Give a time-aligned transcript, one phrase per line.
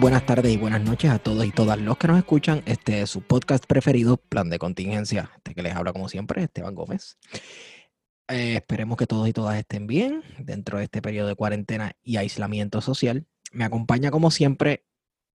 [0.00, 2.62] buenas tardes y buenas noches a todos y todas los que nos escuchan.
[2.64, 5.30] Este es su podcast preferido, Plan de Contingencia.
[5.36, 7.18] Este que les habla como siempre, Esteban Gómez.
[8.28, 12.16] Eh, esperemos que todos y todas estén bien dentro de este periodo de cuarentena y
[12.16, 13.26] aislamiento social.
[13.52, 14.86] Me acompaña como siempre,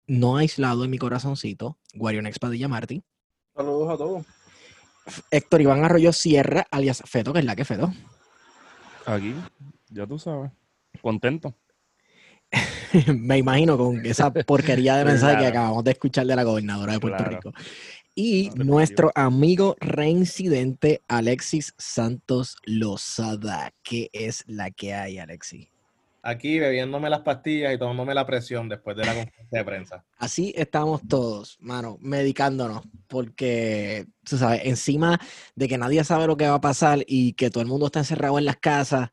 [0.06, 3.04] no aislado en mi corazoncito, Guarion Expadilla Martí.
[3.56, 4.26] Saludos a todos.
[5.32, 7.92] Héctor Iván Arroyo Sierra, alias Feto, que es la que Feto.
[9.08, 9.34] Aquí,
[9.90, 10.52] ya tú sabes.
[11.02, 11.56] Contento.
[13.18, 17.00] me imagino con esa porquería de mensaje que acabamos de escuchar de la gobernadora de
[17.00, 17.54] Puerto Rico.
[18.14, 23.72] Y nuestro amigo reincidente Alexis Santos Lozada.
[23.84, 25.70] ¿Qué es la que hay, Alexis?
[26.24, 30.06] Aquí bebiéndome las pastillas y tomándome la presión después de la conferencia de prensa.
[30.20, 35.20] Así estamos todos, mano, medicándonos, porque, tú sabes, encima
[35.56, 38.00] de que nadie sabe lo que va a pasar y que todo el mundo está
[38.00, 39.10] encerrado en las casas,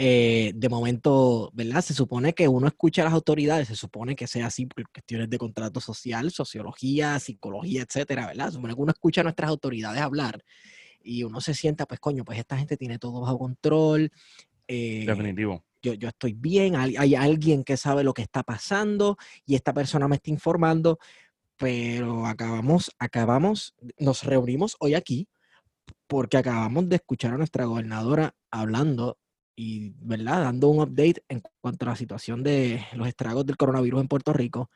[0.00, 1.80] eh, de momento, ¿verdad?
[1.82, 5.28] Se supone que uno escucha a las autoridades, se supone que sea así por cuestiones
[5.28, 8.46] de contrato social, sociología, psicología, etcétera, ¿verdad?
[8.46, 10.44] Se supone que uno escucha a nuestras autoridades hablar
[11.02, 14.12] y uno se sienta, pues coño, pues esta gente tiene todo bajo control.
[14.68, 15.64] Eh, Definitivo.
[15.82, 19.16] Yo, yo, estoy bien, hay, hay alguien que sabe lo que está pasando
[19.46, 21.00] y esta persona me está informando,
[21.56, 25.26] pero acabamos, acabamos, nos reunimos hoy aquí
[26.06, 29.18] porque acabamos de escuchar a nuestra gobernadora hablando
[29.60, 30.44] y, ¿verdad?
[30.44, 34.32] Dando un update en cuanto a la situación de los estragos del coronavirus en Puerto
[34.32, 34.70] Rico.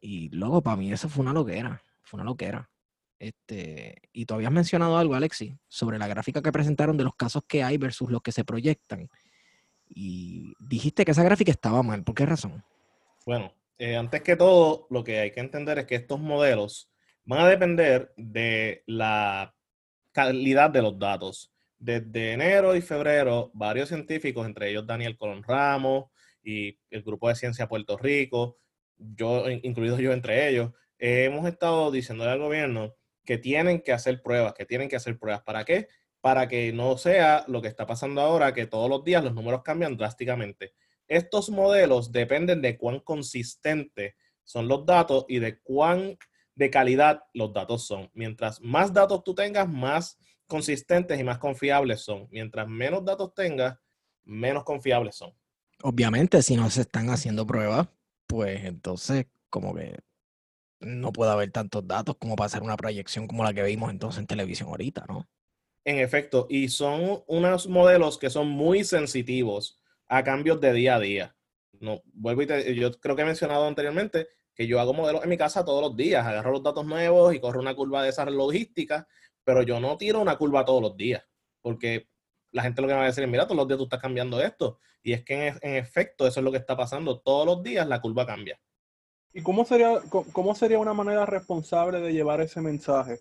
[0.00, 1.82] Y luego, para mí, eso fue una loquera.
[2.04, 2.70] Fue una loquera.
[3.18, 7.42] Este, y tú habías mencionado algo, Alexi, sobre la gráfica que presentaron de los casos
[7.48, 9.08] que hay versus los que se proyectan.
[9.88, 12.04] Y dijiste que esa gráfica estaba mal.
[12.04, 12.62] ¿Por qué razón?
[13.26, 16.88] Bueno, eh, antes que todo, lo que hay que entender es que estos modelos
[17.24, 19.52] van a depender de la
[20.12, 21.52] calidad de los datos.
[21.78, 26.06] Desde enero y febrero, varios científicos, entre ellos Daniel Colón Ramos
[26.42, 28.58] y el Grupo de Ciencia Puerto Rico,
[28.96, 34.54] yo, incluido yo entre ellos, hemos estado diciéndole al gobierno que tienen que hacer pruebas,
[34.54, 35.42] que tienen que hacer pruebas.
[35.42, 35.88] ¿Para qué?
[36.20, 39.62] Para que no sea lo que está pasando ahora, que todos los días los números
[39.62, 40.72] cambian drásticamente.
[41.06, 46.18] Estos modelos dependen de cuán consistentes son los datos y de cuán
[46.54, 48.10] de calidad los datos son.
[48.14, 52.26] Mientras más datos tú tengas, más consistentes y más confiables son.
[52.32, 53.78] Mientras menos datos tengas,
[54.24, 55.32] menos confiables son.
[55.82, 57.86] Obviamente, si no se están haciendo pruebas,
[58.26, 59.96] pues entonces como que
[60.80, 64.20] no puede haber tantos datos como para hacer una proyección como la que vimos entonces
[64.20, 65.28] en televisión ahorita, ¿no?
[65.84, 71.00] En efecto, y son unos modelos que son muy sensitivos a cambios de día a
[71.00, 71.36] día.
[71.80, 75.30] No, vuelvo y te, yo creo que he mencionado anteriormente que yo hago modelos en
[75.30, 78.28] mi casa todos los días, agarro los datos nuevos y corro una curva de esa
[78.28, 79.06] logística
[79.48, 81.24] pero yo no tiro una curva todos los días,
[81.62, 82.06] porque
[82.50, 83.98] la gente lo que me va a decir es, mira, todos los días tú estás
[83.98, 84.78] cambiando esto.
[85.02, 87.20] Y es que en, efecto eso es lo que está pasando.
[87.20, 88.60] Todos los días la curva cambia.
[89.32, 93.20] ¿Y cómo sería, cómo sería una manera responsable de llevar ese mensaje?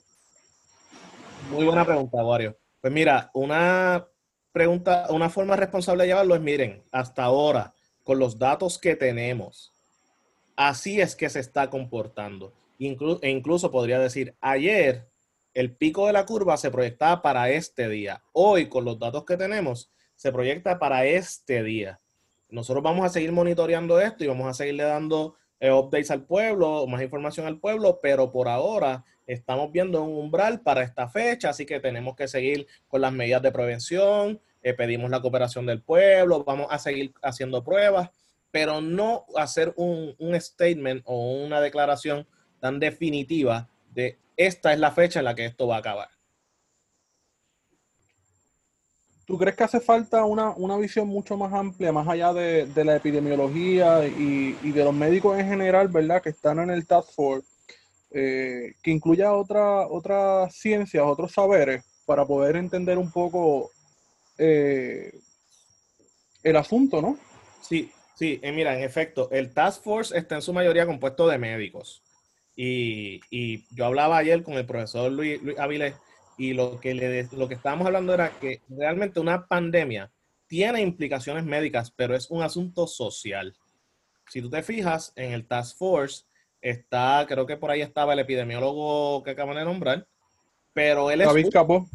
[1.49, 2.57] Muy buena pregunta, Wario.
[2.81, 4.05] Pues mira, una
[4.51, 7.73] pregunta, una forma responsable de llevarlo es, miren, hasta ahora,
[8.03, 9.71] con los datos que tenemos,
[10.57, 12.51] así es que se está comportando.
[12.79, 15.07] e incluso podría decir, ayer
[15.57, 18.21] el pico de la curva se proyectaba para este día.
[18.31, 21.99] Hoy, con los datos que tenemos, se proyecta para este día.
[22.47, 26.85] Nosotros vamos a seguir monitoreando esto y vamos a seguirle dando eh, updates al pueblo,
[26.85, 31.65] más información al pueblo, pero por ahora estamos viendo un umbral para esta fecha, así
[31.65, 36.43] que tenemos que seguir con las medidas de prevención, eh, pedimos la cooperación del pueblo,
[36.43, 38.11] vamos a seguir haciendo pruebas,
[38.51, 42.27] pero no hacer un, un statement o una declaración
[42.59, 46.09] tan definitiva de esta es la fecha en la que esto va a acabar.
[49.27, 52.85] ¿Tú crees que hace falta una, una visión mucho más amplia, más allá de, de
[52.85, 56.21] la epidemiología y, y, de los médicos en general, ¿verdad?
[56.21, 57.45] Que están en el Task Force,
[58.11, 63.69] eh, que incluya otra, otras ciencias, otros saberes, para poder entender un poco
[64.37, 65.11] eh,
[66.41, 67.17] el asunto, ¿no?
[67.59, 71.37] Sí, sí, eh, mira, en efecto, el Task Force está en su mayoría compuesto de
[71.37, 72.01] médicos.
[72.59, 75.93] Y, y yo hablaba ayer con el profesor Luis, Luis Avilés
[76.39, 80.11] y lo que, le, lo que estábamos hablando era que realmente una pandemia
[80.47, 83.55] tiene implicaciones médicas, pero es un asunto social.
[84.29, 86.25] Si tú te fijas, en el Task Force
[86.59, 90.07] está, creo que por ahí estaba el epidemiólogo que acaban de nombrar,
[90.73, 91.27] pero él es...
[91.27, 91.87] David Capó.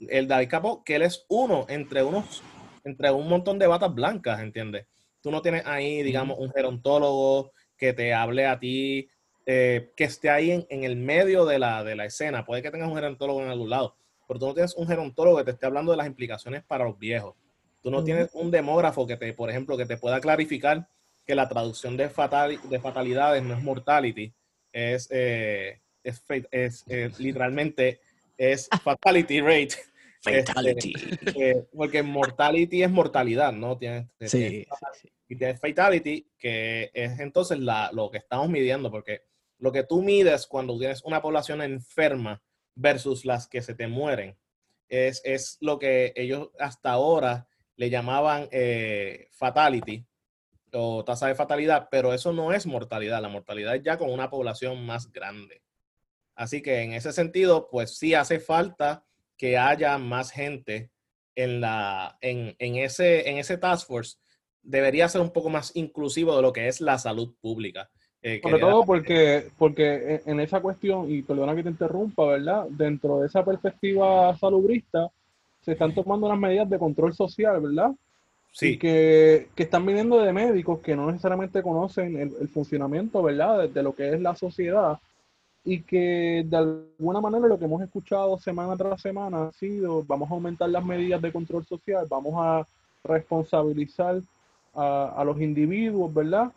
[0.00, 2.42] El David Capó, que él es uno entre unos,
[2.82, 4.86] entre un montón de batas blancas, ¿entiendes?
[5.20, 9.08] Tú no tienes ahí, digamos, un gerontólogo que te hable a ti
[9.50, 12.44] eh, que esté ahí en, en, el medio de la, de la escena.
[12.44, 13.96] Puede que tengas un gerontólogo en algún lado,
[14.26, 16.98] pero tú no tienes un gerontólogo que te esté hablando de las implicaciones para los
[16.98, 17.34] viejos.
[17.82, 18.04] Tú no uh -huh.
[18.04, 20.86] tienes un demógrafo que te, por ejemplo, que te pueda clarificar
[21.24, 24.34] que la traducción de, fatal, de fatalidades no es mortality,
[24.70, 28.00] es, eh, es, es eh, literalmente
[28.36, 29.76] es fatality rate.
[30.20, 30.92] Fatality.
[31.22, 33.78] Este, porque mortality es mortalidad, ¿no?
[33.78, 34.66] Tienes, sí, tienes,
[35.00, 39.27] sí, Y tienes fatality, que es entonces la, lo que estamos midiendo, porque
[39.58, 42.42] lo que tú mides cuando tienes una población enferma
[42.74, 44.36] versus las que se te mueren,
[44.88, 50.04] es, es lo que ellos hasta ahora le llamaban eh, fatality
[50.72, 53.22] o tasa de fatalidad, pero eso no es mortalidad.
[53.22, 55.62] La mortalidad ya con una población más grande.
[56.34, 59.04] Así que en ese sentido, pues sí hace falta
[59.36, 60.90] que haya más gente
[61.34, 64.18] en, la, en, en, ese, en ese task force.
[64.62, 67.90] Debería ser un poco más inclusivo de lo que es la salud pública.
[68.22, 72.66] Eh, Sobre todo porque, porque en esa cuestión, y perdona que te interrumpa, ¿verdad?
[72.68, 75.08] Dentro de esa perspectiva salubrista,
[75.60, 77.92] se están tomando unas medidas de control social, ¿verdad?
[78.52, 78.70] Sí.
[78.70, 83.60] Y que, que están viniendo de médicos que no necesariamente conocen el, el funcionamiento, ¿verdad?
[83.60, 84.98] De, de, lo que es la sociedad
[85.64, 90.30] y que de alguna manera lo que hemos escuchado semana tras semana ha sido, vamos
[90.30, 92.66] a aumentar las medidas de control social, vamos a
[93.04, 94.22] responsabilizar
[94.74, 96.50] a, a los individuos, ¿verdad?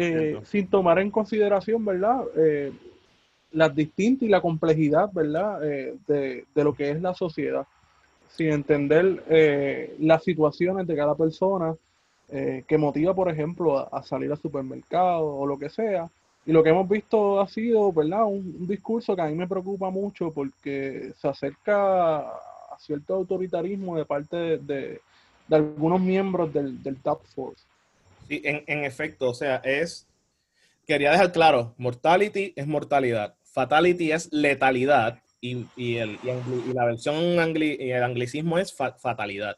[0.00, 2.20] Eh, sin tomar en consideración, ¿verdad?
[2.36, 2.72] Eh,
[3.50, 5.64] las distintas y la complejidad, ¿verdad?
[5.68, 7.66] Eh, de, de, lo que es la sociedad.
[8.28, 11.74] Sin entender eh, las situaciones de cada persona
[12.28, 16.08] eh, que motiva, por ejemplo, a, a, salir al supermercado o lo que sea.
[16.46, 18.24] Y lo que hemos visto ha sido, ¿verdad?
[18.24, 23.96] Un, un discurso que a mí me preocupa mucho porque se acerca a cierto autoritarismo
[23.96, 25.00] de parte de, de,
[25.48, 27.67] de algunos miembros del, del Task Force.
[28.28, 30.06] Sí, en, en, efecto, o sea, es,
[30.86, 36.84] quería dejar claro, mortality es mortalidad, fatality es letalidad y, y, el, y, y la
[36.84, 39.56] versión angli, y el anglicismo es fa, fatalidad,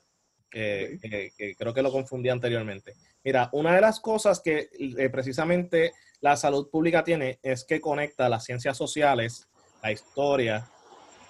[0.53, 1.31] eh, okay.
[1.37, 2.95] que, creo que lo confundí anteriormente.
[3.25, 8.29] Mira, una de las cosas que eh, precisamente la salud pública tiene es que conecta
[8.29, 9.49] las ciencias sociales,
[9.83, 10.71] la historia,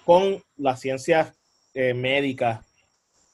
[0.05, 1.33] con las ciencias
[1.73, 2.65] eh, médicas.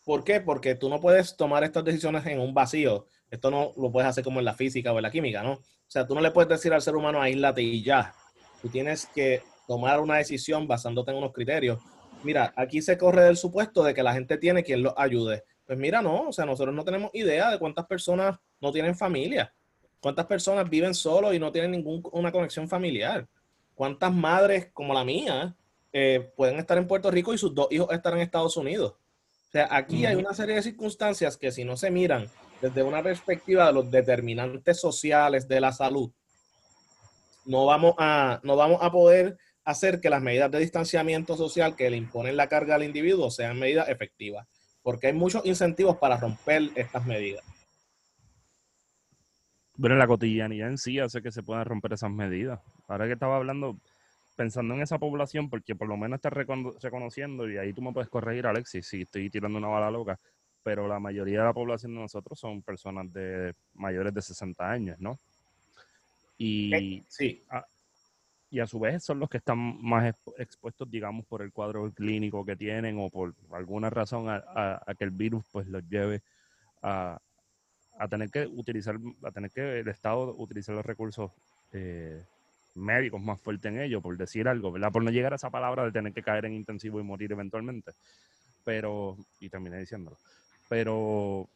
[0.05, 0.39] ¿Por qué?
[0.39, 4.23] Porque tú no puedes tomar estas decisiones en un vacío esto no lo puedes hacer
[4.23, 5.53] como en la física o en la química, ¿no?
[5.53, 8.13] O sea, tú no le puedes decir al ser humano aíslate y ya.
[8.61, 11.79] Tú tienes que tomar una decisión basándote en unos criterios.
[12.23, 15.43] Mira, aquí se corre del supuesto de que la gente tiene quien los ayude.
[15.65, 19.53] Pues mira, no, o sea, nosotros no tenemos idea de cuántas personas no tienen familia,
[19.99, 23.27] cuántas personas viven solos y no tienen ninguna conexión familiar,
[23.75, 25.55] cuántas madres como la mía
[25.91, 28.93] eh, pueden estar en Puerto Rico y sus dos hijos estar en Estados Unidos.
[28.93, 32.29] O sea, aquí hay una serie de circunstancias que si no se miran
[32.61, 36.11] desde una perspectiva de los determinantes sociales de la salud,
[37.45, 41.89] no vamos a, no vamos a poder hacer que las medidas de distanciamiento social que
[41.89, 44.47] le imponen la carga al individuo sean medidas efectivas,
[44.81, 47.43] porque hay muchos incentivos para romper estas medidas.
[49.79, 52.59] Pero la cotidianidad en sí hace que se puedan romper esas medidas.
[52.87, 53.77] Ahora que estaba hablando,
[54.35, 57.93] pensando en esa población, porque por lo menos está recono reconociendo, y ahí tú me
[57.93, 60.19] puedes corregir, Alexis, si estoy tirando una bala loca,
[60.67, 64.99] pero la mayoría de la población de nosotros son personas de mayores de 60 años,
[64.99, 65.17] ¿no?
[66.37, 67.41] Y, sí.
[67.49, 67.65] a,
[68.49, 72.43] y a su vez son los que están más expuestos, digamos, por el cuadro clínico
[72.43, 76.21] que tienen o por alguna razón a, a, a que el virus pues los lleve
[76.81, 77.17] a,
[77.97, 81.31] a, tener que utilizar, a tener que el Estado utilizar los recursos
[81.71, 82.25] eh,
[82.75, 84.91] médicos más fuertes en ello, por decir algo, ¿verdad?
[84.91, 87.93] Por no llegar a esa palabra de tener que caer en intensivo y morir eventualmente.
[88.65, 90.17] Pero, y terminé diciéndolo
[90.67, 91.47] pero,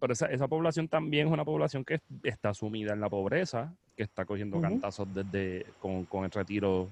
[0.00, 4.02] pero esa, esa, población también es una población que está sumida en la pobreza, que
[4.02, 4.68] está cogiendo uh -huh.
[4.68, 6.88] cantazos desde con, con, el retiro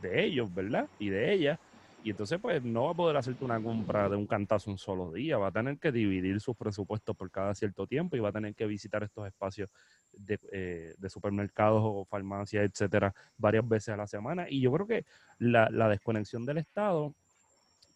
[0.00, 0.88] de ellos, ¿verdad?
[0.98, 1.58] Y de ella.
[2.04, 5.12] Y entonces, pues, no va a poder hacerte una compra de un cantazo un solo
[5.12, 5.38] día.
[5.38, 8.54] Va a tener que dividir sus presupuestos por cada cierto tiempo y va a tener
[8.56, 9.70] que visitar estos espacios
[10.12, 14.46] de, eh, de supermercados o farmacias, etcétera, varias veces a la semana.
[14.48, 15.04] Y yo creo que
[15.38, 17.14] la, la desconexión del Estado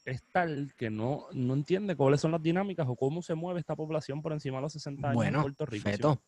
[0.07, 3.75] es tal que no, no entiende cuáles son las dinámicas o cómo se mueve esta
[3.77, 5.91] población por encima de los 60 años en Bueno, Puerto Rico.
[5.91, 6.23] Feto,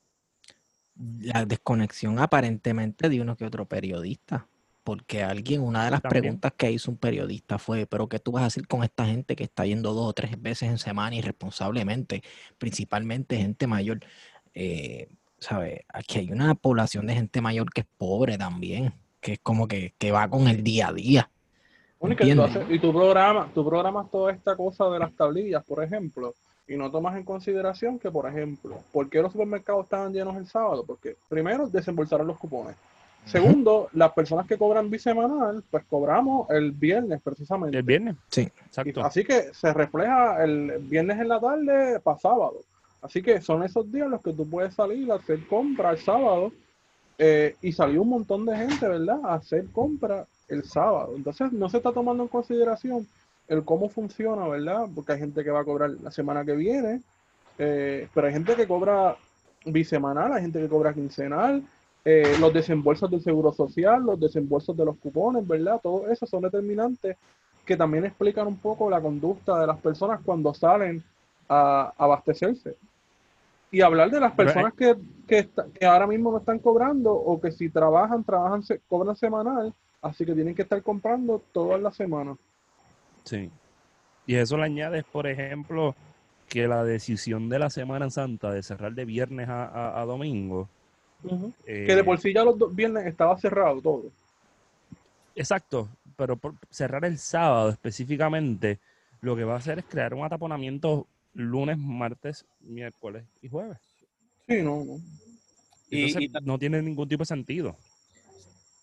[1.20, 4.48] la desconexión aparentemente de uno que otro periodista.
[4.82, 6.22] Porque alguien, una de las También.
[6.22, 9.36] preguntas que hizo un periodista fue, pero ¿qué tú vas a hacer con esta gente
[9.36, 12.22] que está yendo dos o tres veces en semana irresponsablemente?
[12.56, 14.00] Principalmente gente mayor.
[14.54, 15.08] Eh,
[15.38, 15.80] ¿sabes?
[15.92, 19.94] Aquí hay una población de gente mayor que es pobre también, que es como que,
[19.98, 21.30] que va con el día a día.
[22.00, 22.56] Bueno, y, que tú ¿Entiendes?
[22.56, 26.34] haces- y tu programa, tú programas toda esta cosa de las tablillas, por ejemplo,
[26.66, 30.46] y no tomas en consideración que, por ejemplo, ¿por qué los supermercados estaban llenos el
[30.46, 30.84] sábado?
[30.86, 32.76] Porque primero desembolsaron los cupones.
[33.24, 37.76] Segundo, las personas que cobran bisemanal, pues cobramos el viernes precisamente.
[37.76, 38.16] El viernes.
[38.30, 38.42] Sí.
[38.42, 39.04] Y Exacto.
[39.04, 42.56] así que se refleja el viernes en la tarde para sábado.
[43.02, 46.52] Así que son esos días los que tú puedes salir a hacer compra el sábado.
[47.20, 49.18] eh, y salió un montón de gente, ¿verdad?
[49.24, 51.14] A hacer compra el sábado.
[51.16, 53.06] Entonces no se está tomando en consideración
[53.48, 54.86] el cómo funciona, ¿verdad?
[54.94, 57.02] Porque hay gente que va a cobrar la semana que viene,
[57.58, 59.16] eh, pero hay gente que cobra
[59.64, 61.62] bisemanal, hay gente que cobra quincenal,
[62.04, 65.80] eh, los desembolsos del seguro social, los desembolsos de los cupones, ¿verdad?
[65.82, 67.16] Todo eso son determinantes
[67.64, 71.02] que también explican un poco la conducta de las personas cuando salen
[71.48, 72.76] a abastecerse.
[73.70, 77.38] Y hablar de las personas que, que, está- que ahora mismo no están cobrando o
[77.40, 81.96] que si trabajan, trabajan, se- cobran semanal, así que tienen que estar comprando todas las
[81.96, 82.36] semanas.
[83.24, 83.50] Sí.
[84.26, 85.94] Y eso le añades, por ejemplo,
[86.48, 90.68] que la decisión de la Semana Santa de cerrar de viernes a, a- a domingo.
[91.66, 94.04] Que de eh, por sí ya los dos viernes estaba cerrado todo.
[95.34, 98.78] Exacto, pero por cerrar el sábado específicamente,
[99.20, 103.78] lo que va a hacer es crear un ataponamiento lunes, martes, miércoles y jueves.
[104.48, 104.96] Sí, no, no.
[105.90, 107.76] Y- Entonces, y ta- no tiene ningún tipo de sentido.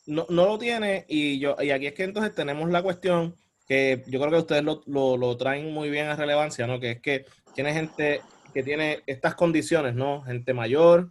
[0.08, 3.36] No, no lo tiene y yo y aquí es que entonces tenemos la cuestión
[3.68, 6.80] que yo creo que ustedes lo, lo- lo traen muy bien a relevancia, ¿no?
[6.80, 8.22] Que es que tiene gente
[8.54, 10.22] que tiene estas condiciones, ¿no?
[10.22, 11.10] Gente mayor,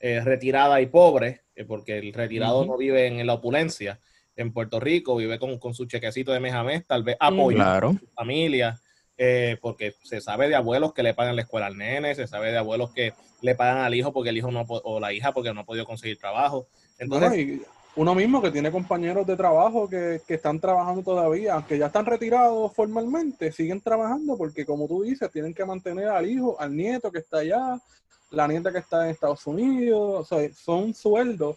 [0.00, 3.98] eh, retirada y pobre, eh, porque el retirado no vive en, la opulencia.
[4.36, 7.56] En Puerto Rico vive con, con su chequecito de mes a mes, tal vez apoyo
[7.56, 7.90] Claro.
[7.90, 8.80] a su familia,
[9.16, 12.52] eh, porque se sabe de abuelos que le pagan la escuela al nene, se sabe
[12.52, 15.52] de abuelos que le pagan al hijo porque el hijo no o la hija porque
[15.54, 16.68] no ha podido conseguir trabajo.
[16.98, 17.62] Entonces, Bueno, y
[17.98, 22.06] uno mismo que tiene compañeros de trabajo que, que están trabajando todavía, aunque ya están
[22.06, 27.10] retirados formalmente, siguen trabajando porque como tú dices, tienen que mantener al hijo, al nieto
[27.10, 27.76] que está allá,
[28.30, 31.56] la nieta que está en Estados Unidos, o sea, son sueldos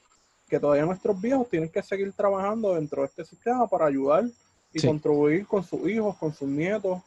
[0.49, 4.23] que todavía nuestros viejos tienen que seguir trabajando dentro de este sistema para ayudar
[4.73, 4.87] y Sí.
[4.87, 7.01] contribuir con sus hijos, con sus nietos.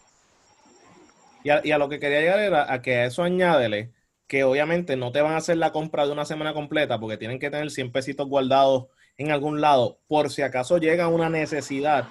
[1.42, 3.90] Y a, y a lo que quería llegar era a que a eso añádele
[4.28, 7.40] que obviamente no te van a hacer la compra de una semana completa porque tienen
[7.40, 8.86] que tener 100 pesitos guardados
[9.18, 12.08] en algún lado por si acaso llega una necesidad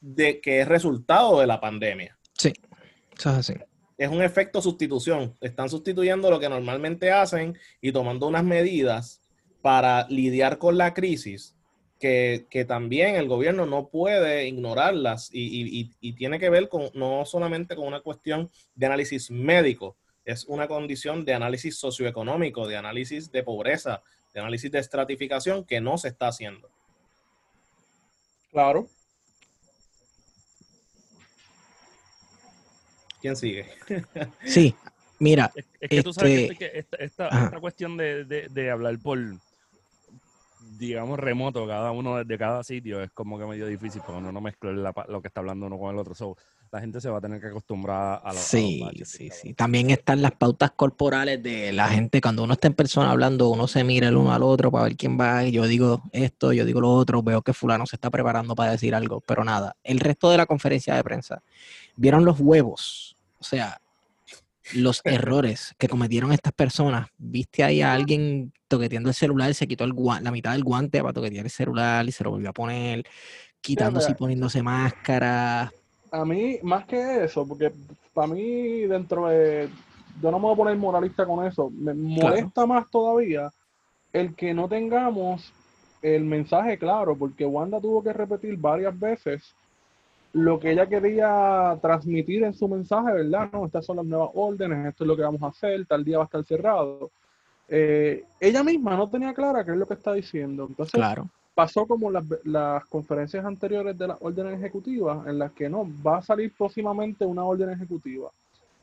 [0.00, 2.18] de que es resultado de la pandemia.
[2.34, 2.52] Sí,
[3.16, 3.54] eso es así.
[3.96, 5.34] Es un efecto sustitución.
[5.40, 9.20] Están sustituyendo lo que normalmente hacen y tomando unas medidas
[9.60, 11.54] para lidiar con la crisis
[12.00, 16.68] que, que también el gobierno no puede ignorarlas y, y- y- y tiene que ver
[16.68, 22.66] con no solamente con una cuestión de análisis médico, es una condición de análisis socioeconómico,
[22.66, 24.02] de análisis de pobreza,
[24.32, 26.70] de análisis de estratificación que no se está haciendo.
[28.50, 28.88] Claro.
[33.20, 33.66] ¿Quién sigue?
[34.44, 34.74] Sí,
[35.18, 37.44] mira, Es, es que tú sabes Este- que esta, esta- Ajá.
[37.46, 39.18] esta cuestión de, de- de hablar por,
[40.78, 44.40] digamos, remoto, cada uno desde cada sitio, es como que medio difícil porque uno no
[44.40, 46.14] mezcla la lo que está hablando uno con el otro.
[46.14, 46.36] So,
[46.70, 49.18] la gente se va a tener que acostumbrar a, lo- a los Sí, baches sí,
[49.18, 49.54] que está sí.
[49.54, 52.20] También están las pautas corporales de la gente.
[52.22, 54.96] Cuando uno está en persona hablando, uno se mira el uno al otro para ver
[54.96, 55.44] quién va.
[55.44, 57.22] y Yo digo esto, yo digo lo otro.
[57.22, 59.20] Veo que fulano se está preparando para decir algo.
[59.26, 61.42] Pero nada, el resto de la conferencia de prensa.
[61.96, 63.16] ¿Vieron los huevos?
[63.38, 63.81] O sea,
[64.74, 67.08] los errores que cometieron estas personas.
[67.18, 69.54] ¿Viste ahí a alguien toqueteando el celular?
[69.54, 72.50] Se quitó el la mitad del guante para toquetear el celular y se lo volvió
[72.50, 73.04] a poner,
[73.60, 75.72] quitándose y poniéndose máscara.
[76.10, 77.72] A mí, más que eso, porque
[78.12, 79.68] para mí, dentro de.
[80.20, 81.70] Yo no me voy a poner moralista con eso.
[81.70, 83.50] Me molesta más todavía
[84.12, 85.52] el que no tengamos
[86.02, 89.54] el mensaje claro, porque Wanda tuvo que repetir varias veces
[90.32, 93.50] lo que ella quería transmitir en su mensaje, ¿verdad?
[93.52, 96.18] No, estas son las nuevas órdenes, esto es lo que vamos a hacer, tal día
[96.18, 97.10] va a estar cerrado.
[97.68, 100.66] Eh, ella misma no tenía clara qué es lo que está diciendo.
[100.68, 101.28] Entonces, Claro.
[101.54, 106.18] pasó como las, las conferencias anteriores de las órdenes ejecutivas, en las que no, va
[106.18, 108.30] a salir próximamente una orden ejecutiva.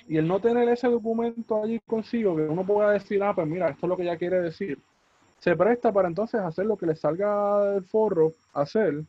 [0.08, 3.70] Y el no tener ese documento allí consigo, que uno pueda decir, ah, pues mira,
[3.70, 4.79] esto es lo que ella quiere decir,
[5.39, 9.03] se presta para entonces hacer lo que le salga del forro hacer,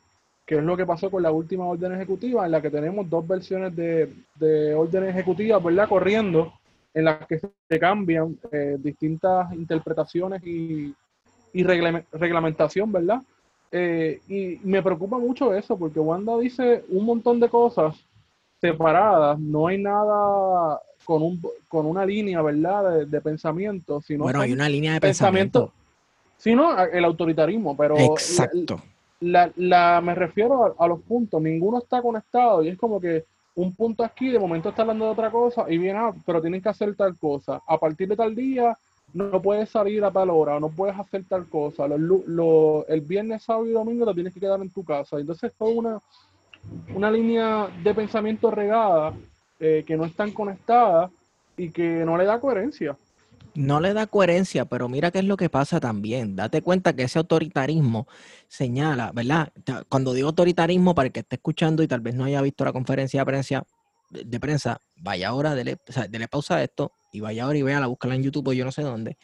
[0.47, 3.27] que es lo que pasó con la última orden ejecutiva, en la que tenemos dos
[3.27, 5.89] versiones de, de orden ejecutiva, ¿verdad?
[5.89, 6.53] Corriendo,
[6.93, 10.93] en las que se cambian eh, distintas interpretaciones y,
[11.53, 13.23] y reglame- reglamentación, ¿verdad?
[13.71, 17.95] Eh, y me preocupa mucho eso, porque Wanda dice un montón de cosas
[18.61, 24.41] separadas, no hay nada con, un, con una línea, ¿verdad?, de, de pensamiento, sino bueno,
[24.41, 25.73] hay una línea de pensamiento- pensamiento.
[26.39, 28.77] sino el autoritarismo, pero Exacto.
[28.77, 28.83] la,
[29.21, 33.25] la- me refiero a, a los puntos, ninguno está conectado y es como que
[33.55, 36.63] un punto aquí, de momento está hablando de otra cosa y viene, ah, pero tienen
[36.63, 37.61] que hacer tal cosa.
[37.67, 38.77] A partir de tal día
[39.13, 41.87] no puedes salir a tal hora, no puedes hacer tal cosa.
[41.89, 45.19] Lu- lo- el viernes, sábado y domingo te tienes que quedar en tu casa.
[45.19, 45.99] Entonces es toda una,
[46.95, 49.13] una línea de pensamiento regada
[49.59, 51.11] eh, que no están conectadas
[51.57, 52.97] y que no le da coherencia.
[53.55, 56.37] No le da coherencia, pero mira qué es lo que pasa también.
[56.37, 58.07] Date cuenta que ese autoritarismo
[58.49, 59.53] señala, ¿verdad?
[59.89, 62.73] Cuando digo autoritarismo, para el que esté escuchando y tal vez no haya visto la
[62.73, 63.67] conferencia de prensa,
[64.41, 67.85] prensa, vaya ahora, dele, o sea, dele pausa a esto y vaya ahora y vea,
[67.87, 69.19] búscala en YouTube o yo no sé dónde.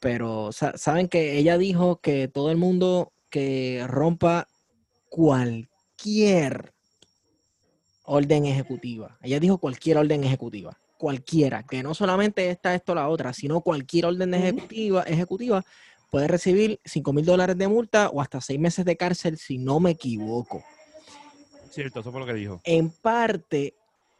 [0.00, 4.46] Pero sa- saben que ella dijo que todo el mundo que rompa
[5.08, 6.72] cualquier
[8.04, 9.18] orden ejecutiva.
[9.22, 10.78] Ella dijo cualquier orden ejecutiva.
[10.98, 15.64] Cualquiera, que no solamente esta, esto, la otra, sino cualquier orden ejecutiva, ejecutiva
[16.10, 19.78] puede recibir 5 mil dólares de multa o hasta 6 meses de cárcel, si no
[19.78, 20.64] me equivoco.
[21.70, 22.60] Cierto, eso fue lo que dijo.
[22.64, 23.74] En parte,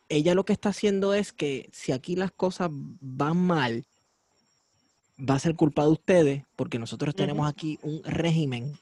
[0.08, 3.84] ella lo que está haciendo es que si aquí las cosas van mal,
[5.18, 8.78] va a ser culpa de ustedes, porque nosotros tenemos aquí un régimen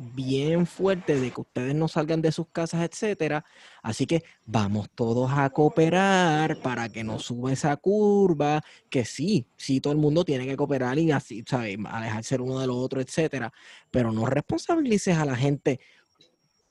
[0.00, 3.44] bien fuerte de que ustedes no salgan de sus casas, etcétera.
[3.82, 9.80] Así que vamos todos a cooperar para que no suba esa curva, que sí, sí
[9.80, 11.76] todo el mundo tiene que cooperar y así, ¿sabes?
[11.84, 13.52] alejarse el uno del otro, etcétera.
[13.90, 15.80] Pero no responsabilices a la gente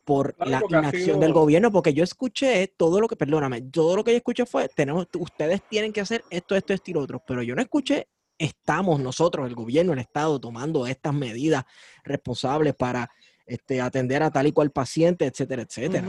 [0.03, 4.03] por Claro, la inacción del gobierno, porque yo escuché todo lo que, perdóname, todo lo
[4.03, 7.21] que yo escuché fue, tenemos, ustedes tienen que hacer esto, esto, esto y lo otro,
[7.27, 8.07] pero yo no escuché,
[8.39, 11.65] estamos nosotros, el gobierno, el Estado, tomando estas medidas
[12.03, 13.11] responsables para
[13.49, 16.07] este, atender a tal y cual paciente, etcétera, etcétera.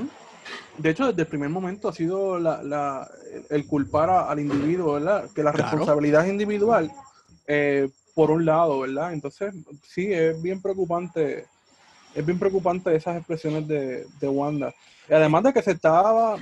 [0.76, 3.11] De hecho, desde el primer momento ha sido la, la-
[3.48, 5.31] el culpar a- al individuo, ¿verdad?
[5.35, 5.70] Que la Claro.
[5.70, 6.92] responsabilidad es individual,
[7.46, 9.12] eh, por un lado, ¿verdad?
[9.14, 9.55] Entonces,
[9.88, 11.46] sí, es bien preocupante,
[12.14, 14.74] es bien preocupante esas expresiones de, de Wanda.
[15.09, 16.37] Y además de que se está,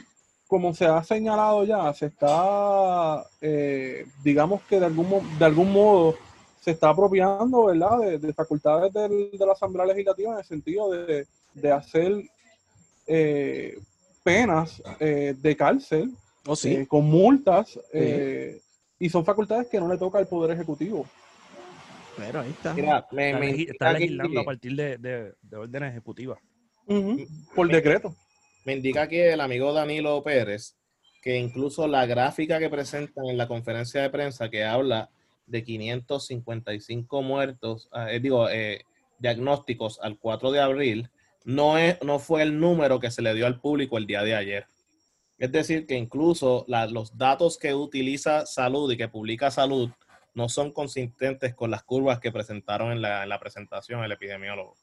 [0.49, 6.17] como se ha señalado ya, se está, eh, digamos que de algún, de algún modo
[6.69, 10.91] se está apropiando, ¿verdad?, de, de facultades del- de la Asamblea Legislativa en el sentido
[10.91, 12.13] de, de hacer
[13.07, 13.79] eh,
[14.23, 16.13] penas eh, de cárcel
[16.47, 16.75] ¿Oh, sí?
[16.75, 18.61] eh, con multas eh,
[18.99, 21.07] y son facultades que no le toca al Poder Ejecutivo.
[22.19, 22.75] Pero ahí está.
[22.75, 25.91] Mira, me, Está, me legi- indica está aquí- legislando a partir de, de- de órdenes
[25.93, 26.39] ejecutivas.
[27.55, 28.15] Por decreto.
[28.67, 30.75] me indica aquí el amigo Danilo Pérez
[31.23, 35.09] que incluso la gráfica que presentan en la conferencia de prensa que habla
[35.49, 38.85] de 555 muertos, ah, eh, digo, eh,
[39.19, 41.11] diagnósticos al 4 de abril,
[41.45, 44.35] no, es, no fue el número que se le dio al público el día de
[44.35, 44.67] ayer.
[45.39, 49.91] Es decir, que incluso los datos que utiliza salud y que publica salud
[50.35, 54.77] no son consistentes con las curvas que presentaron en la, en la presentación el epidemiólogo.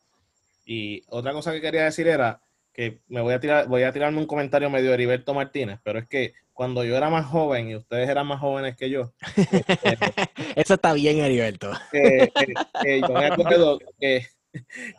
[0.65, 2.41] Y otra cosa que quería decir era
[2.73, 5.99] que me voy a tirar, voy a tirarme un comentario medio de Heriberto Martínez, pero
[5.99, 9.13] es que cuando yo era más joven y ustedes eran más jóvenes que yo,
[10.55, 11.71] Eso está bien, Heriberto.
[11.91, 14.25] que, que- que yo me acuerdo que,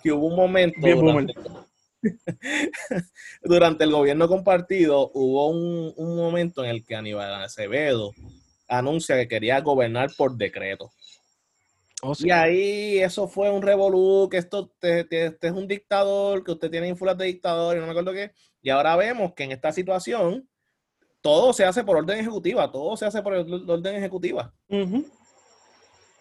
[0.03, 1.35] que hubo un momento Bien durante,
[3.43, 8.13] durante el gobierno compartido, hubo un, un momento en el que Aníbal Acevedo
[8.69, 10.93] anuncia que quería gobernar por decreto.
[12.03, 12.27] Oh, sí.
[12.29, 16.53] Y ahí eso fue un revolú, que esto te- te- este es un dictador, que
[16.53, 18.33] usted tiene ínfulas de dictador y no me acuerdo qué.
[18.61, 20.47] Y ahora vemos que en esta situación
[21.27, 24.53] todo se hace por orden ejecutiva, todo se hace por el orden ejecutiva.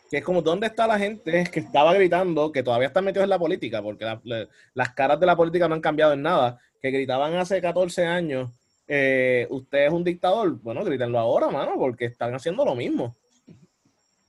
[0.09, 3.29] Que es como, ¿dónde está la gente que estaba gritando, que todavía están metidos en
[3.29, 3.83] la política?
[3.83, 7.35] Porque la- la- las caras de la política no han cambiado en nada, que gritaban
[7.35, 8.49] hace 14 años,
[8.87, 10.59] eh, usted es un dictador.
[10.61, 13.15] Bueno, grítenlo ahora, mano, porque están haciendo lo mismo.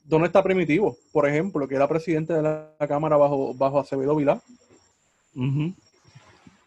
[0.04, 0.94] ¿Dónde está Primitivo?
[1.10, 4.40] Por ejemplo, que era presidente de la Cámara bajo, bajo Acevedo Vilá,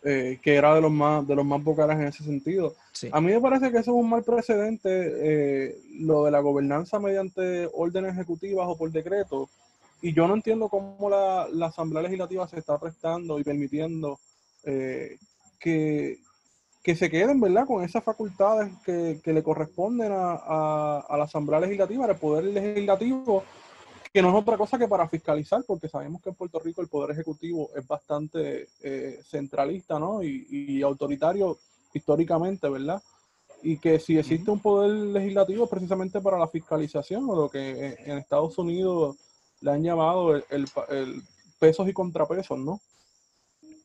[0.04, 2.76] eh, que era de los más de los más vocales en ese sentido.
[2.94, 3.10] Sí.
[3.12, 7.00] A mí me parece que eso es un mal precedente, eh, lo de la gobernanza
[7.00, 9.50] mediante órdenes ejecutivas o por decreto,
[10.02, 14.20] y yo no entiendo cómo la, la Asamblea Legislativa se está prestando y permitiendo
[14.64, 15.18] eh,
[15.60, 16.20] que,
[16.82, 21.26] que se queden, ¿verdad?, con esas facultades que, que le corresponden a, a, a la
[21.26, 23.44] Asamblea Legislativa, al Poder Legislativo,
[24.14, 26.88] que no es otra cosa que para fiscalizar, porque sabemos que en Puerto Rico el
[26.88, 30.24] Poder Ejecutivo es bastante eh, centralista, ¿no?
[30.24, 31.58] Y, y autoritario
[31.94, 33.02] históricamente, ¿verdad?
[33.62, 37.98] y que si existe un poder legislativo es precisamente para la fiscalización o lo que
[38.06, 39.18] en Estados Unidos
[39.60, 41.22] le han llamado el, el- el
[41.60, 42.80] pesos y contrapesos, ¿no?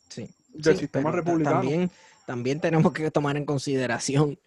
[0.09, 0.29] Sí.
[0.51, 1.57] Del Sí, sistema republicano.
[1.57, 1.91] También,
[2.25, 4.39] también tenemos que tomar en consideración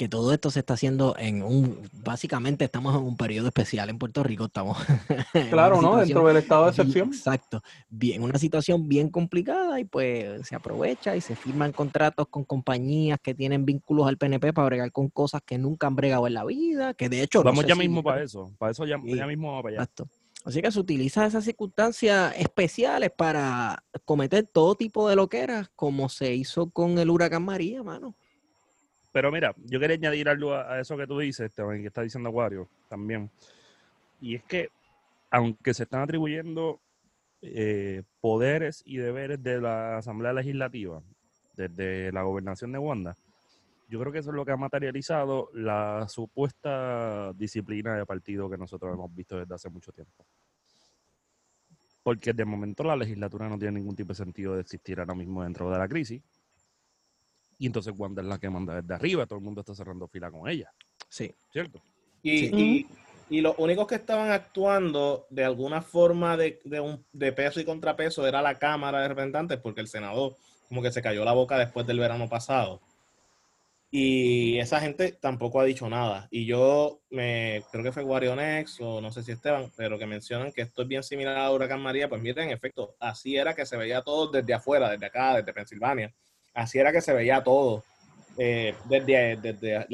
[0.00, 3.98] que todo esto se está haciendo en un, básicamente estamos en un periodo especial en
[3.98, 4.78] Puerto Rico, estamos
[5.50, 5.98] Claro, ¿no?
[5.98, 7.08] Dentro del estado de bien- excepción.
[7.12, 12.44] Exacto, bien, una situación bien complicada y pues se aprovecha y se firman contratos con
[12.44, 16.32] compañías que tienen vínculos al PNP para bregar con cosas que nunca han bregado en
[16.32, 18.50] la vida, que de hecho no Vamos sé ya si- mismo para eso.
[18.56, 19.14] Para eso ya, Sí.
[19.14, 19.82] ya mismo vamos para allá.
[19.82, 20.08] Exacto.
[20.46, 26.34] Así que se utiliza esas circunstancias especiales para cometer todo tipo de loqueras, como se
[26.34, 28.14] hizo con el huracán María, mano.
[29.12, 32.28] Pero mira, yo quería añadir algo a, eso que tú dices, Esteban, que está diciendo
[32.28, 33.30] Acuario también.
[34.20, 34.70] Y es que,
[35.30, 36.80] aunque se están atribuyendo
[37.42, 41.02] eh, poderes y deberes de la Asamblea Legislativa
[41.56, 43.16] desde la gobernación de Wanda,
[43.88, 48.56] yo creo que eso es lo que ha materializado la supuesta disciplina de partido que
[48.56, 50.24] nosotros hemos visto desde hace mucho tiempo.
[52.04, 55.42] Porque de momento la legislatura no tiene ningún tipo de sentido de existir ahora mismo
[55.42, 56.22] dentro de la crisis.
[57.60, 60.30] Y entonces Wanda es la que manda desde arriba, todo el mundo está cerrando fila
[60.30, 60.72] con ella,
[61.08, 61.32] Sí.
[61.52, 61.80] ¿cierto?
[62.22, 62.50] Y, Sí.
[62.54, 62.86] y-
[63.36, 67.64] y los únicos que estaban actuando de alguna forma de, de, un, de peso y
[67.64, 70.34] contrapeso era la Cámara de Representantes, porque el senador
[70.68, 72.80] como que se cayó la boca después del verano pasado.
[73.92, 76.28] Y esa gente tampoco ha dicho nada.
[76.30, 80.52] Y yo me creo que fue Guarionex o no sé si Esteban, pero que mencionan
[80.52, 82.08] que esto es bien similar a Huracán María.
[82.08, 85.52] Pues miren, en efecto, así era que se veía todo desde afuera, desde acá, desde
[85.52, 86.14] Pensilvania.
[86.54, 87.84] Así era que se veía todo
[88.36, 89.86] eh, desde, desde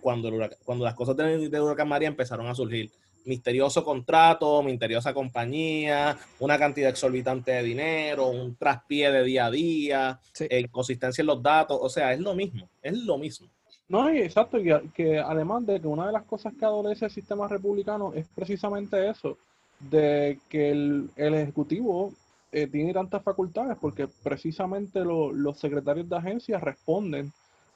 [0.00, 2.90] cuando, el cuando las cosas de, de Huracán María empezaron a surgir.
[3.24, 10.20] Misterioso contrato, misteriosa compañía, una cantidad exorbitante de dinero, un traspié de día a día,
[10.32, 10.46] Sí.
[10.50, 13.48] eh, inconsistencia en los datos, o sea, es lo mismo, es lo mismo.
[13.88, 17.10] No, exacto, y a- que además de que una de las cosas que adolece el
[17.12, 19.38] sistema republicano es precisamente eso,
[19.78, 22.12] de que el, el Ejecutivo
[22.52, 27.32] eh, tiene tantas facultades, porque precisamente lo- los secretarios de agencias responden,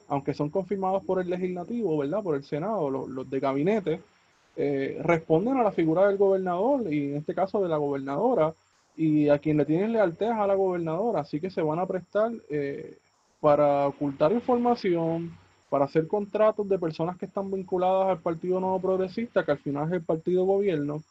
[0.09, 2.23] aunque son confirmados por el legislativo, ¿verdad?
[2.23, 4.01] Por el Senado, los, de gabinete,
[4.57, 8.55] eh, responden a la figura del gobernador, y en este caso de la gobernadora,
[8.97, 12.33] y a quien le tienen lealtad a la gobernadora, así que se van a prestar
[12.49, 12.99] eh,
[13.41, 15.37] para ocultar información,
[15.69, 19.89] para hacer contratos de personas que están vinculadas al Partido Nuevo Progresista, que al final
[19.89, 21.03] es el partido gobierno,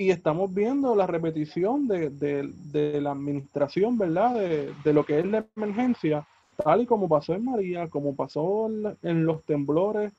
[0.00, 4.34] y estamos viendo la repetición de, de- de la administración, ¿verdad?
[4.34, 8.70] De, de lo que es la emergencia, tal y como pasó en María, como pasó
[9.02, 10.10] en, los temblores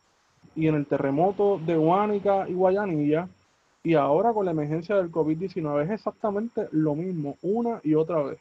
[0.56, 3.28] y en el terremoto de Huánica y Guayanilla,
[3.82, 8.40] y ahora con la emergencia del COVID-19 es exactamente lo mismo, una y otra vez.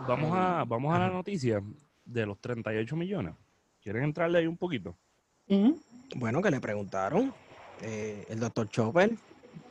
[0.00, 1.62] Vamos a, vamos a la noticia
[2.04, 3.32] de los 38 millones.
[3.82, 4.94] ¿Quieren entrarle ahí un poquito?
[6.16, 7.32] Bueno, que le preguntaron,
[7.82, 9.16] eh, el doctor Chopper,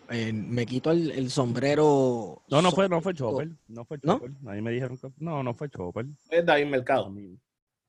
[0.10, 2.44] eh, me quito el, el sombrero.
[2.50, 3.50] No, no fue, no fue Chopper.
[3.68, 4.20] No fue ¿No?
[4.20, 4.32] Chopper.
[4.48, 6.06] Ahí me dijeron que no, no fue Chopper.
[6.30, 7.14] Es David Mercado.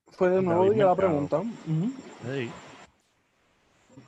[0.09, 1.43] Fue de nuevo la pregunta.
[2.25, 2.51] Sí.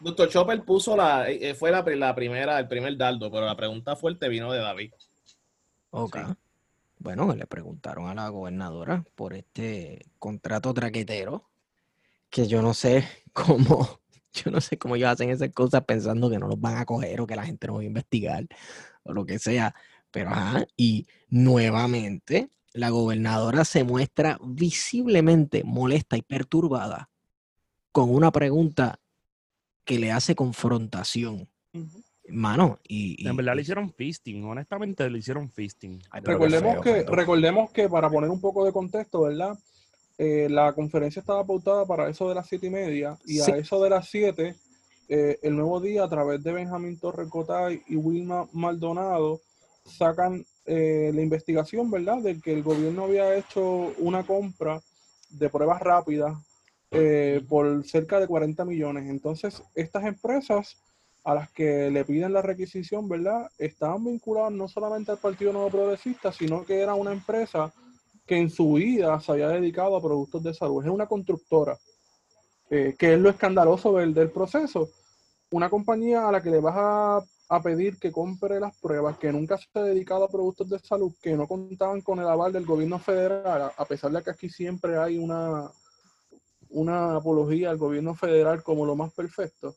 [0.01, 3.97] Doctor Chopper puso la, eh, fue la, la primera, el primer dardo, pero la pregunta
[3.97, 4.93] fuerte vino de David.
[5.91, 6.17] Ok.
[6.17, 6.35] Sí.
[7.01, 11.49] Bueno, que le preguntaron a la gobernadora por este contrato traquetero,
[12.29, 14.01] que yo no sé cómo,
[14.45, 17.21] yo no sé cómo ellos hacen esas cosas pensando que no los van a coger
[17.21, 18.47] o que la gente no va a investigar
[19.03, 19.75] o lo que sea.
[20.11, 27.11] Pero ajá, y nuevamente la gobernadora se muestra visiblemente molesta y perturbada
[27.93, 29.01] con una pregunta
[29.85, 31.49] que le hace confrontación.
[32.29, 34.45] Mano, y, En verdad le hicieron fisting.
[34.45, 36.01] Honestamente le hicieron fisting.
[36.11, 39.59] Ay, Recordemos feo, que, recordemos que para poner un poco de contexto, ¿verdad?
[40.21, 43.53] Eh, la conferencia estaba pautada para eso de las siete y media y Sí.
[43.53, 44.57] a eso de las siete,
[45.09, 49.41] eh, el nuevo día a través de Benjamín Torres Cotay y Wilma Maldonado
[49.85, 52.19] sacan eh, la investigación, ¿verdad?
[52.19, 54.83] De que el gobierno había hecho una compra
[55.31, 56.37] de pruebas rápidas
[57.49, 59.09] por cerca de 40 millones.
[59.09, 60.77] Entonces, estas empresas
[61.25, 63.51] a las que le piden la requisición, ¿verdad?
[63.59, 67.73] Estaban vinculadas no solamente al Partido Nuevo Progresista, sino que era una empresa
[68.29, 70.85] que en su vida se había dedicado a productos de salud.
[70.85, 71.77] Es una constructora,
[72.71, 74.91] eh, que es lo escandaloso del, del proceso.
[75.51, 79.33] una compañía a la que le vas a, a pedir que compre las pruebas, que
[79.33, 82.67] nunca se ha dedicado a productos de salud, que no contaban con el aval del
[82.67, 85.71] gobierno federal, a- pesar de que aquí siempre hay una,
[86.69, 89.75] una apología al gobierno federal como lo más perfecto,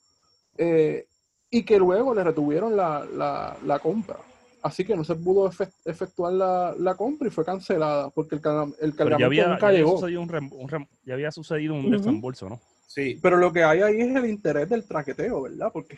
[0.58, 1.08] eh,
[1.50, 4.18] y que luego le retuvieron la- la compra.
[4.64, 8.42] Así que no se pudo efe- efectuar la, la compra y fue cancelada porque el,
[8.80, 9.92] el ya cargamento ya nunca había llegó.
[9.98, 12.60] sucedido un, rem- un rem- ya había sucedido un desembolso, ¿no?
[12.86, 15.70] Sí, Pero lo que hay ahí es el interés del traqueteo, ¿verdad?
[15.72, 15.98] Porque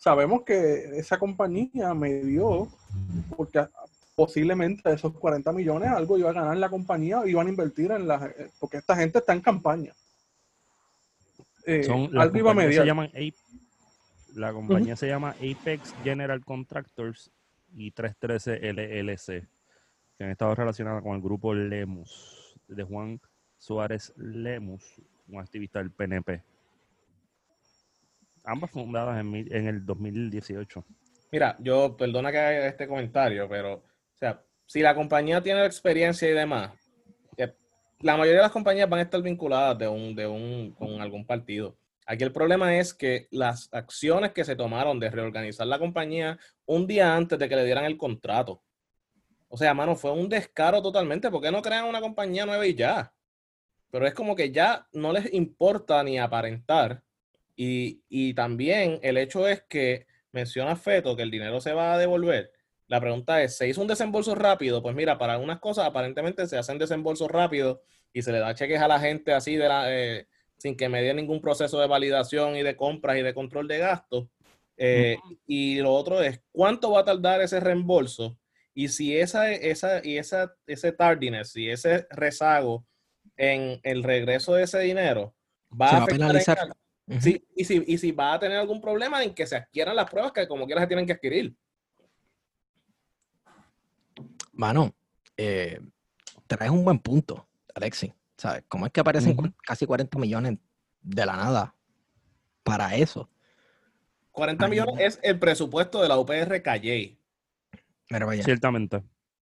[0.00, 2.68] sabemos que esa compañía me dio,
[3.36, 3.66] porque
[4.16, 8.08] posiblemente de esos 40 millones algo iba a ganar la compañía, iban a invertir en
[8.08, 9.92] la, eh, porque esta gente está en campaña.
[11.66, 12.86] Eh, Son, las algo iba a se mediar.
[12.86, 13.10] llaman
[14.34, 17.30] la compañía se llama Apex General Contractors
[17.74, 19.48] y 313 LLC,
[20.16, 23.20] que han estado relacionadas con el grupo Lemus, de Juan
[23.58, 26.42] Suárez Lemus, un activista del PNP.
[28.44, 30.84] Ambas fundadas en, en el 2018.
[31.32, 33.82] Mira, yo, perdona que haga este comentario, pero, o
[34.16, 36.72] sea, si la compañía tiene la experiencia y demás,
[37.36, 37.52] eh,
[38.00, 41.26] la mayoría de las compañías van a estar vinculadas de un, de un, con algún
[41.26, 41.76] partido.
[42.06, 46.86] Aquí el problema es que las acciones que se tomaron de reorganizar la compañía un
[46.86, 48.62] día antes de que le dieran el contrato.
[49.48, 51.30] O sea, mano, fue un descaro totalmente.
[51.30, 53.14] ¿Por qué no crean una compañía nueva y ya?
[53.90, 57.02] Pero es como que ya no les importa ni aparentar.
[57.56, 61.98] Y, y también el hecho es que menciona Feto que el dinero se va a
[61.98, 62.52] devolver.
[62.86, 64.82] La pregunta es, ¿se hizo un desembolso rápido?
[64.82, 67.78] Pues mira, para algunas cosas aparentemente se hacen desembolsos rápidos
[68.12, 70.26] y se le da cheques a la gente así de la, eh,
[70.64, 74.28] sin que medie ningún proceso de validación y de compras y de control de gastos.
[74.78, 78.38] Eh, Y lo otro es, ¿cuánto va a tardar ese reembolso?
[78.72, 82.86] Y si esa, esa, y esa, ese tardiness y ese rezago
[83.36, 85.34] en el regreso de ese dinero
[85.70, 86.58] va Se a va en penalizar.
[87.20, 90.08] Sí, y si, y si va a tener algún problema en que se adquieran las
[90.08, 91.54] pruebas que como quiera se tienen que adquirir.
[94.54, 94.94] Mano,
[95.36, 95.78] eh,
[96.46, 98.14] traes un buen punto, Alexi.
[98.36, 98.64] ¿Sabes?
[98.68, 100.58] ¿Cómo es que aparecen casi 40 millones
[101.02, 101.74] de la nada
[102.62, 103.28] para eso?
[104.32, 105.00] 40 Ay, millones no.
[105.00, 107.16] es el presupuesto de la UPR Calle.
[108.10, 108.42] Vaya.
[108.42, 108.96] Ciertamente.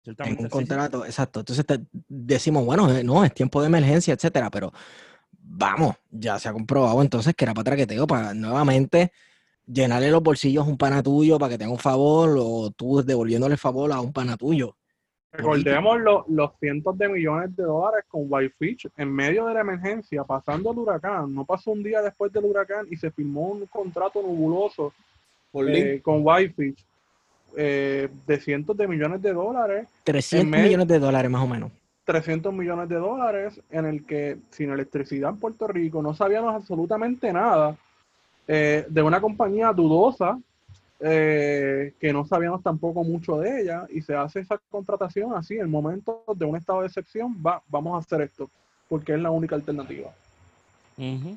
[0.04, 0.48] en un sí, sí.
[0.48, 1.40] contrato, exacto.
[1.40, 4.72] Entonces te- decimos, bueno, eh, no, es tiempo de emergencia, etcétera, pero
[5.32, 9.12] vamos, ya se ha comprobado entonces que era para traqueteo, para nuevamente
[9.66, 13.52] llenarle los bolsillos a un pana tuyo para que tenga un favor, o tú devolviéndole
[13.54, 14.77] el favor a un pana tuyo.
[15.32, 20.24] Recordemos lo- los cientos de millones de dólares con Whitefish en medio de la emergencia,
[20.24, 21.34] pasando el huracán.
[21.34, 24.92] No pasó un día después del huracán y se firmó un contrato nebuloso
[25.52, 26.84] Por eh, con Whitefish
[27.56, 31.70] eh, de cientos de millones de dólares, 300 medio- millones de dólares más o menos.
[32.04, 37.30] 300 millones de dólares, en el que sin electricidad en Puerto Rico no sabíamos absolutamente
[37.32, 37.76] nada
[38.46, 40.38] eh, de una compañía dudosa,
[41.00, 45.60] eh, que no sabíamos tampoco mucho de ella, y se hace esa contratación así, en
[45.62, 48.50] el momento de un estado de excepción, va, vamos a hacer esto,
[48.88, 50.12] porque es la única alternativa.
[50.96, 51.36] Ujú.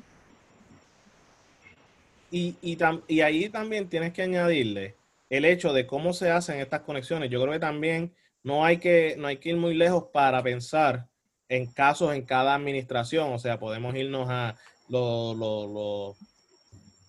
[2.30, 4.94] Y, y, tam- y ahí también tienes que añadirle
[5.28, 7.30] el hecho de cómo se hacen estas conexiones.
[7.30, 11.06] Yo creo que también no hay que, no hay que ir muy lejos para pensar
[11.48, 13.32] en casos en cada administración.
[13.32, 14.56] O sea, podemos irnos a
[14.88, 16.16] los, los- los-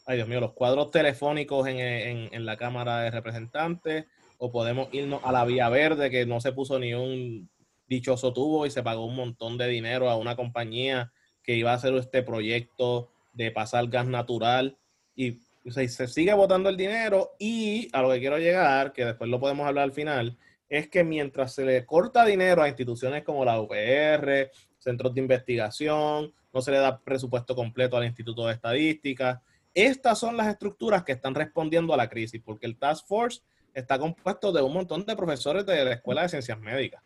[0.05, 4.05] ay Dios mío, los cuadros telefónicos en, en- en la Cámara de Representantes,
[4.37, 7.49] o podemos irnos a la Vía Verde, que no se puso ni un
[7.87, 11.11] dichoso tubo y se pagó un montón de dinero a una compañía
[11.43, 14.77] que iba a hacer este proyecto de pasar gas natural.
[15.15, 19.05] Y o sea, se sigue botando el dinero y a lo que quiero llegar, que
[19.05, 20.37] después lo podemos hablar al final,
[20.67, 26.33] es que mientras se le corta dinero a instituciones como la UPR, centros de investigación,
[26.51, 29.41] no se le da presupuesto completo al Instituto de Estadística,
[29.73, 33.41] estas son las estructuras que están respondiendo a la crisis, porque el Task Force
[33.73, 37.01] está compuesto de un montón de profesores de la Escuela de Ciencias Médicas.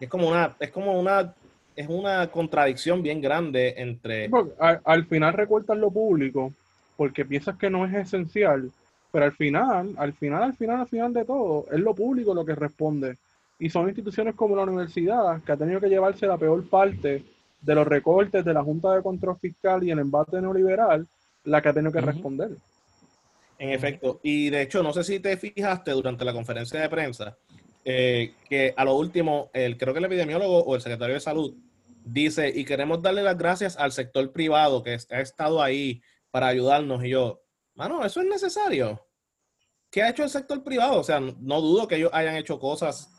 [0.00, 1.34] Es como una, es como una,
[1.76, 6.52] es una contradicción bien grande entre al, al final recortan lo público,
[6.96, 8.70] porque piensas que no es esencial,
[9.12, 12.44] pero al final, al final, al final, al final de todo, es lo público lo
[12.44, 13.16] que responde.
[13.58, 17.22] Y son instituciones como la universidad que ha tenido que llevarse la peor parte
[17.60, 21.06] de los recortes de la Junta de Control Fiscal y el embate neoliberal,
[21.44, 22.50] la que ha tenido que responder.
[23.58, 27.36] En efecto, y de hecho, no sé si te fijaste durante la conferencia de prensa,
[27.84, 31.54] eh, que a lo último, el, creo que el epidemiólogo o el secretario de salud
[32.04, 37.04] dice, y queremos darle las gracias al sector privado que ha estado ahí para ayudarnos.
[37.04, 37.42] Y yo,
[37.74, 39.06] mano, eso es necesario.
[39.90, 41.00] ¿Qué ha hecho el sector privado?
[41.00, 43.10] O sea, no dudo que ellos hayan hecho cosas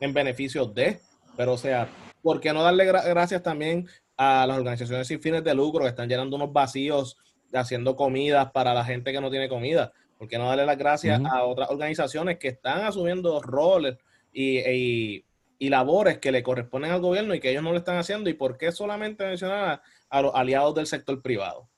[0.00, 1.00] en beneficio de,
[1.36, 1.88] pero o sea,
[2.24, 5.90] ¿por qué no darle gra- gracias también a las organizaciones sin fines de lucro que
[5.90, 7.16] están llenando unos vacíos
[7.52, 9.92] haciendo comidas para la gente que no tiene comida.
[10.18, 13.98] ¿Por qué no darle las gracias a otras organizaciones que están asumiendo roles
[14.32, 15.24] y, y-
[15.58, 18.30] y labores que le corresponden al gobierno y que ellos no lo están haciendo?
[18.30, 21.68] ¿Y por qué solamente mencionar a, a los aliados del sector privado?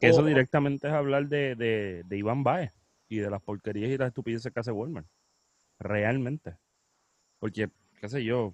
[0.00, 2.72] Que eso O- directamente es hablar de, de, de Iván Baez
[3.08, 5.06] y de las porquerías y las estupideces que hace Walmart.
[5.78, 6.56] Realmente.
[7.38, 7.68] Porque,
[8.06, 8.52] qué sé yo,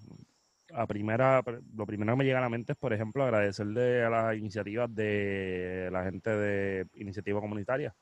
[0.72, 1.42] a primera,
[1.74, 4.92] lo primero que me llega a la mente es, por ejemplo, agradecerle a las iniciativas
[4.94, 7.94] de la gente de iniciativa comunitaria,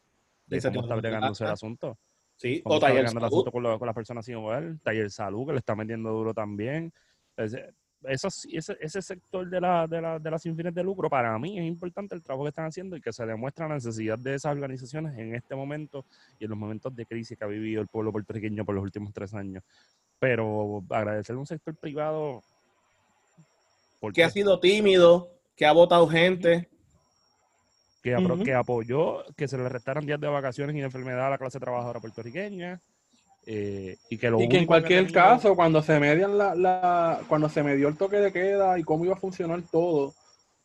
[0.46, 1.52] de Iniciativa cómo está bregándose el Comunitaria.
[1.54, 1.98] asunto.
[2.36, 3.34] Sí, o está taller bregando el salud.
[3.40, 6.32] asunto con, lo- con las personas sin hogar, taller salud, que le está metiendo duro
[6.32, 6.92] también.
[7.36, 11.08] Ese, esos- ese, ese sector de, la, de, la, de las sin fines de lucro,
[11.10, 14.18] para mí es importante el trabajo que están haciendo y que se demuestra la necesidad
[14.18, 16.04] de esas organizaciones en este momento
[16.38, 19.12] y en los momentos de crisis que ha vivido el pueblo puertorriqueño por los últimos
[19.12, 19.62] tres años.
[20.18, 22.42] Pero agradecerle a un sector privado.
[24.00, 26.68] ¿por que ha sido tímido, que ha votado gente.
[28.02, 31.38] que, que apoyó que se le restaran días de vacaciones y de enfermedad a la
[31.38, 32.80] clase trabajadora puertorriqueña.
[33.46, 37.48] Eh, y que, lo Y que en cualquier caso, cuando se median la, la- cuando
[37.48, 40.14] se medió el toque de queda y cómo iba a funcionar todo,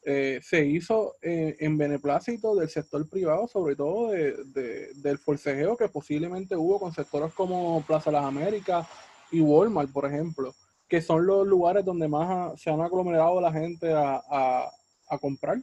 [0.04, 5.76] eh, se hizo eh, en beneplácito del sector privado, sobre todo de- de- del forcejeo
[5.78, 8.88] que posiblemente hubo con sectores como Plaza Las Américas
[9.32, 10.54] y Walmart, por ejemplo,
[10.88, 14.70] que son los lugares donde más ha- se han aglomerado la gente a, a-
[15.10, 15.58] a comprar.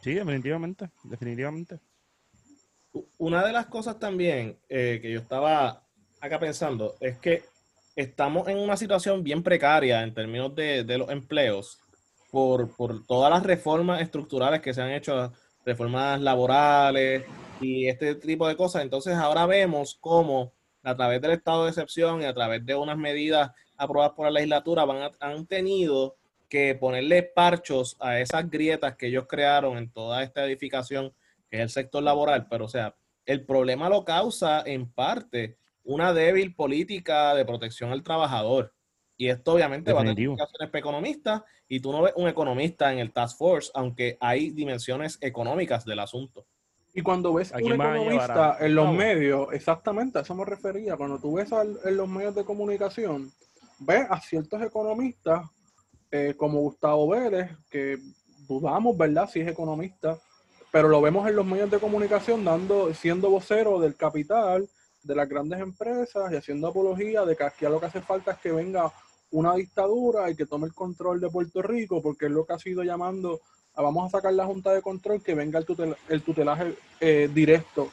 [0.00, 1.80] Sí, definitivamente, definitivamente.
[3.18, 5.82] Una de las cosas también eh, que yo estaba
[6.20, 7.42] acá pensando es que
[7.96, 11.78] estamos en una situación bien precaria en términos de, de los empleos
[12.30, 15.32] por, por todas las reformas estructurales que se han hecho,
[15.64, 17.24] reformas laborales
[17.60, 18.82] y este tipo de cosas.
[18.82, 20.52] Entonces ahora vemos cómo
[20.82, 24.32] a través del estado de excepción y a través de unas medidas aprobadas por la
[24.32, 26.16] legislatura van a- han tenido
[26.48, 31.12] que ponerle parchos a esas grietas que ellos crearon en toda esta edificación
[31.54, 36.12] que es el sector laboral, pero o sea, el problema lo causa en parte una
[36.12, 38.72] débil política de protección al trabajador.
[39.16, 42.92] Y esto obviamente va a tener implicaciones para economistas y tú no ves un economista
[42.92, 46.44] en el Task Force, aunque hay dimensiones económicas del asunto.
[46.92, 50.96] Y cuando ves ¿A un economista ¿A en los medios, exactamente a eso me refería,
[50.96, 53.30] cuando tú ves al- en los medios de comunicación,
[53.78, 55.48] ves a ciertos economistas
[56.10, 57.98] eh, como Gustavo Vélez, que
[58.48, 60.18] dudamos, ¿verdad?, si es economista,
[60.74, 64.68] pero lo vemos en los medios de comunicación dando, siendo vocero del capital,
[65.04, 68.38] de las grandes empresas y haciendo apología de que aquí lo que hace falta es
[68.38, 68.92] que venga
[69.30, 72.58] una dictadura y que tome el control de Puerto Rico, porque es lo que ha
[72.58, 73.40] sido llamando
[73.76, 77.30] a vamos a sacar la Junta de Control, que venga el, tutel- el tutelaje eh,
[77.32, 77.90] directo.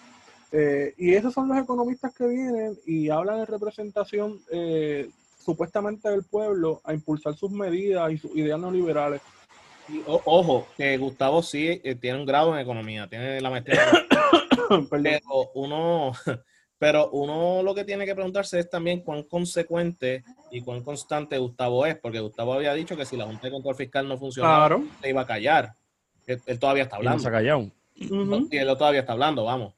[0.51, 6.23] Eh, y esos son los economistas que vienen y hablan en representación eh, supuestamente del
[6.23, 9.21] pueblo a impulsar sus medidas y sus ideas neoliberales.
[9.91, 13.81] Y o- ojo, que Gustavo sí eh, tiene un grado en economía, tiene la maestría.
[14.89, 16.13] Pero uno,
[16.79, 21.85] pero uno lo que tiene que preguntarse es también cuán consecuente y cuán constante Gustavo
[21.85, 24.83] es, porque Gustavo había dicho que si la Junta de Control Fiscal no funcionaba, Claro.
[25.01, 25.75] se iba a callar.
[26.25, 27.27] Él, él todavía está Y no se hablando.
[27.27, 27.71] ha callado.
[28.39, 28.47] Ujú.
[28.49, 29.73] Y él todavía está hablando, vamos.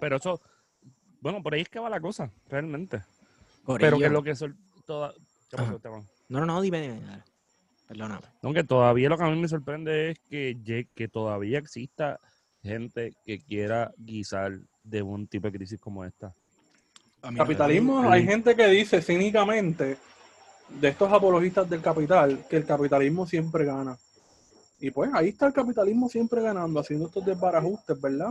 [0.00, 0.40] Pero eso,
[1.20, 3.02] bueno, por ahí es que va la cosa, realmente.
[3.78, 4.56] Pero que lo que sol-
[4.90, 5.12] toda,
[5.48, 5.76] ¿qué pasó, Ajá.
[5.76, 6.08] Esteban?
[6.28, 7.00] No, no, no, dime, dime.
[7.06, 7.22] dale.
[7.86, 8.26] Perdóname.
[8.42, 12.18] No, que todavía lo que a mí me sorprende es que, que todavía exista
[12.60, 16.34] gente que quiera guisar de un tipo de crisis como esta.
[17.36, 19.96] Capitalismo, hay gente que dice cínicamente
[20.80, 23.96] de estos apologistas del capital que el capitalismo siempre gana.
[24.80, 28.30] Y pues ahí está el capitalismo siempre ganando, haciendo estos desbarajustes, ¿verdad?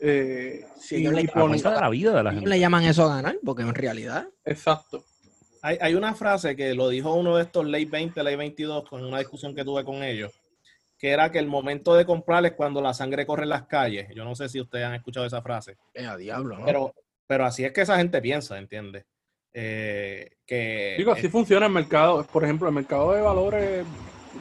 [0.00, 1.28] Eh, Sí, y- le y
[1.64, 2.50] A la vida de la ¿Cómo gente.
[2.50, 3.36] le llaman eso a ganar?
[3.44, 5.04] Porque en realidad, Exacto.
[5.64, 9.02] Hay, hay una frase que lo dijo uno de estos ley 20, ley 22, con
[9.02, 10.30] una discusión que tuve con ellos,
[10.98, 14.08] que era que el momento de comprar es cuando la sangre corre en las calles.
[14.14, 15.78] Yo no sé si ustedes han escuchado esa frase.
[15.94, 16.66] eh, a diablo, ¿no?
[16.66, 16.94] Pero,
[17.26, 19.06] pero así es que esa gente piensa, ¿entiendes?
[19.54, 22.26] Eh, que Digo, así funciona el mercado.
[22.26, 23.86] Por ejemplo, el mercado de valores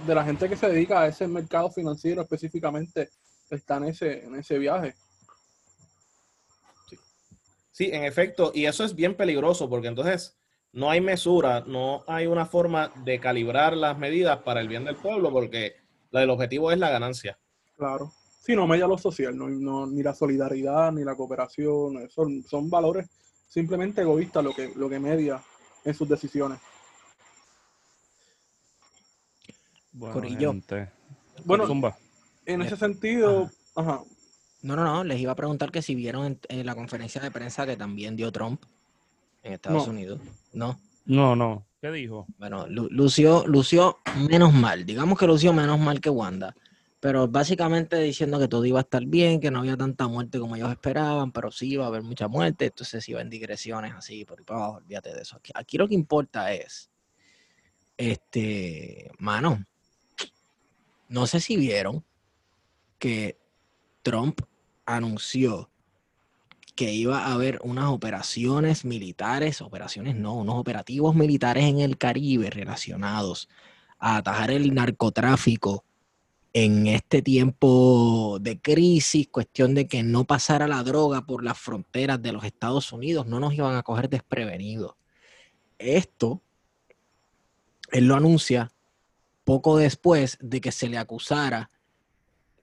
[0.06, 3.12] de la gente que se dedica a ese mercado financiero específicamente
[3.50, 4.94] está en ese, en ese viaje.
[7.72, 10.38] Sí, en efecto, y eso es bien peligroso porque entonces
[10.74, 14.96] no hay mesura, no hay una forma de calibrar las medidas para el bien del
[14.96, 15.76] pueblo porque
[16.12, 17.38] el objetivo es la ganancia.
[17.78, 18.12] Claro.
[18.42, 22.70] Sí, no media lo social, no, no- ni la solidaridad, ni la cooperación, son, son
[22.70, 23.08] valores
[23.48, 25.42] simplemente egoístas lo que, lo que media
[25.86, 26.60] en sus decisiones.
[29.92, 30.52] Bueno, Corillo.
[30.52, 30.90] gente.
[31.46, 31.96] Bueno, Zumba.
[32.46, 34.02] en Eh, ese sentido, ajá,
[34.64, 37.32] No, no, no, les iba a preguntar que si vieron en, en la conferencia de
[37.32, 38.64] prensa que también dio Trump
[39.44, 39.92] en Estados No.
[39.94, 40.20] Unidos.
[40.54, 40.80] No.
[41.06, 41.66] No, no.
[41.82, 42.28] ¿Qué dijo?
[42.38, 43.98] Bueno, Lu- lució, lució
[44.30, 44.86] menos mal.
[44.86, 46.56] Digamos que lució menos mal que Wanda.
[47.02, 50.56] Pero básicamente diciendo que todo iba a estar bien, que no había tanta muerte como
[50.56, 54.40] ellos esperaban, pero sí iba a haber mucha muerte, entonces iba en digresiones así, por
[54.40, 55.36] ahí para abajo, olvídate de eso.
[55.36, 56.90] Aquí, aquí lo que importa es,
[57.98, 59.66] este, mano,
[61.10, 62.06] no sé si vieron
[62.98, 63.38] que
[64.02, 64.40] Trump
[64.86, 65.70] anunció
[66.76, 72.50] que iba a haber unas operaciones militares, operaciones no, unos operativos militares en el Caribe
[72.50, 73.50] relacionados
[74.00, 75.84] a atajar el narcotráfico
[76.54, 82.22] en este tiempo de crisis, cuestión de que no pasara la droga por las fronteras
[82.22, 84.94] de los Estados Unidos, no nos iban a coger desprevenidos.
[85.80, 86.42] Esto,
[87.92, 88.72] él lo anuncia
[89.44, 91.72] poco después de que se le acusara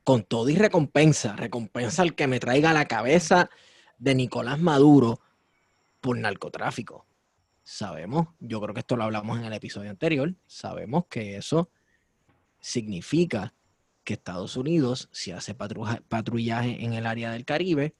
[0.05, 3.51] con todo y recompensa, recompensa al que me traiga la cabeza
[4.01, 5.21] de Nicolás Maduro
[6.01, 7.07] por narcotráfico.
[7.63, 11.71] Sabemos, yo creo que esto lo hablamos en el episodio anterior, sabemos que eso
[12.59, 13.55] significa
[14.03, 17.95] que Estados Unidos, si hace patrullaje en el área del Caribe,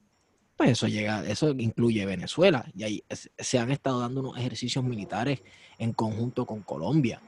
[0.57, 2.67] pues eso llega, eso incluye Venezuela.
[2.75, 3.05] Y ahí
[3.39, 5.43] se han estado dando unos ejercicios militares
[5.79, 7.21] en conjunto con Colombia.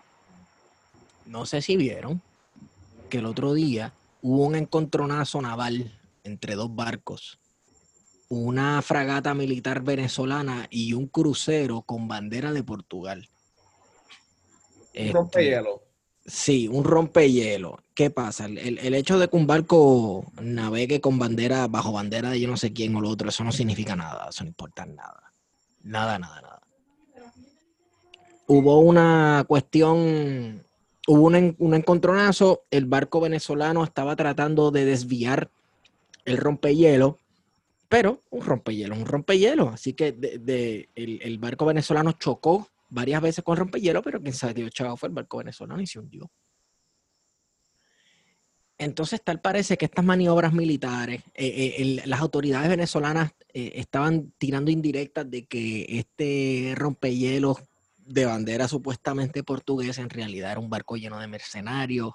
[1.26, 2.20] No sé si vieron
[3.08, 3.92] que el otro día
[4.22, 7.38] hubo un encontronazo naval entre dos barcos
[8.32, 13.28] una fragata militar venezolana y un crucero con bandera de Portugal.
[14.94, 15.82] Este, Rompehielo.
[16.24, 17.82] Sí, un rompehielo.
[17.94, 18.46] ¿Qué pasa?
[18.46, 22.56] El, el- hecho de que un barco navegue con bandera, bajo bandera de yo no
[22.56, 25.30] sé quién o lo otro, eso no significa nada, eso no importa nada.
[25.82, 26.62] Nada, nada, nada.
[28.46, 30.64] Hubo una cuestión,
[31.06, 35.50] hubo un, un encontronazo, el barco venezolano estaba tratando de desviar
[36.24, 37.18] el rompehielo,
[37.92, 39.68] pero un rompehielo, un rompehielo.
[39.68, 44.34] Así que de- de- el, el barco venezolano chocó varias veces con rompehielo, pero quien
[44.54, 46.30] dio chavo fue el barco venezolano y se hundió.
[48.78, 54.32] Entonces, tal parece que estas maniobras militares, eh, eh, el- las autoridades venezolanas eh, estaban
[54.38, 57.58] tirando indirectas de que este rompehielos
[57.98, 62.14] de bandera supuestamente portuguesa en realidad era un barco lleno de mercenarios,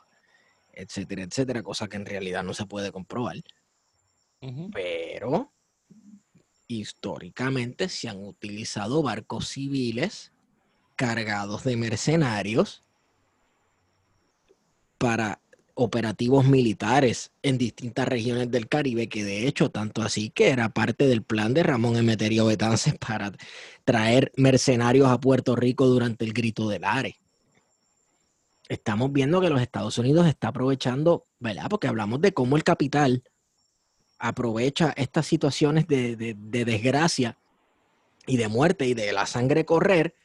[0.73, 3.35] etcétera, etcétera, cosa que en realidad no se puede comprobar.
[4.71, 5.53] Pero
[6.67, 10.31] históricamente se han utilizado barcos civiles
[10.95, 12.83] cargados de mercenarios
[14.97, 15.39] para
[15.75, 21.05] operativos militares en distintas regiones del Caribe, que de hecho tanto así que era parte
[21.05, 23.31] del plan de Ramón Emeterio Betances para
[23.85, 27.15] traer mercenarios a Puerto Rico durante el grito del Are.
[28.67, 31.67] Estamos viendo que los Estados Unidos está aprovechando, ¿verdad?
[31.69, 33.23] Porque hablamos de cómo el capital
[34.19, 37.37] aprovecha estas situaciones de, de- de desgracia
[38.25, 40.15] y de muerte y de la sangre correr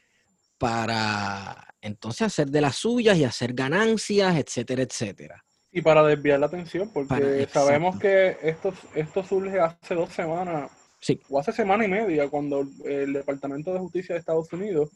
[0.57, 5.43] para entonces hacer de las suyas y hacer ganancias, etcétera, etcétera.
[5.71, 10.71] Y para desviar la atención, porque Para- sabemos que esto, esto surge hace dos semanas,
[10.99, 11.19] Sí.
[11.29, 14.89] o hace semana y media, cuando el Departamento de Justicia de Estados Unidos,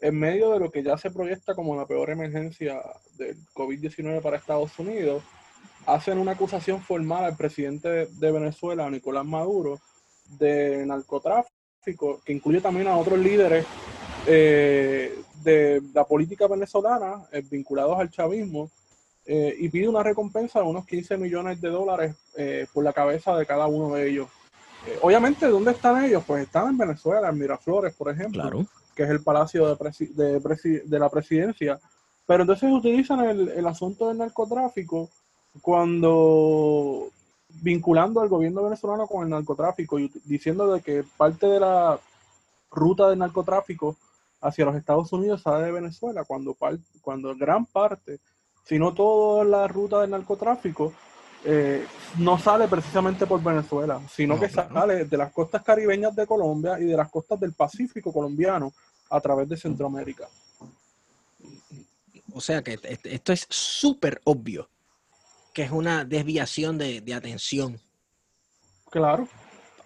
[0.00, 2.80] en medio de lo que ya se proyecta como la peor emergencia
[3.16, 5.22] del COVID-19 para Estados Unidos,
[5.86, 9.80] hacen una acusación formal al presidente de, de Venezuela, Nicolás Maduro,
[10.38, 13.66] de narcotráfico, que incluye también a otros líderes
[14.26, 18.70] eh, de la política venezolana eh, vinculados al chavismo,
[19.26, 23.36] eh, y pide una recompensa de unos 15 millones de dólares eh, por la cabeza
[23.36, 24.28] de cada uno de ellos.
[25.00, 26.24] Obviamente, ¿dónde están ellos?
[26.26, 28.66] Pues están en Venezuela, en Miraflores, por ejemplo, Claro.
[28.96, 31.78] que es el palacio de, presi- de, presi- de la presidencia.
[32.26, 35.08] Pero entonces utilizan el, el asunto del narcotráfico
[35.60, 37.08] cuando
[37.48, 42.00] vinculando al gobierno venezolano con el narcotráfico y diciendo de que parte de la
[42.70, 43.96] ruta del narcotráfico
[44.40, 48.18] hacia los Estados Unidos sale de Venezuela, cuando, par- cuando gran parte,
[48.64, 50.92] si no toda la ruta del narcotráfico,
[51.44, 51.84] eh,
[52.18, 54.72] no sale precisamente por Venezuela, sino No, que claro.
[54.74, 58.72] sale de las costas caribeñas de Colombia y de las costas del Pacífico colombiano
[59.10, 60.26] a través de Centroamérica.
[62.32, 64.68] O sea que est- esto es súper obvio
[65.52, 67.78] que es una desviación de, de atención.
[68.90, 69.28] Claro,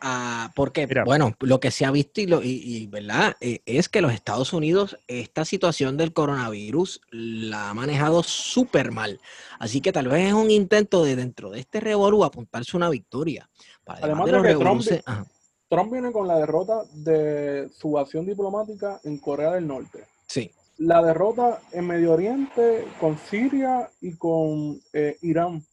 [0.09, 1.05] Ah, porque, Mira.
[1.05, 3.35] bueno, lo que se ha visto y, lo, y, y, ¿verdad?
[3.41, 9.19] Eh, es que los Estados Unidos, esta situación del coronavirus la ha manejado súper mal.
[9.59, 13.49] Así que tal vez es un intento de dentro de este revolú apuntarse una victoria.
[13.85, 15.27] Para Además de de los que Trump- revoluces- ajá,
[15.71, 20.05] Trump viene con la derrota de su acción diplomática en Corea del Norte.
[20.27, 25.64] sí, la derrota en Medio Oriente con Siria y con eh, Irán,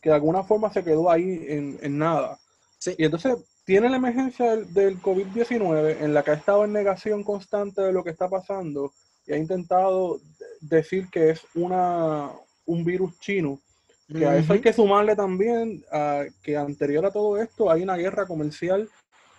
[0.00, 2.38] que de alguna forma se quedó ahí en, en nada.
[2.78, 2.94] Sí.
[2.98, 7.22] Y entonces tiene la emergencia del, del COVID-19 en la que ha estado en negación
[7.22, 8.92] constante de lo que está pasando
[9.26, 10.20] y ha intentado
[10.60, 12.30] decir que es una,
[12.66, 13.60] un virus chino.
[14.08, 17.96] Que a eso hay que sumarle también a que anterior a todo esto hay una
[17.96, 18.90] guerra comercial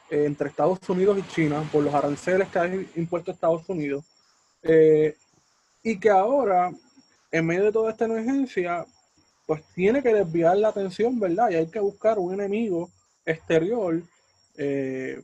[0.10, 4.04] eh, entre Estados Unidos y China por los aranceles que ha impuesto Estados Unidos.
[4.64, 5.16] Eh,
[5.84, 6.72] y que ahora,
[7.32, 8.86] en medio de toda esta emergencia,
[9.46, 11.50] pues tiene que desviar la atención, ¿verdad?
[11.52, 12.90] Y hay que buscar un enemigo
[13.26, 14.02] exterior
[14.58, 15.22] eh,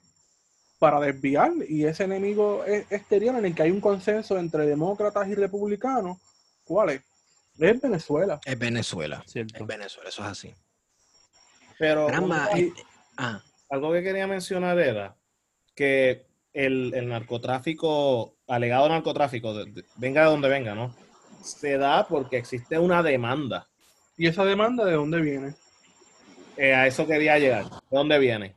[0.78, 1.54] para desviar.
[1.68, 6.18] Y ese enemigo e- exterior en el que hay un consenso entre demócratas y republicanos,
[6.66, 7.02] ¿cuál es?
[7.58, 8.40] Es Venezuela.
[8.46, 9.24] Es Venezuela.
[9.26, 9.56] ¿cierto?
[9.56, 10.56] Es Venezuela, eso es así.
[11.78, 12.84] Pero Caramba, este-
[13.18, 15.16] ah, algo que quería mencionar era
[15.76, 20.93] que el, el narcotráfico, alegado narcotráfico, de- de- venga de donde venga, ¿no?
[21.41, 23.68] Se da porque existe una demanda.
[24.18, 25.56] ¿Y esa demanda de dónde viene?
[26.58, 27.66] Eh, a eso quería llegar.
[27.66, 28.56] ¿De dónde viene?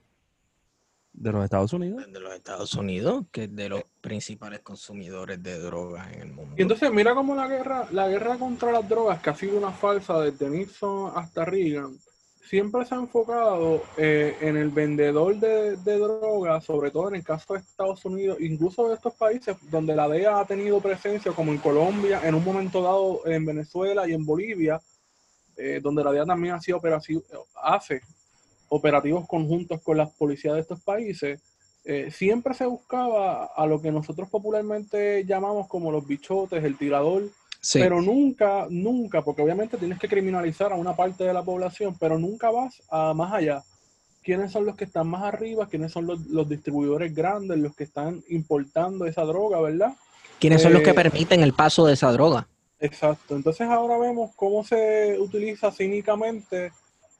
[1.13, 2.11] De los Estados Unidos.
[2.11, 6.55] de los Estados Unidos, que es de los principales consumidores de drogas en el mundo.
[6.59, 9.71] Y entonces mira cómo la guerra, la guerra contra las drogas, que ha sido una
[9.71, 11.97] falsa desde Nixon hasta Reagan,
[12.43, 17.55] siempre se ha enfocado eh, en el vendedor de, drogas, sobre todo en el caso
[17.55, 21.59] de Estados Unidos, incluso de estos países donde la DEA ha tenido presencia, como en
[21.59, 24.81] Colombia, en un momento dado en Venezuela y en Bolivia,
[25.57, 28.01] eh, donde la DEA también hace
[28.69, 31.41] operativos conjuntos con las policías de estos países,
[31.85, 37.25] eh, siempre se buscaba a lo que nosotros popularmente llamamos como los bichotes, el tirador,
[37.65, 37.79] Sí.
[37.79, 42.19] pero nunca, nunca, porque obviamente tienes que criminalizar a una parte de la población, pero
[42.19, 43.63] nunca vas a más allá.
[44.23, 45.69] ¿Quiénes son los que están más arriba?
[45.69, 49.95] ¿Quiénes son los, los distribuidores grandes, los que están importando esa droga, verdad?
[50.41, 52.49] ¿Quiénes son los que eh, permiten el paso de esa droga?
[52.81, 53.37] Exacto.
[53.37, 56.73] Entonces ahora vemos cómo se utiliza cínicamente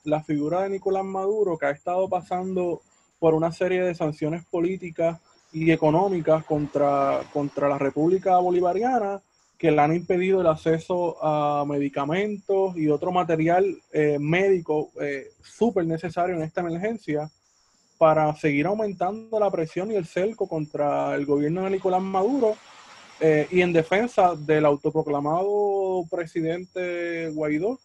[0.03, 2.83] la figura de Nicolás Maduro, que ha estado pasando
[3.21, 5.21] por una serie de sanciones políticas
[5.53, 9.23] y económicas contra, contra la República Bolivariana,
[9.63, 15.87] que le han impedido el acceso a medicamentos y otro material eh, médico eh, súper
[15.87, 17.31] necesario en esta emergencia
[17.97, 22.57] para seguir aumentando la presión y el cerco contra el gobierno de Nicolás Maduro
[23.21, 27.79] eh, y en defensa del autoproclamado presidente Guaidó,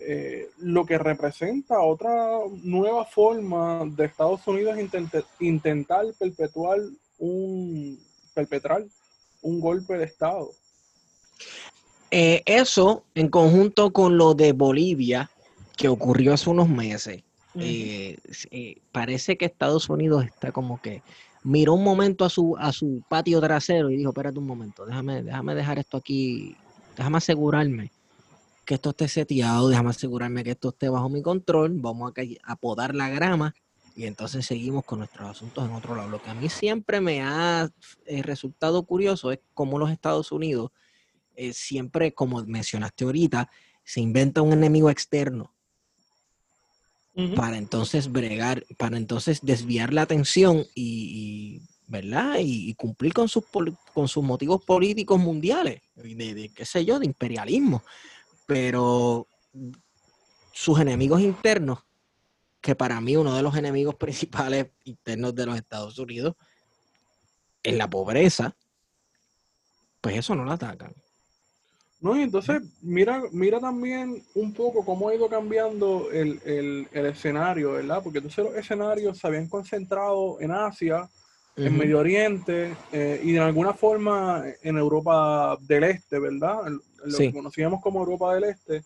[0.00, 6.78] eh, lo que representa otra nueva forma de Estados Unidos intente- intentar perpetuar
[7.18, 7.98] un
[8.32, 8.84] perpetrar
[9.42, 10.52] un golpe de Estado.
[12.10, 15.30] Eh, eso, en conjunto con lo de Bolivia,
[15.76, 17.22] que ocurrió hace unos meses,
[17.58, 18.18] eh,
[18.50, 21.02] eh, parece que Estados Unidos está como que
[21.42, 25.22] miró un momento a su, a su patio trasero y dijo, espérate un momento, déjame,
[25.22, 26.54] déjame dejar esto aquí,
[26.96, 27.92] déjame asegurarme
[28.64, 32.56] que esto esté seteado, déjame asegurarme que esto esté bajo mi control, vamos a, a
[32.56, 33.54] podar la grama
[33.94, 36.10] y entonces seguimos con nuestros asuntos en otro lado.
[36.10, 37.70] Lo que a mí siempre me ha
[38.22, 40.72] resultado curioso es cómo los Estados Unidos
[41.36, 43.50] eh, siempre, como mencionaste ahorita,
[43.84, 45.52] se inventa un enemigo externo
[47.34, 52.40] para entonces bregar, para entonces desviar la atención y, y, ¿verdad?
[52.40, 53.44] Y, y cumplir con sus,
[53.94, 57.82] con sus motivos políticos mundiales, de, qué sé yo, de imperialismo.
[58.44, 59.28] Pero
[60.52, 61.78] sus enemigos internos,
[62.60, 66.34] que para mí uno de los enemigos principales internos de los Estados Unidos
[67.62, 68.54] es la pobreza,
[70.02, 70.94] pues eso no lo atacan.
[72.00, 77.06] No, y entonces mira, mira también un poco cómo ha ido cambiando el, el- el
[77.06, 78.02] escenario, ¿verdad?
[78.02, 81.08] Porque entonces los escenarios se habían concentrado en Asia,
[81.56, 81.74] en.
[81.76, 86.66] Medio Oriente eh, y de alguna forma en Europa del Este, ¿verdad?
[86.66, 86.74] En-
[87.04, 87.28] en Lo Sí.
[87.28, 88.84] que conocíamos como Europa del Este.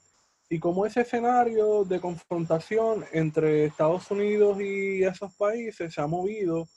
[0.49, 6.69] Y como ese escenario de confrontación entre Estados Unidos y esos países se ha movido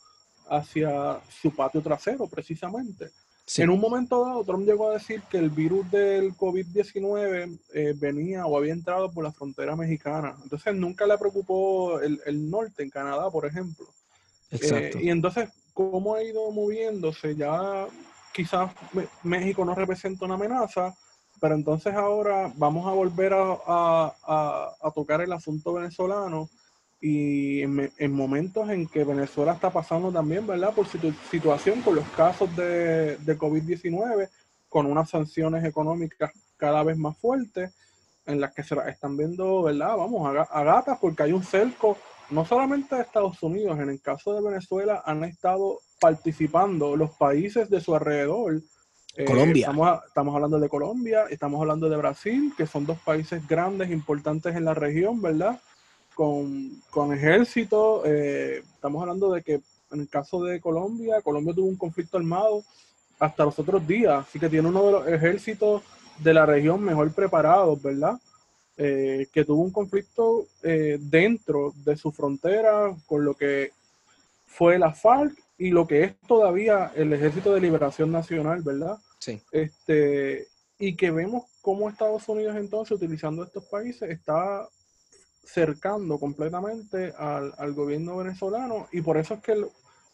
[0.49, 3.11] hacia su patio trasero, precisamente.
[3.45, 3.61] Sí.
[3.61, 8.45] En un momento dado, Trump llegó a decir que el virus del COVID-19 eh, venía
[8.45, 10.35] o había entrado por la frontera mexicana.
[10.43, 13.85] Entonces nunca le preocupó el, el norte, en Canadá, por ejemplo.
[14.49, 14.97] Exacto.
[14.97, 17.35] Eh, y entonces, ¿cómo ha ido moviéndose?
[17.35, 17.85] Ya
[18.33, 18.71] quizás
[19.23, 20.95] México no representa una amenaza,
[21.41, 26.49] pero entonces ahora vamos a volver a, a- a- a tocar el asunto venezolano
[27.05, 30.73] y en, en momentos en que Venezuela está pasando también, ¿verdad?
[30.73, 34.29] Por situ- situación con los casos de, de COVID-19,
[34.69, 37.75] con unas sanciones económicas cada vez más fuertes,
[38.25, 39.97] en las que se las están viendo, ¿verdad?
[39.97, 41.97] Vamos, a, a gatas, porque hay un cerco,
[42.29, 47.69] no solamente de Estados Unidos, en el caso de Venezuela han estado participando los países
[47.69, 48.61] de su alrededor.
[49.17, 49.67] Eh, Colombia.
[49.67, 54.55] Estamos, estamos hablando de Colombia, estamos hablando de Brasil, que son dos países grandes, importantes
[54.55, 55.59] en la región, ¿verdad?
[56.15, 58.03] Con, con ejército.
[58.05, 59.61] eh, estamos hablando de que
[59.91, 62.63] en el caso de Colombia, Colombia tuvo un conflicto armado
[63.19, 64.25] hasta los otros días.
[64.27, 65.81] Así que tiene uno de los ejércitos
[66.19, 68.19] de la región mejor preparados, ¿verdad?
[68.75, 73.71] Eh, que tuvo un conflicto eh, dentro de su frontera con lo que
[74.47, 78.97] fue la FARC y lo que es todavía el Ejército de Liberación Nacional, ¿verdad?
[79.19, 79.39] Sí.
[79.51, 80.47] Este,
[80.79, 84.67] y que vemos cómo Estados Unidos entonces, utilizando estos países, está
[85.43, 89.67] cercando completamente al, al gobierno venezolano y por eso es que el-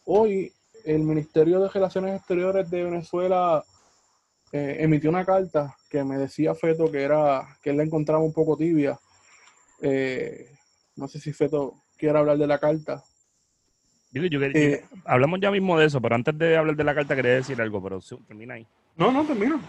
[0.04, 0.52] hoy
[0.84, 3.62] el Ministerio de Relaciones Exteriores de Venezuela
[4.52, 8.32] eh, emitió una carta que me decía Feto que era que él la encontraba un
[8.32, 8.98] poco tibia.
[9.80, 10.50] Eh,
[10.96, 13.02] no sé si Feto quiere hablar de la carta.
[14.12, 14.22] Yo
[14.54, 17.60] Eh, hablamos ya mismo de eso, pero antes de hablar de la carta quería decir
[17.60, 18.66] algo, pero termina ahí.
[18.96, 19.60] no, no, termina.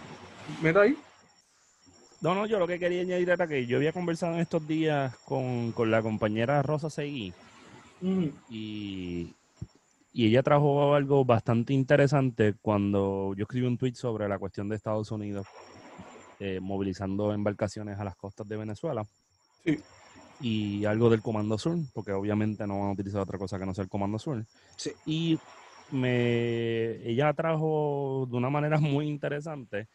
[0.61, 0.97] Meta ahí.
[2.21, 5.15] No, no, yo lo que quería añadir era que yo había conversado en estos días
[5.25, 7.33] con, con la compañera Rosa Seguí
[8.01, 9.35] Mm, y,
[10.13, 14.75] y ella trajo algo bastante interesante cuando yo escribí un tweet sobre la cuestión de
[14.75, 15.47] Estados Unidos
[16.39, 19.05] eh, movilizando embarcaciones a las costas de Venezuela.
[19.63, 19.79] Sí.
[20.41, 23.75] Y algo del Comando Sur, porque obviamente no van a utilizar otra cosa que no
[23.75, 24.43] sea el Comando Sur.
[24.75, 24.91] Sí.
[25.05, 25.39] Y
[25.91, 29.87] me, ella trajo de una manera muy interesante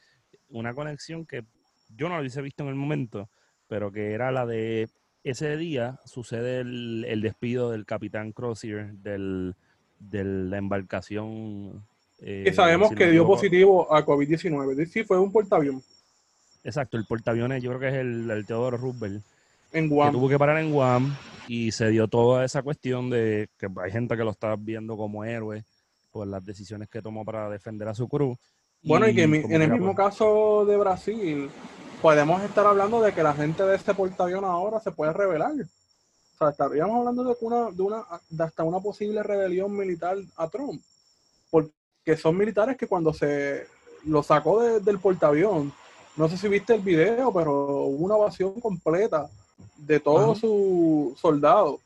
[0.48, 1.44] una conexión que
[1.88, 3.28] yo no lo hubiese visto en el momento,
[3.68, 4.88] pero que era la de
[5.24, 9.54] ese día sucede el, el despido del capitán Crozier del,
[9.98, 11.84] de la embarcación.
[12.20, 14.86] eh, que sabemos si que dio positivo a COVID-19.
[14.86, 15.82] Sí, fue un portaavión
[16.64, 19.22] Exacto, el portaaviones, yo creo que es el, el Teodoro Roosevelt,
[19.72, 20.12] en que Guam.
[20.12, 21.14] tuvo que parar en Guam
[21.46, 25.24] y se dio toda esa cuestión de que hay gente que lo está viendo como
[25.24, 25.64] héroe
[26.10, 28.36] por las decisiones que tomó para defender a su cruz.
[28.86, 31.50] Bueno, y que mi- en el mismo pues, caso de Brasil,
[32.00, 35.52] podemos estar hablando de que la gente de este portaavión ahora se puede rebelar.
[35.52, 40.48] O sea, estaríamos hablando de, una, de, una, de hasta una posible rebelión militar a
[40.48, 40.80] Trump.
[41.50, 43.66] Porque son militares que cuando se
[44.04, 45.72] lo sacó de- del portaavión,
[46.16, 49.28] no sé si viste el video, pero hubo una ovación completa
[49.76, 51.80] de todos sus soldados.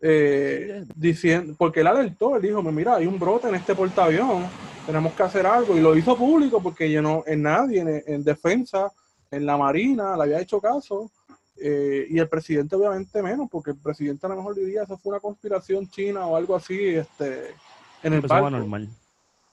[0.00, 4.44] Eh, diciendo, porque él alertó, él dijo, mira, hay un brote en este portaavión,
[4.86, 8.24] tenemos que hacer algo, y lo hizo público porque yo no, en nadie, en, en
[8.24, 8.92] defensa,
[9.30, 11.10] en la marina, le había hecho caso,
[11.60, 15.10] eh, y el presidente obviamente menos, porque el presidente a lo mejor diría, eso fue
[15.12, 17.54] una conspiración china o algo así, este,
[18.02, 18.50] en el barco.
[18.50, 18.88] normal.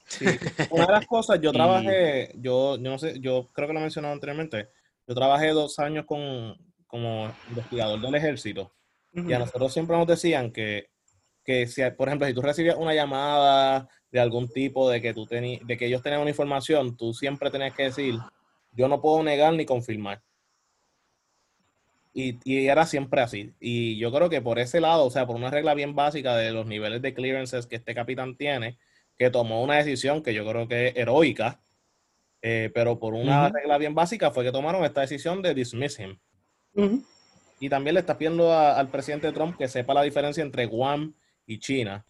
[0.06, 0.26] Sí.
[0.70, 3.80] Una de las cosas, yo Y- trabajé, yo, yo no sé, yo creo que lo
[3.80, 4.68] he mencionado anteriormente,
[5.06, 6.54] yo trabajé dos años con,
[6.86, 8.70] como investigador del ejército
[9.12, 10.88] y a nosotros siempre nos decían que,
[11.44, 15.26] que si, por ejemplo, si tú recibías una llamada de algún tipo de que tú
[15.26, 18.14] tení, de que ellos tenían una información, tú siempre tenías que decir,
[18.70, 20.22] yo no puedo negar ni confirmar.
[22.12, 23.54] Y, y era siempre así.
[23.58, 26.52] Y yo creo que por ese lado, o sea, por una regla bien básica de
[26.52, 28.78] los niveles de clearances que este capitán tiene,
[29.18, 31.60] que tomó una decisión que yo creo que es heroica,
[32.40, 36.20] eh, pero por una regla bien básica fue que tomaron esta decisión de dismiss him.
[37.58, 41.14] Y también le está pidiendo a- al presidente Trump que sepa la diferencia entre Guam
[41.46, 42.06] y China,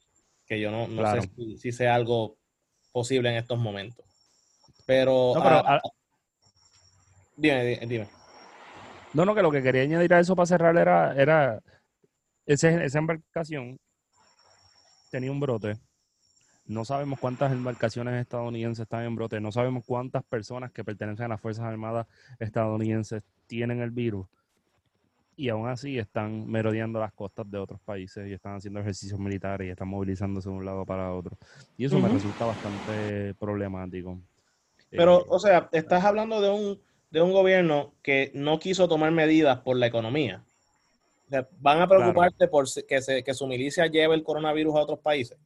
[0.47, 1.23] que yo no, no Claro.
[1.23, 2.37] sé si, si sea algo
[2.93, 4.05] posible en estos momentos.
[4.87, 5.81] Pero, No, pero, ah,
[7.37, 8.09] dime, di- dime.
[9.15, 11.61] No, no, que lo que quería añadir a eso para cerrar era, era
[12.47, 13.79] ese- esa embarcación
[15.11, 15.79] tenía un brote.
[16.67, 19.41] No sabemos cuántas embarcaciones estadounidenses están en brote.
[19.41, 22.07] No sabemos cuántas personas que pertenecen a las Fuerzas Armadas
[22.39, 24.27] estadounidenses tienen el virus.
[25.37, 29.67] Y aún así están merodeando las costas de otros países y están haciendo ejercicios militares
[29.67, 31.37] y están movilizándose de un lado para otro.
[31.77, 34.19] Y eso me resulta bastante problemático.
[34.91, 36.81] Pero, Eh, o sea, estás hablando de un,
[37.11, 40.45] de un gobierno que no quiso tomar medidas por la economía.
[41.27, 44.83] O sea, ¿Van a preocuparte por que, se, que su milicia lleve el coronavirus a
[44.83, 45.37] otros países?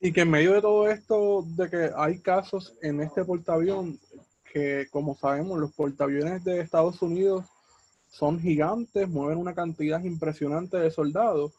[0.00, 3.98] Y que en medio de todo esto, de que hay casos en este portaavión,
[4.52, 7.44] que como sabemos, los portaaviones de Estados Unidos
[8.08, 11.52] son gigantes, mueven una cantidad impresionante de soldados,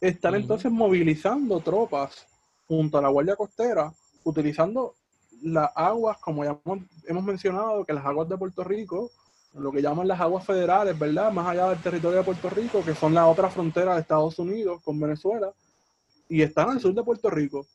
[0.00, 2.26] están entonces movilizando tropas
[2.66, 3.92] junto a la Guardia Costera,
[4.24, 4.94] utilizando
[5.42, 9.10] las aguas, como ya hemos, hemos mencionado, que las aguas de Puerto Rico,
[9.54, 11.32] lo que llaman las aguas federales, ¿verdad?
[11.32, 14.80] Más allá del territorio de Puerto Rico, que son la otra frontera de Estados Unidos
[14.84, 15.52] con Venezuela,
[16.28, 17.66] y están al sur de Puerto Rico.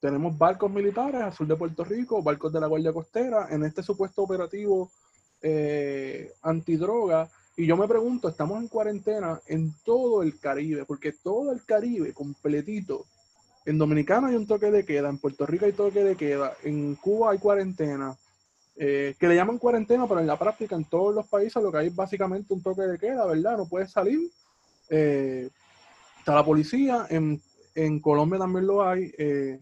[0.00, 3.82] Tenemos barcos militares al sur de Puerto Rico, barcos de la Guardia Costera, en este
[3.82, 4.90] supuesto operativo
[5.42, 7.28] eh, antidroga.
[7.60, 12.14] Y yo me pregunto, estamos en cuarentena en todo el Caribe, porque todo el Caribe
[12.14, 13.04] completito,
[13.66, 16.94] en Dominicana hay un toque de queda, en Puerto Rico hay toque de queda, en
[16.94, 18.16] Cuba hay cuarentena,
[18.76, 21.76] eh, que le llaman cuarentena, pero en la práctica en todos los países lo que
[21.76, 23.58] hay es básicamente un toque de queda, ¿verdad?
[23.58, 24.20] No puedes salir.
[24.88, 25.50] Eh,
[26.18, 27.42] está la policía, en,
[27.74, 29.12] en Colombia también lo hay.
[29.18, 29.60] eh,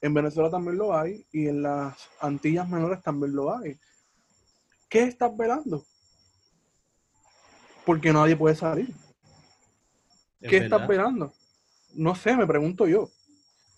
[0.00, 3.76] En Venezuela también lo hay y en las Antillas Menores también lo hay.
[4.88, 5.84] ¿Qué estás velando?
[7.84, 8.88] Porque nadie puede salir.
[10.40, 10.88] Es ¿Qué estás verdad.
[10.88, 11.32] velando?
[11.94, 13.10] No sé, me pregunto yo.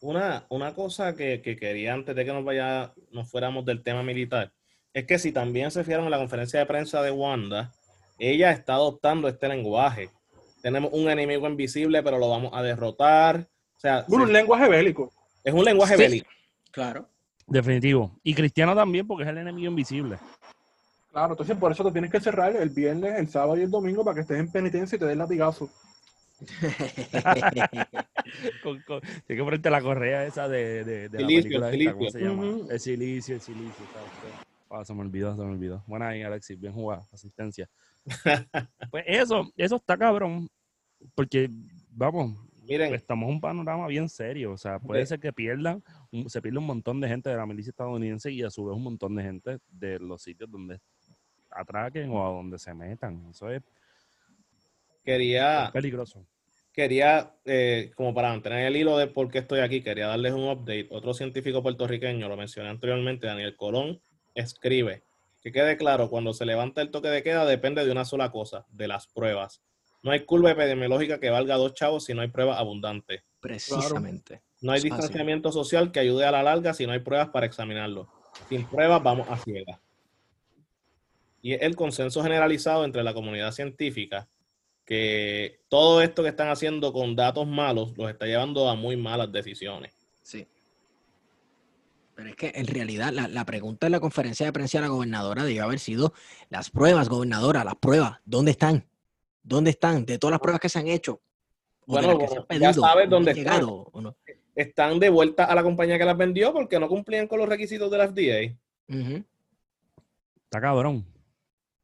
[0.01, 4.03] Una, una cosa que, que quería antes de que nos vaya, nos fuéramos del tema
[4.03, 4.53] militar,
[4.93, 7.73] es que si también se fijaron en la conferencia de prensa de Wanda,
[8.19, 10.11] ella está adoptando este lenguaje.
[10.61, 13.49] Tenemos un enemigo invisible, pero lo vamos a derrotar.
[13.77, 15.13] O sea, Bueno, se- un lenguaje bélico.
[15.45, 16.03] es un lenguaje Sí.
[16.03, 16.31] bélico.
[16.71, 17.09] Claro.
[17.47, 18.19] Definitivo.
[18.23, 20.19] Y Cristiano también, porque es el enemigo invisible.
[21.13, 24.03] Claro, entonces por eso te tienes que cerrar el viernes, el sábado y el domingo
[24.03, 25.69] para que estés en penitencia y te des latigazo.
[28.63, 31.93] Con- con- Tienes que ponerte la correa esa de, de, de la Silicio, película esta,
[31.93, 32.57] ¿cómo se silicio.
[32.59, 32.73] llama?
[32.73, 33.85] El silicio, el silicio.
[34.71, 35.83] Ah, se me olvidó, se me olvidó.
[35.87, 37.69] Buena ahí, Alexis, bien jugada, asistencia.
[38.91, 40.49] pues eso, eso está cabrón,
[41.15, 41.51] porque,
[41.91, 44.53] vamos, Miren, estamos en un panorama bien serio.
[44.53, 45.83] O sea, puede ser que pierdan,
[46.27, 48.85] se pierda un montón de gente de la milicia estadounidense y a su vez un
[48.85, 50.81] montón de gente de los sitios donde
[51.55, 53.27] atraquen o a donde se metan.
[53.31, 53.63] Eso es
[55.05, 56.27] quería, peligroso.
[56.73, 60.49] quería eh, como para mantener el hilo de por qué estoy aquí, quería darles un
[60.49, 60.89] update.
[60.91, 64.01] Otro científico puertorriqueño, lo mencioné anteriormente, Daniel Colón,
[64.35, 65.03] escribe
[65.43, 68.65] que quede claro, cuando se levanta el toque de queda depende de una sola cosa,
[68.71, 69.61] de las pruebas.
[70.03, 73.23] No hay curva epidemiológica que valga dos chavos si no hay pruebas abundantes.
[73.41, 74.41] Precisamente.
[74.61, 78.09] No hay distanciamiento social que ayude a la larga si no hay pruebas para examinarlo.
[78.49, 79.81] Sin pruebas vamos a ciegas.
[81.43, 84.29] Y es el consenso generalizado entre la comunidad científica
[84.85, 89.31] que todo esto que están haciendo con datos malos los está llevando a muy malas
[89.31, 89.93] decisiones.
[90.23, 90.47] Sí.
[92.15, 94.89] Pero es que en realidad la, la pregunta en la conferencia de prensa de la
[94.89, 96.13] gobernadora debió haber sido
[96.49, 98.87] las pruebas, gobernadora, las pruebas, ¿dónde están?
[99.43, 100.05] ¿Dónde están?
[100.07, 101.21] De todas las pruebas que se han hecho.
[101.87, 103.61] Bueno, bueno, han ya pedido, sabes ¿o dónde están.
[103.63, 104.17] no?
[104.55, 107.91] Están de vuelta a la compañía que las vendió porque no cumplían con los requisitos
[107.91, 108.57] de la FDA.
[108.89, 109.25] Ujú.
[110.45, 111.12] Está cabrón.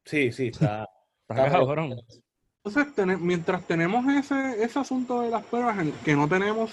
[0.09, 0.89] Sí, sí, está.
[1.29, 2.01] Está está- cabrón.
[2.65, 6.73] Entonces, mientras tenemos ese, ese asunto de las pruebas, en que no tenemos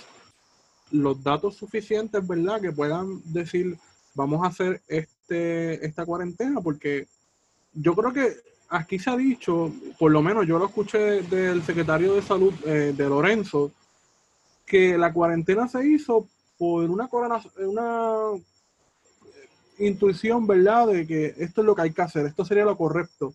[0.91, 2.59] los datos suficientes, ¿verdad?
[2.61, 3.77] Que puedan decir,
[4.13, 7.07] vamos a hacer este, esta cuarentena, porque
[7.73, 8.35] yo creo que
[8.69, 12.93] aquí se ha dicho, por lo menos yo lo escuché del secretario de salud eh,
[12.95, 13.71] de Lorenzo,
[14.65, 16.27] que la cuarentena se hizo
[16.57, 18.19] por una, corona- una
[19.79, 20.87] intuición, ¿verdad?
[20.87, 23.33] De que esto es lo que hay que hacer, esto sería lo correcto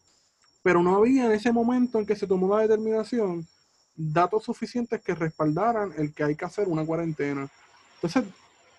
[0.62, 3.46] pero no había en ese momento en que se tomó la determinación
[3.96, 7.50] datos suficientes que respaldaran el que hay que hacer una cuarentena.
[7.96, 8.24] Entonces,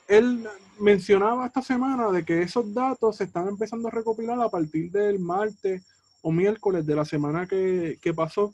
[0.08, 0.48] él
[0.80, 5.20] mencionaba esta semana de que esos datos se están empezando a recopilar a partir del
[5.20, 5.84] martes
[6.22, 8.54] o miércoles de la semana que, que pasó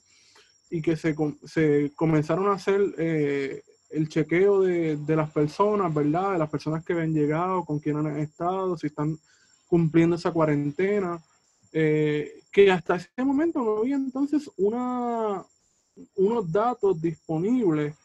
[0.69, 6.33] y que se, se comenzaron a hacer eh, el chequeo de, de las personas, ¿verdad?
[6.33, 9.17] De las personas que habían llegado, con quién han estado, si están
[9.67, 11.21] cumpliendo esa cuarentena
[11.73, 15.43] eh, que hasta ese momento no había entonces una,
[16.15, 17.95] unos datos disponibles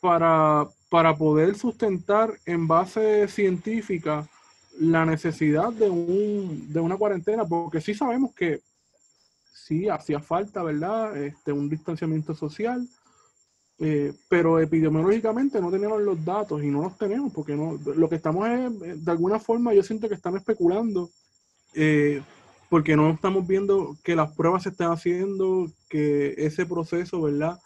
[0.00, 4.26] para, para poder sustentar en base científica
[4.80, 8.62] la necesidad de, un, de una cuarentena, porque sí sabemos que
[9.52, 11.16] sí hacía falta, ¿verdad?
[11.16, 12.88] Este, un distanciamiento social,
[13.78, 18.16] eh, pero epidemiológicamente no teníamos los datos y no los tenemos, porque no, lo que
[18.16, 21.10] estamos es, de alguna forma, yo siento que están especulando.
[21.74, 22.22] eh,
[22.68, 27.58] porque no estamos viendo que las pruebas se están haciendo, que ese proceso, ¿verdad?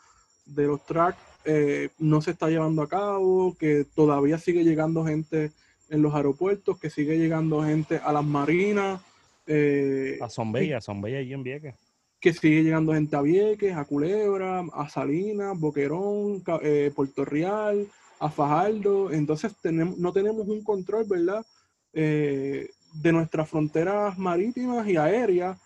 [0.46, 5.50] De los tracks eh, no se está llevando a cabo, que todavía sigue llegando gente
[5.88, 9.00] en los aeropuertos, que sigue llegando gente a las marinas,
[9.46, 11.74] eh, A Zombella, Zombella y en Vieques.
[12.22, 17.88] Que sigue llegando gente a Vieques, a Culebra, a Salinas, Boquerón, eh, Puerto Real,
[18.20, 19.10] a Fajardo.
[19.10, 21.44] Entonces tenemos, no tenemos un control, ¿verdad?
[21.92, 25.58] Eh, de nuestras fronteras marítimas y aéreas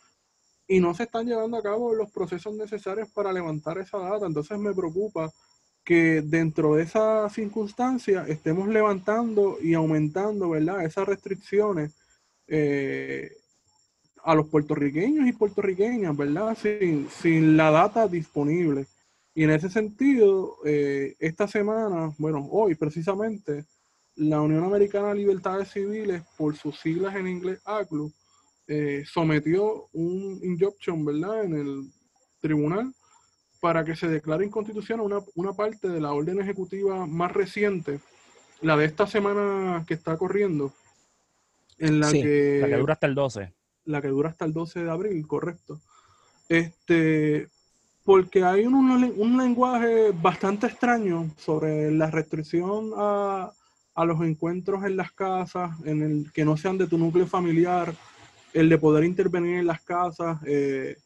[0.66, 4.24] y no se están llevando a cabo los procesos necesarios para levantar esa data.
[4.24, 5.30] Entonces me preocupa
[5.84, 10.86] que dentro de esa circunstancia estemos levantando y aumentando, ¿verdad?
[10.86, 11.92] Esas restricciones
[12.48, 13.35] eh,
[14.26, 16.58] a los puertorriqueños y puertorriqueñas, ¿verdad?
[16.60, 18.86] Sin, sin la data disponible.
[19.32, 23.66] Y en ese sentido, eh, esta semana, bueno, hoy precisamente,
[24.16, 28.12] la Unión Americana de Libertades Civiles, por sus siglas en inglés ACLU,
[28.66, 31.82] eh, sometió un injunction, ¿verdad?, en el
[32.40, 32.92] tribunal
[33.60, 38.00] para que se declare inconstitucional una, una parte de la orden ejecutiva más reciente,
[38.60, 40.72] la de esta semana que está corriendo,
[41.78, 43.52] en la Sí, que La que dura hasta el 12.
[43.86, 45.80] La que dura hasta el 12 de abril, correcto.
[46.48, 47.48] Este,
[48.04, 53.50] porque hay un, un- lenguaje bastante extraño sobre la restricción a,
[53.94, 57.94] a los encuentros en las casas, en el que no sean de tu núcleo familiar,
[58.52, 60.96] el de poder intervenir en las casas, eh,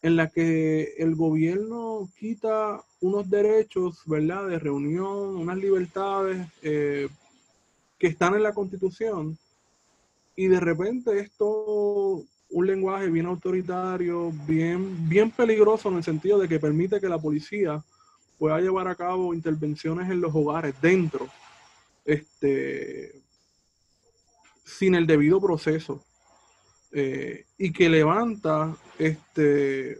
[0.00, 7.08] en la que el gobierno quita unos derechos, ¿verdad?, de reunión, unas libertades eh,
[7.98, 9.36] que están en la Constitución,
[10.38, 16.46] y de repente esto un lenguaje bien autoritario, bien, bien peligroso en el sentido de
[16.46, 17.84] que permite que la policía
[18.38, 21.26] pueda llevar a cabo intervenciones en los hogares dentro,
[22.04, 23.20] este,
[24.64, 26.04] sin el debido proceso.
[26.92, 29.98] Eh, y que levanta este,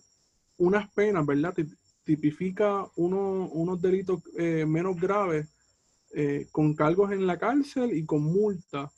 [0.57, 1.53] unas penas, ¿verdad?
[2.05, 5.49] Tipifica unos delitos eh, menos graves
[6.13, 8.89] eh, con cargos en la cárcel y con multa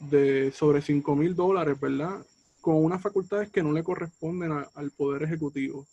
[0.00, 2.24] de sobre 5 mil dólares, ¿verdad?
[2.60, 5.86] Con unas facultades que no le corresponden al Poder Ejecutivo.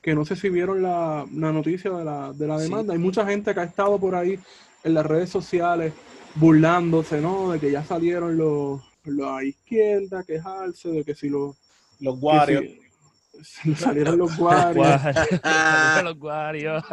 [0.00, 2.92] Que no sé si vieron la, noticia de la, de la demanda.
[2.92, 4.38] Hay mucha gente que ha estado por ahí
[4.84, 5.92] en las redes sociales
[6.34, 7.50] burlándose, ¿no?
[7.50, 11.56] De que ya salieron los, la izquierda quejarse de que si los...
[12.00, 12.64] Los guarios.
[13.76, 14.86] salieron los guarios.
[16.04, 16.84] los guarios.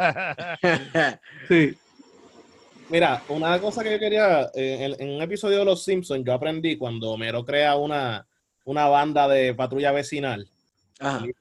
[1.48, 1.76] sí.
[2.88, 6.76] Mira, una cosa que yo quería, eh, en, un episodio de Los Simpsons, yo aprendí
[6.76, 8.28] cuando Homero crea una,
[8.64, 10.48] una banda de patrulla vecinal.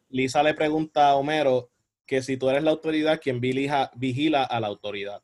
[0.10, 1.70] Lisa le pregunta a Homero
[2.06, 5.22] que si tú eres la autoridad, ¿quién vigila, a la autoridad?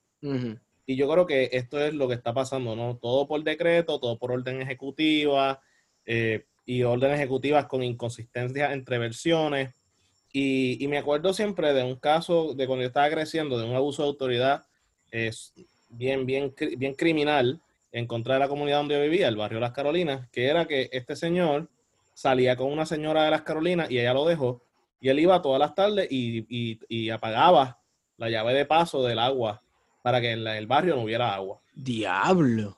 [0.85, 2.97] Y yo creo que esto es lo que está pasando, ¿no?
[2.97, 5.59] Todo por decreto, todo por orden ejecutiva
[6.05, 9.73] eh, y orden ejecutivas con inconsistencias entre versiones.
[10.33, 14.03] Y, me acuerdo siempre de un caso de cuando yo estaba creciendo, de un abuso
[14.03, 14.63] de autoridad
[15.91, 17.61] bien, bien, bien criminal
[17.91, 20.89] en contra de la comunidad donde yo vivía, el barrio Las Carolinas, que era que
[20.91, 21.69] este señor
[22.13, 24.63] salía con una señora de Las Carolinas y ella lo dejó,
[24.99, 26.45] y él iba todas las tardes y,
[26.87, 27.79] y apagaba
[28.17, 29.61] la llave de paso del agua
[30.01, 31.61] para que en el barrio no hubiera agua.
[31.73, 32.77] Diablo.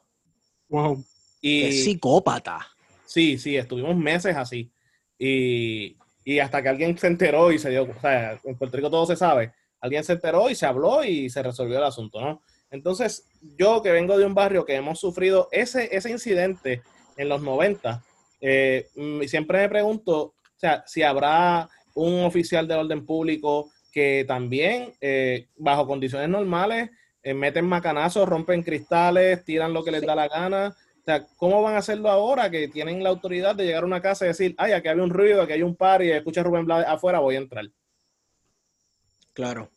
[0.70, 1.04] Wow.
[1.42, 2.68] Y, psicópata.
[3.06, 4.72] Sí, sí, estuvimos meses así.
[5.18, 5.96] Y,
[6.42, 9.18] hasta que alguien se enteró y se dio, o sea, en Puerto Rico todo se
[9.18, 12.42] sabe, alguien se enteró y se habló y se resolvió el asunto, ¿no?
[12.74, 16.82] Entonces, yo que vengo de un barrio que hemos sufrido ese, ese incidente
[17.16, 18.04] en los 90,
[18.42, 18.88] eh,
[19.28, 25.50] siempre me pregunto, o sea, si habrá un oficial de orden público que también, eh,
[25.56, 26.90] bajo condiciones normales,
[27.22, 30.76] eh, meten macanazos, rompen cristales, tiran lo que les da la gana.
[31.00, 34.02] O sea, ¿cómo van a hacerlo ahora que tienen la autoridad de llegar a una
[34.02, 36.66] casa y decir, ay, aquí había un ruido, aquí hay un par y escucha Rubén
[36.66, 37.66] Blades afuera, voy a entrar?
[39.34, 39.70] Claro.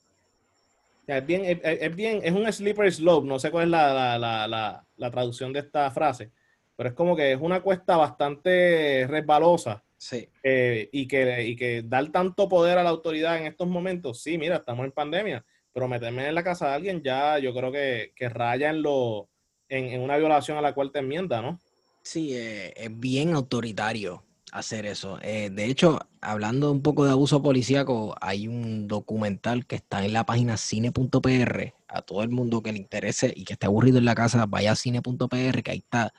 [1.07, 5.61] Es bien, es, bien, es un slippery slope, no sé cuál es la, traducción de
[5.61, 6.31] esta frase,
[6.75, 9.83] pero es como que es una cuesta bastante resbalosa.
[9.99, 10.29] Sí.
[10.43, 14.37] Eh, y, que, y que dar tanto poder a la autoridad en estos momentos, sí,
[14.37, 18.13] mira, estamos en pandemia, pero meterme en la casa de alguien ya yo creo que,
[18.29, 19.31] raya en, lo,
[19.69, 21.61] en, una violación a la cuarta enmienda, ¿no?
[22.03, 24.26] Sí, eh, es bien autoritario
[24.61, 25.19] hacer eso.
[25.23, 30.13] Eh, de hecho, hablando un poco de abuso policíaco, hay un documental que está en
[30.13, 31.75] la página cine.pr.
[31.89, 34.73] A todo el mundo que le interese y que esté aburrido en la casa, vaya
[34.73, 36.13] a cine.pr, que ahí está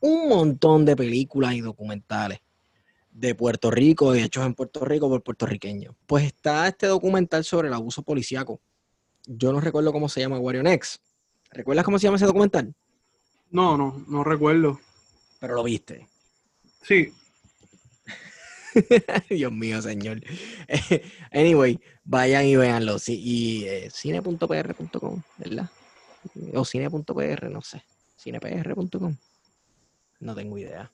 [0.00, 2.40] un montón de películas y documentales
[3.10, 5.94] de Puerto Rico, hechos en Puerto Rico por puertorriqueños.
[6.06, 8.60] Pues está este documental sobre el abuso policíaco
[9.26, 11.02] yo no recuerdo cómo se llama Wario Next.
[11.50, 12.74] ¿Recuerdas cómo se llama ese documental?
[13.50, 14.80] No, no, no recuerdo.
[15.40, 16.08] Pero lo viste.
[16.82, 17.12] Sí.
[19.30, 20.20] Dios mío, señor.
[21.32, 22.98] anyway, vayan y véanlo.
[22.98, 25.70] Sí, y eh, cine.pr.com, ¿verdad?
[26.54, 27.82] O cine.pr, no sé.
[28.16, 29.16] Cinepr.com.
[30.20, 30.90] No tengo idea.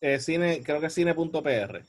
[0.00, 1.82] Eh, cine, creo que es cine.pr.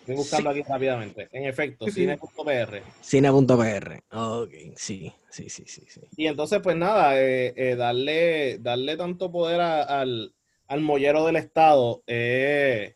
[0.00, 1.28] Estoy buscando aquí rápidamente.
[1.32, 2.82] En efecto, cine.pr.
[3.00, 4.02] Cine.pr.
[4.12, 6.00] Ok, sí, sí, sí, sí, sí.
[6.16, 10.34] Y entonces, pues nada, eh, eh, darle, darle tanto poder al,
[10.66, 12.94] al, mollero del Estado eh,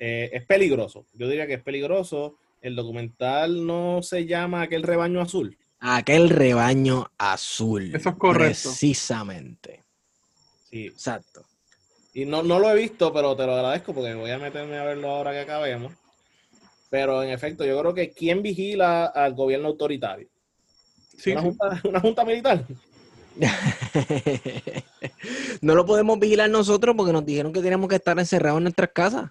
[0.00, 1.06] es peligroso.
[1.14, 2.36] Yo diría que es peligroso.
[2.60, 5.56] El documental no se llama Aquel rebaño azul.
[5.78, 7.94] Aquel rebaño azul.
[7.94, 8.70] Eso es correcto.
[8.70, 9.84] Precisamente.
[10.70, 10.86] Sí.
[10.86, 11.44] Exacto.
[12.12, 14.84] Y no, no lo he visto, pero te lo agradezco porque voy a meterme a
[14.84, 15.92] verlo ahora que acabemos.
[16.90, 20.28] Pero en efecto, yo creo que ¿quién vigila al gobierno autoritario?
[21.26, 22.64] ¿Una, Junta, ¿Una, junta, militar?
[25.60, 28.90] no lo podemos vigilar nosotros porque nos dijeron que tenemos que estar encerrados en nuestras
[28.92, 29.30] casas.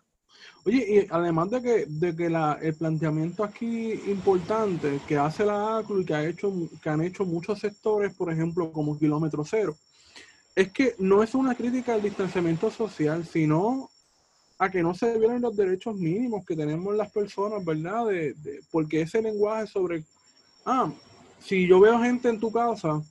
[0.66, 5.78] Oye, y además de que, de que la, el planteamiento aquí importante que hace la
[5.78, 9.76] ACLU y que, ha hecho, que han hecho muchos sectores, por ejemplo, como Kilómetro Cero,
[10.56, 13.90] es que no es una crítica al distanciamiento social, sino
[14.58, 18.08] a que no se violen los derechos mínimos que tenemos las personas, ¿verdad?
[18.08, 18.36] De,
[18.70, 20.04] porque ese lenguaje sobre,
[20.66, 20.92] ah,
[21.40, 23.02] si yo veo gente en tu casa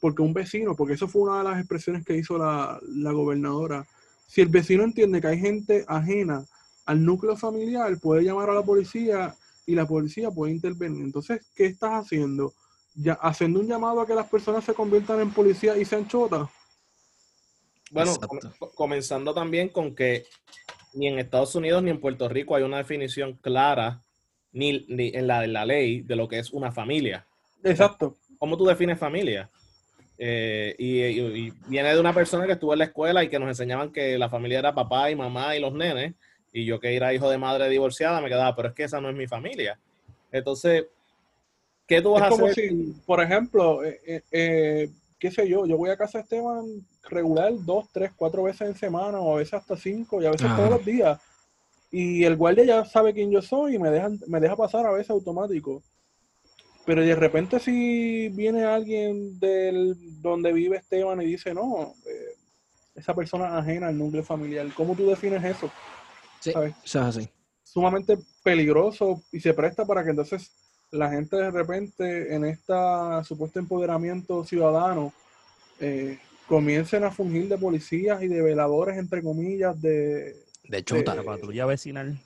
[0.00, 3.86] porque un vecino, porque eso fue una de las expresiones que hizo la, la gobernadora,
[4.30, 6.46] si el vecino entiende que hay gente ajena
[6.86, 9.34] al núcleo familiar, puede llamar a la policía
[9.66, 11.02] y la policía puede intervenir.
[11.02, 12.54] Entonces, ¿qué estás haciendo?
[12.94, 16.48] Ya, haciendo un llamado a que las personas se conviertan en policía y sean chotas.
[17.90, 18.38] Bueno, com-
[18.76, 20.26] comenzando también con que
[20.94, 24.00] ni en Estados Unidos ni en Puerto Rico hay una definición clara,
[24.52, 27.26] ni, ni en la de la ley, de lo que es una familia.
[27.64, 28.16] Exacto.
[28.38, 29.50] ¿Cómo tú defines familia?
[30.22, 33.38] Eh, y, y- y viene de una persona que estuvo en la escuela y que
[33.38, 36.14] nos enseñaban que la familia era papá y mamá y los nenes,
[36.52, 39.08] y yo que era hijo de madre divorciada me quedaba, pero es que esa no
[39.08, 39.78] es mi familia.
[40.30, 40.84] Entonces,
[41.86, 42.68] ¿qué tú vas Es a como hacer?
[42.68, 46.66] si, por ejemplo, eh, eh, eh, qué sé yo, yo voy a casa de Esteban
[47.08, 50.46] regular dos, tres, cuatro veces en semana, o a veces hasta cinco, y a veces
[50.46, 50.56] Ajá.
[50.56, 51.18] todos los días.
[51.90, 54.92] Y el guardia ya sabe quién yo soy y me, dejan, me deja pasar a
[54.92, 55.82] veces automático.
[56.86, 62.36] Pero de repente si viene alguien del donde vive Esteban y dice, no, eh,
[62.94, 65.70] esa persona ajena al núcleo familiar, ¿cómo tú defines eso?
[66.40, 66.74] Sí, ¿Sabes?
[66.82, 67.28] es así.
[67.62, 70.50] sumamente peligroso y se presta para que entonces
[70.90, 72.72] la gente de repente en este
[73.24, 75.12] supuesto empoderamiento ciudadano
[75.78, 76.18] eh,
[76.48, 81.14] comiencen a fungir de policías y de veladores, entre comillas, de De chota.
[81.14, 82.18] La patrulla vecinal.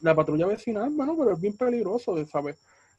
[0.00, 2.56] la patrulla vecinal, bueno, pero es bien peligroso, ¿sabes?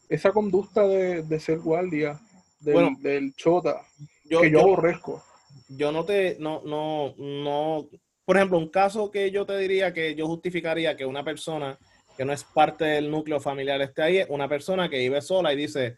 [0.10, 2.20] Esa conducta de, de ser guardia
[2.60, 3.82] del, Bueno, del chota,
[4.26, 5.24] Yo, que yo yo- aborrezco.
[5.70, 7.88] yo no te, no, no, no,
[8.26, 11.78] por ejemplo, un caso que yo te diría que yo justificaría que una persona
[12.18, 15.54] que no es parte del núcleo familiar esté ahí, es una persona que vive sola
[15.54, 15.98] y dice,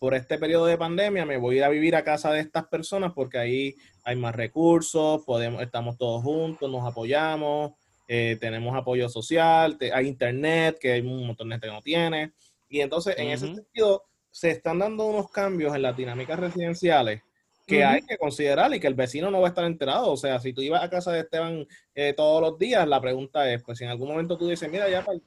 [0.00, 2.66] por este periodo de pandemia me voy a ir a vivir a casa de estas
[2.68, 7.72] personas porque ahí hay más recursos, podemos, estamos todos juntos, nos apoyamos,
[8.06, 11.82] eh, tenemos apoyo social, te- hay internet, que hay un montón de gente que no
[11.82, 12.32] tiene.
[12.68, 17.22] Y entonces, en ese sentido, se están dando unos cambios en las dinámicas residenciales
[17.66, 20.10] que hay que considerar y que el vecino no va a estar enterado.
[20.12, 23.50] O sea, si tú ibas a casa de Esteban eh, todos los días, la pregunta
[23.52, 25.22] es, pues si en algún momento tú dices, mira, ya para el,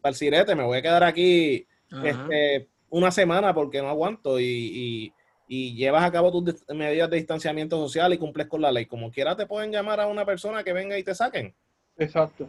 [0.00, 1.66] para el sirete me voy a quedar aquí
[2.04, 5.12] este, una semana porque no aguanto y, y-
[5.52, 8.86] y llevas a cabo tus medidas de distanciamiento social y cumples con la ley.
[8.86, 11.54] Como quiera te pueden llamar a una persona que venga y te saquen.
[11.96, 12.48] Exacto.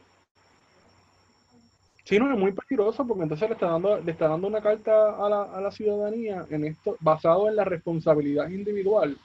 [2.04, 5.16] Sí, no, es muy peligroso porque entonces le está dando, le está dando una carta
[5.24, 9.16] a la, a la ciudadanía en esto, basado en la responsabilidad individual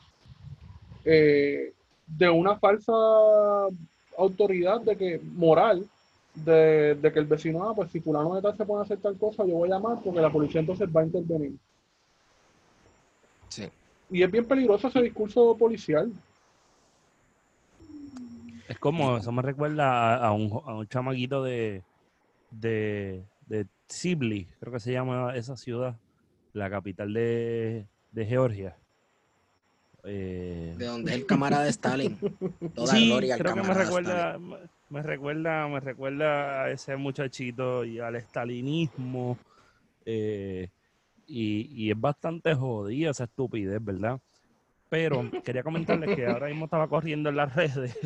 [1.04, 1.72] eh,
[2.06, 2.92] de una falsa
[4.18, 5.86] autoridad de que, moral,
[6.34, 9.16] de, de que el vecino, ah, pues si fulano de tal se puede hacer tal
[9.16, 11.56] cosa, yo voy a llamar porque la policía entonces va a intervenir.
[13.48, 13.68] Sí.
[14.10, 16.12] Y es bien peligroso ese discurso policial.
[18.68, 21.82] Es como, eso me recuerda a, a un, a un chamaquito de,
[22.60, 25.96] de, de Sibley, creo que se llama esa ciudad,
[26.52, 28.76] la capital de, de Georgia.
[30.04, 32.16] Eh, De donde es el camarada de Stalin.
[32.74, 34.38] Toda sí, gloria al creo que me recuerda,
[34.88, 39.36] me recuerda, me recuerda a ese muchachito y al estalinismo.
[40.04, 40.68] eh,
[41.28, 44.20] y, y es bastante jodida esa estupidez, ¿verdad?
[44.88, 47.98] Pero quería comentarles que ahora mismo estaba corriendo en las redes,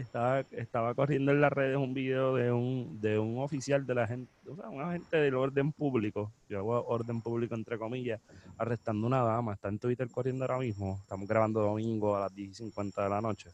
[0.00, 4.06] estaba, estaba corriendo en las redes un video de un, de un oficial de la
[4.06, 8.20] gente, o sea, un agente del orden público, yo hago orden público entre comillas,
[8.58, 12.50] arrestando una dama, está en Twitter corriendo ahora mismo, estamos grabando domingo a las 10
[12.50, 13.50] y 50 de la noche.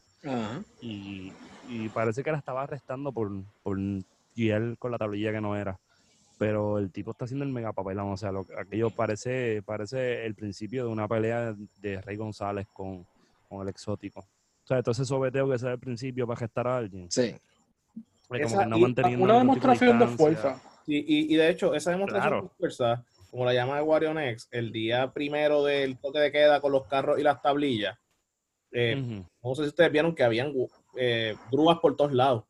[0.81, 1.31] Y,
[1.69, 3.31] y parece que la estaba arrestando por,
[3.63, 3.77] por
[4.35, 5.79] guiar con la tablilla que no era.
[6.37, 10.33] Pero el tipo está haciendo el mega papelón, o sea, lo, aquello parece, parece el
[10.33, 13.05] principio de una pelea de Rey González con,
[13.47, 14.25] con el exótico.
[14.71, 17.11] Sea, entonces sobeteo que sea el principio para gestar a alguien.
[17.11, 17.35] Sí.
[18.29, 20.61] Esa- como que no y manteniendo Una de demostración de fuerza.
[20.87, 22.43] Y, y, y de hecho, esa demostración Claro.
[22.43, 26.61] de fuerza, como la llama de Wario Next, el día primero del toque de queda
[26.61, 27.97] con los carros y las tablillas,
[28.71, 28.95] eh,
[29.43, 30.53] no sé si ustedes vieron que habían
[30.97, 32.45] eh, grúas por todos lados.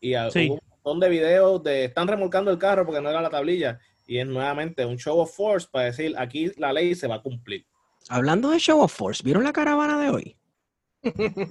[0.00, 0.48] Y ah, Sí.
[0.50, 3.78] hubo un montón de videos de están remolcando el carro porque no era la tablilla.
[4.04, 7.22] Y es nuevamente un show of force para decir aquí la ley se va a
[7.22, 7.64] cumplir.
[8.08, 10.36] Hablando de Show of Force, ¿vieron la caravana de hoy?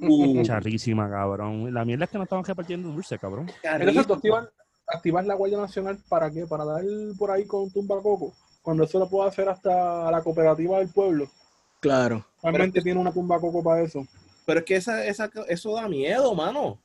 [0.01, 1.73] Uh, Charrísima, cabrón.
[1.73, 3.49] La mierda es que no estaban repartiendo dulce, cabrón.
[3.63, 4.49] Entonces, tú activas,
[4.87, 6.45] activas la Guardia Nacional para qué?
[6.47, 6.83] Para dar
[7.17, 8.33] por ahí con tumbacoco.
[8.61, 11.27] Cuando eso lo puede hacer hasta la cooperativa del pueblo.
[11.79, 12.25] Claro.
[12.41, 14.05] Realmente tiene una tumbacoco para eso.
[14.45, 16.79] Pero es que esa, esa, eso da miedo, mano.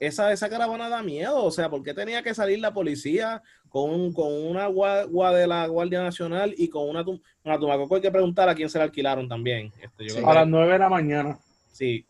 [0.00, 1.44] Esa, esa caravana da miedo.
[1.44, 5.66] O sea, ¿por qué tenía que salir la policía con, con una guagua de la
[5.66, 7.04] Guardia Nacional y con una,
[7.44, 7.96] una tumacoco?
[7.96, 9.72] Hay que preguntar a quién se la alquilaron también.
[9.80, 10.16] Este, yo Sí.
[10.16, 11.38] creo A que- las 9 de la mañana.
[11.74, 12.06] Sí,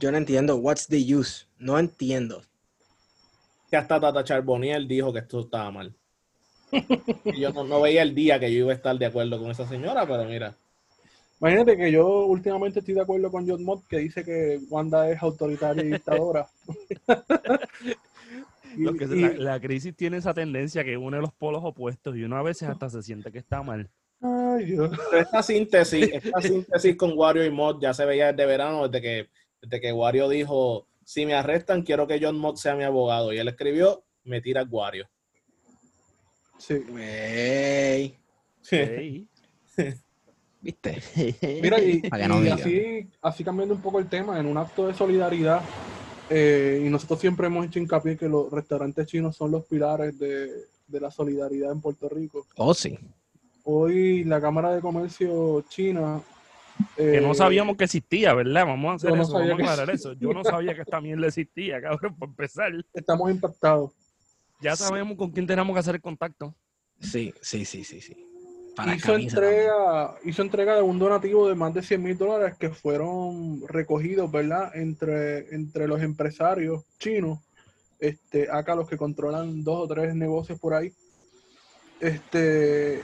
[0.00, 0.56] Yo no entiendo.
[0.56, 1.46] What's the use?
[1.58, 2.42] No entiendo.
[3.70, 5.94] que hasta Tata Charboniel dijo que esto estaba mal.
[7.24, 9.50] Y yo no, no veía el día que yo iba a estar de acuerdo con
[9.50, 10.54] esa señora, pero mira.
[11.40, 15.22] Imagínate que yo últimamente estoy de acuerdo con John Mott que dice que Wanda es
[15.22, 16.46] autoritaria y dictadora.
[18.76, 21.62] Y- Lo que es y- la, la crisis tiene esa tendencia que une los polos
[21.64, 23.88] opuestos y uno a veces hasta se siente que está mal.
[24.20, 24.90] Ay, Dios.
[25.10, 29.02] Pero esta síntesis, esta síntesis con Wario y Mod ya se veía desde verano, desde
[29.02, 29.28] que,
[29.60, 33.32] desde que Wario dijo, si me arrestan, quiero que John Mod sea mi abogado.
[33.32, 35.08] Y él escribió, me tira Wario.
[36.58, 36.78] Sí.
[36.88, 38.18] Güey,
[38.62, 39.28] Sí.
[40.60, 41.00] ¿viste?
[41.62, 45.62] Mira, y, no así, así cambiando un poco el tema, en un acto de solidaridad,
[46.28, 50.50] eh, y nosotros siempre hemos hecho hincapié que los restaurantes chinos son los pilares de,
[50.88, 52.46] de la solidaridad en Puerto Rico.
[52.56, 52.98] Oh, sí.
[53.68, 56.20] Hoy la Cámara de Comercio China...
[56.94, 58.66] Que no eh, sabíamos que existía, ¿verdad?
[58.66, 60.12] Vamos a hacer no eso, vamos a aclarar eso.
[60.12, 62.70] Yo no sabía que esta mierda existía, cabrón, por empezar.
[62.94, 63.92] Estamos impactados.
[64.60, 64.84] Ya Sí.
[64.84, 66.54] sabemos con quién tenemos que hacer el contacto.
[67.00, 68.14] Sí, sí, sí, sí, sí.
[68.76, 69.30] Para hizo también.
[69.30, 74.30] entrega, hizo entrega de un donativo de más de 100 mil dólares que fueron recogidos,
[74.30, 74.70] ¿verdad?
[74.76, 77.38] Entre, entre los empresarios chinos,
[77.98, 80.92] este, acá los que controlan dos o tres negocios por ahí.
[82.00, 83.02] Este,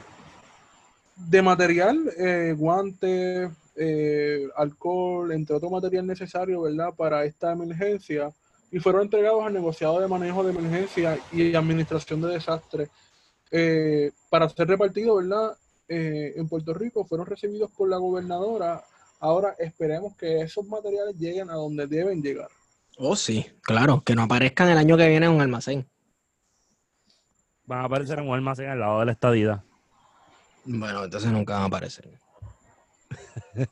[1.17, 6.95] de material, eh, guantes, eh, alcohol, entre otro material necesario, ¿verdad?
[6.97, 8.33] Para esta emergencia.
[8.71, 12.91] Y fueron entregados al negociado de manejo de emergencia y administración de desastres
[13.51, 15.57] eh, para ser repartido, ¿verdad?
[15.89, 18.83] Eh, en Puerto Rico fueron recibidos por la gobernadora.
[19.21, 22.49] Ahora esperemos que esos materiales lleguen a donde deben llegar.
[22.97, 24.03] Oh, sí, claro.
[24.05, 25.87] Que no aparezcan el año que viene en un almacén.
[27.67, 29.65] Van a aparecer en un almacén al lado de la estadía.
[30.65, 32.09] Bueno, entonces nunca van a aparecer.
[33.55, 33.67] Hay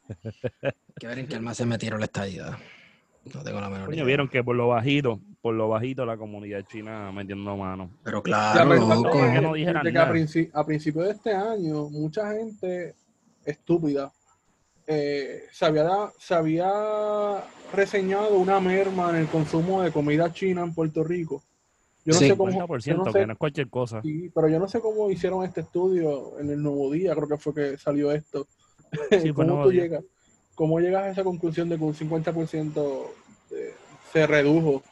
[0.99, 2.59] que ver en qué almacén metieron la estadía.
[3.35, 4.05] No tengo la menor Coño, idea.
[4.07, 7.91] vieron que por lo bajito, por lo bajito la comunidad china metiendo mano.
[8.03, 9.11] Pero La claro, verdad loco.
[9.13, 10.13] que es no dijeran que a, nada.
[10.13, 12.95] princi- a principio de este año, mucha gente
[13.45, 14.11] estúpida
[14.87, 20.63] eh, se, había, da- se había reseñado una merma en el consumo de comida china
[20.63, 21.43] en Puerto Rico.
[22.05, 22.29] Yo no Sí.
[22.29, 22.51] sé cómo.
[22.51, 24.01] 50%, yo no que sé- no es cualquier cosa.
[24.03, 27.37] Sí, pero yo no sé cómo hicieron este estudio en el Nuevo Día, creo que
[27.37, 28.47] fue que salió esto.
[29.11, 29.83] Sí, ¿Cómo Nuevo tú Día.
[29.83, 30.05] llegas?
[30.55, 33.13] ¿Cómo llegas a esa conclusión de que un 50%
[33.51, 33.75] de-
[34.13, 34.83] se redujo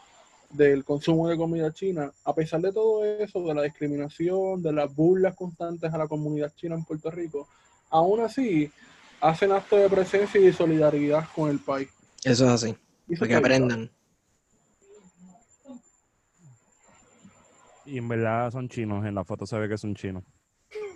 [0.50, 2.12] del consumo de comida china?
[2.24, 6.52] A pesar de todo eso, de la discriminación, de las burlas constantes a la comunidad
[6.56, 7.48] china en Puerto Rico,
[7.90, 8.70] aún así
[9.20, 11.88] hacen actos de presencia y de solidaridad con el país.
[12.24, 12.76] Eso es así.
[13.08, 13.90] Eso Para que aprendan.
[17.88, 20.22] Y en verdad son chinos, en la foto se ve que son chinos.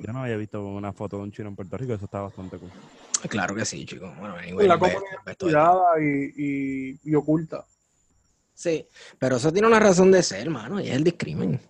[0.01, 2.59] Yo no había visto una foto de un chino en Puerto Rico, eso está bastante
[2.59, 2.71] cool.
[3.29, 4.11] Claro que sí, chicos.
[4.19, 7.65] Bueno, anyway, La comunidad y, y- y oculta.
[8.55, 8.85] Sí,
[9.19, 11.61] pero eso tiene una razón de ser, hermano, y es el discrimen.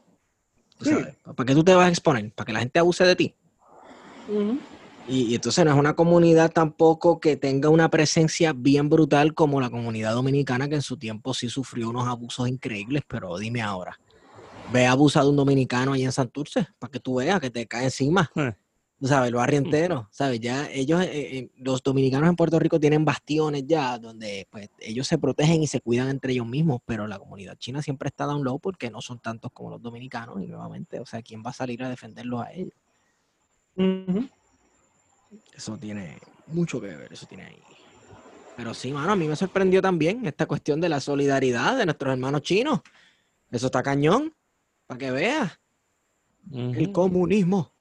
[0.79, 0.91] Tú Sí.
[0.91, 2.33] sabes, ¿Para qué tú te vas a exponer?
[2.33, 3.35] ¿Para que la gente abuse de ti?
[5.07, 9.61] Y, y entonces no es una comunidad tampoco que tenga una presencia bien brutal como
[9.61, 13.99] la comunidad dominicana, que en su tiempo sí sufrió unos abusos increíbles, pero dime ahora,
[14.73, 17.67] ve a abusar de un dominicano ahí en Santurce, para que tú veas que te
[17.67, 18.31] cae encima.
[18.37, 18.55] Eh.
[18.99, 20.39] Tú sabes, el barrio entero, ¿sabes?
[20.39, 25.09] Ya ellos, eh, eh, los dominicanos en Puerto Rico tienen bastiones ya, donde pues ellos
[25.09, 28.45] se protegen y se cuidan entre ellos mismos, pero la comunidad china siempre está down
[28.45, 31.53] low porque no son tantos como los dominicanos y nuevamente, o sea, ¿quién va a
[31.55, 32.75] salir a defenderlos a ellos?
[35.53, 37.63] Eso tiene mucho que ver, eso tiene ahí.
[38.57, 42.13] Pero sí, mano, a mí me sorprendió también esta cuestión de la solidaridad de nuestros
[42.13, 42.81] hermanos chinos.
[43.51, 44.33] Eso está cañón,
[44.93, 45.61] para que veas.
[46.53, 47.73] El comunismo.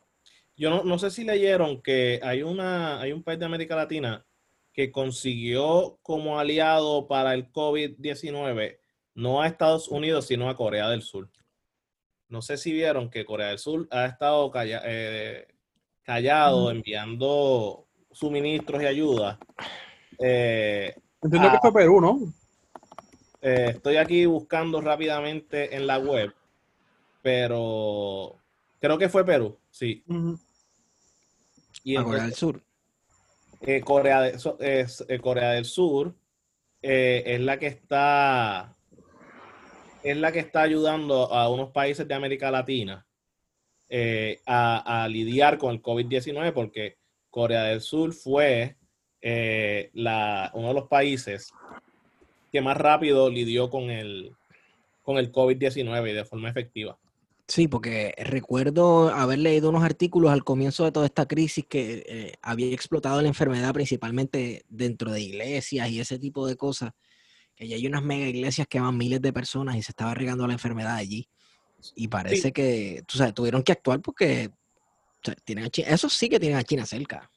[0.55, 4.25] Yo no, no sé si leyeron que hay, una, hay un país de América Latina
[4.73, 8.77] que consiguió como aliado para el COVID-19
[9.15, 11.29] no a Estados Unidos, sino a Corea del Sur.
[12.29, 15.47] No sé si vieron que Corea del Sur ha estado calla- eh,
[16.03, 19.37] callado enviando suministros y ayuda.
[20.17, 22.33] Eh, Entiendo que fue Perú, ¿no?
[23.41, 26.31] eh, estoy aquí buscando rápidamente en la web,
[27.21, 28.35] pero
[28.79, 30.03] creo que fue Perú, sí.
[31.83, 32.61] Y a Corea del Sur.
[33.61, 36.15] eh, Corea, de- so- es- eh, Corea del Sur
[36.81, 38.75] eh, es la que está
[40.03, 43.05] es la que está ayudando a unos países de América Latina
[43.87, 46.97] eh, a, a lidiar con el COVID-19 porque
[47.29, 48.77] Corea del Sur fue
[49.21, 51.53] eh, la, uno de los países
[52.51, 54.35] que más rápido lidió con el,
[55.03, 56.97] con el COVID-19 y de forma efectiva.
[57.47, 62.33] Sí, porque recuerdo haber leído unos artículos al comienzo de toda esta crisis que eh,
[62.41, 66.91] había explotado la enfermedad principalmente dentro de iglesias y ese tipo de cosas.
[67.55, 70.47] Que ya hay unas mega iglesias que van miles de personas y se estaba regando
[70.47, 71.27] la enfermedad allí.
[71.95, 76.09] Y parece que, tú sabes, tuvieron que actuar porque o sea, tienen a China, eso
[76.09, 77.29] sí que tienen a China cerca.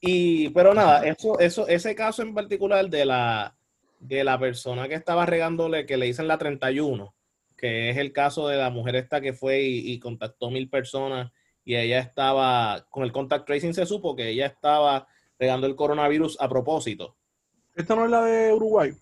[0.00, 3.54] Y, pero nada, eso, eso, ese caso en particular de la,
[3.98, 7.14] de la persona que estaba regándole, que le dicen la 31,
[7.60, 11.30] que es el caso de la mujer esta que fue y, y contactó mil personas
[11.64, 15.06] y ella estaba, con el contact tracing se supo que ella estaba
[15.38, 17.16] regando el coronavirus a propósito.
[17.76, 18.92] Esta no es la de Uruguay.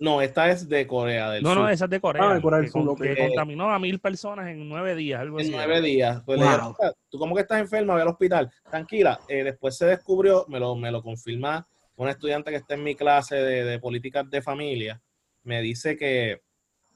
[0.00, 1.58] No, esta es de Corea del No, Sur.
[1.58, 2.22] no, esa es de Corea.
[2.30, 5.38] Ah, de Corea del Sur, con- que contaminó a mil personas en nueve días, algo
[5.38, 5.52] en así.
[5.54, 6.22] nueve días.
[6.26, 6.52] Pues le Wow.
[6.54, 8.50] dijeron, "Ah, tú como que estás enferma, ve al hospital.
[8.68, 9.20] Tranquila.
[9.28, 12.96] Eh, después se descubrió, me lo, me lo confirma un estudiante que está en mi
[12.96, 15.00] clase de, de políticas de familia.
[15.44, 16.40] Me dice que,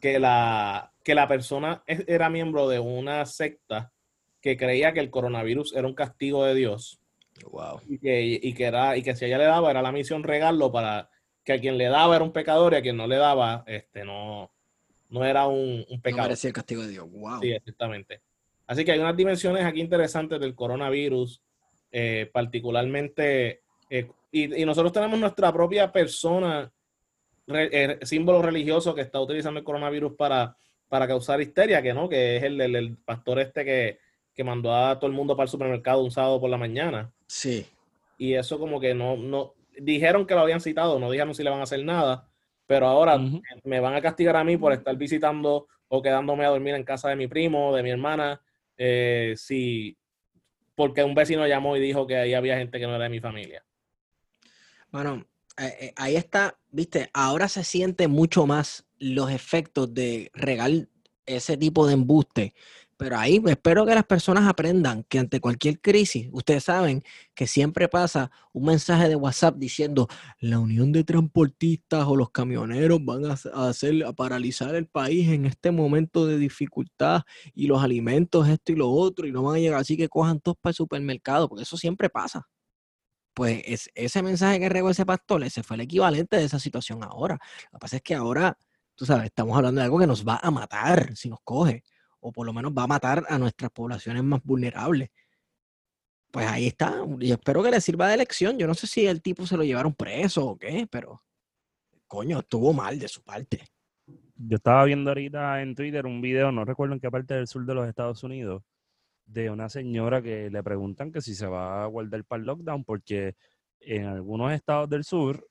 [0.01, 3.93] que, la, que la persona era miembro de una secta
[4.41, 6.99] que creía que el coronavirus era un castigo de Dios
[7.49, 7.81] Wow.
[7.89, 10.73] y que, y que, era, y que si ella le daba era la misión regarlo
[10.73, 11.09] para
[11.45, 14.05] que a quien le daba era un pecador y a quien no le daba este,
[14.05, 14.51] no,
[15.11, 16.23] no era un, un No pecado.
[16.25, 17.07] merecía el castigo de Dios.
[17.09, 17.41] Wow.
[17.41, 18.21] Sí, exactamente.
[18.67, 21.41] Así que hay unas dimensiones aquí interesantes del coronavirus,
[21.93, 23.61] eh, particularmente,
[23.91, 26.73] eh, y, y nosotros tenemos nuestra propia persona,
[27.47, 30.57] re- eh, símbolo religioso que está utilizando el coronavirus para,
[30.89, 33.99] para causar histeria, que no, que es el, el- el pastor este que,
[34.35, 37.11] que mandó a todo el mundo para el supermercado un sábado por la mañana.
[37.27, 37.67] Sí.
[38.19, 41.51] Y eso como que no, no, dijeron que lo habían citado, no dijeron si le
[41.51, 42.29] van a hacer nada,
[42.67, 43.19] pero ahora
[43.65, 47.09] me van a castigar a mí por estar visitando o quedándome a dormir en casa
[47.09, 48.41] de mi primo, de mi hermana,
[48.77, 49.97] eh, si
[50.75, 53.21] porque un vecino llamó y dijo que ahí había gente que no era de mi
[53.21, 53.65] familia.
[54.91, 55.25] Bueno,
[55.59, 60.89] eh, eh, ahí está, viste, ahora se siente mucho más los efectos de regar
[61.27, 62.55] ese tipo de embuste.
[62.99, 67.03] Pero ahí espero que las personas aprendan que ante cualquier crisis, ustedes saben
[67.35, 70.09] que siempre pasa un mensaje de WhatsApp diciendo
[70.41, 75.45] la unión de transportistas o los camioneros van a hacer a paralizar el país en
[75.45, 77.23] este momento de dificultad
[77.55, 80.41] y los alimentos esto y lo otro y no van a llegar así que cojan
[80.41, 82.49] todos para el supermercado, porque eso siempre pasa
[83.37, 87.05] pues es, ese mensaje que regó ese pastor, ese fue el equivalente de esa situación
[87.05, 87.39] ahora.
[87.71, 88.57] Lo que pasa es que ahora,
[88.95, 91.85] tú sabes, estamos hablando de algo que nos va a matar si nos coge,
[92.21, 95.11] o por lo menos va a matar a nuestras poblaciones más vulnerables.
[96.31, 98.57] Pues ahí está, y espero que le sirva de lección.
[98.57, 101.23] Yo no sé si el tipo se lo llevaron preso o qué, pero
[102.07, 103.69] coño, estuvo mal de su parte.
[104.37, 107.67] Yo estaba viendo ahorita en Twitter un video, no recuerdo en qué parte del sur
[107.67, 108.63] de los Estados Unidos,
[109.27, 112.85] de una señora que le preguntan que si se va a guardar para el lockdown,
[112.85, 113.35] porque
[113.81, 115.47] en algunos estados del sur,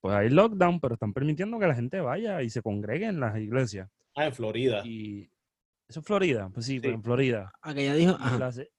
[0.00, 3.36] pues hay lockdown, pero están permitiendo que la gente vaya y se congregue en las
[3.38, 3.88] iglesias.
[4.14, 4.82] Ah, en Florida.
[4.86, 5.28] Y
[5.88, 6.94] eso es Florida, pues sí, pues Sí.
[6.94, 7.52] en Florida.
[7.62, 8.70] Aquella dijo, Y, ajá, la se-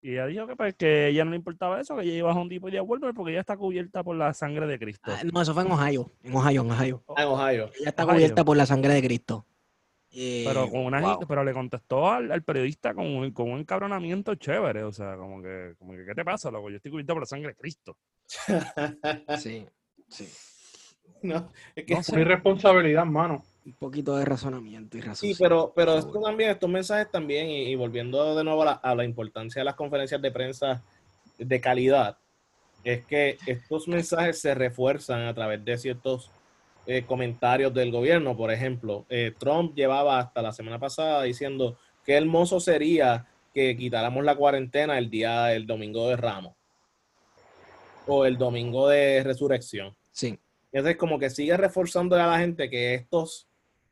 [0.00, 2.30] y ella dijo que, pues, que a ella no le importaba eso, que ella iba
[2.32, 5.10] a un tipo de Walmart porque ella está cubierta por la sangre de Cristo.
[5.12, 7.04] ah, no, eso fue en Ohio, en Ohio, en Ohio.
[7.16, 7.70] Ah, en Ohio.
[7.80, 8.14] Ella está Ohio.
[8.16, 9.46] cubierta por la sangre de Cristo.
[10.10, 11.10] Pero Eh, con una wow.
[11.10, 15.16] gente- pero le contestó al, al periodista con, un- con un encabronamiento chévere, o sea,
[15.16, 16.70] como que, como que ¿qué te pasa, loco?
[16.70, 17.96] Yo estoy cubierto por la sangre de Cristo.
[19.38, 19.66] Sí,
[20.08, 20.28] sí.
[21.22, 22.12] No, es que No sé.
[22.12, 23.44] Una irresponsabilidad, mano.
[23.66, 25.36] Un poquito de razonamiento y Sí, raciocinio.
[25.38, 26.28] pero, pero esto favor.
[26.28, 29.64] también, estos mensajes también, y, y volviendo de nuevo a la, a la importancia de
[29.64, 30.82] las conferencias de prensa
[31.36, 32.16] de calidad,
[32.84, 36.30] es que estos mensajes se refuerzan a través de ciertos
[36.90, 38.34] eh, comentarios del gobierno.
[38.34, 44.24] Por ejemplo, eh, Trump llevaba hasta la semana pasada diciendo qué hermoso sería que quitáramos
[44.24, 46.54] la cuarentena el día del domingo de Ramos
[48.06, 49.94] o el domingo de resurrección.
[50.12, 50.38] Sí,
[50.72, 53.46] Entonces, como que sigue reforzando a la gente que estos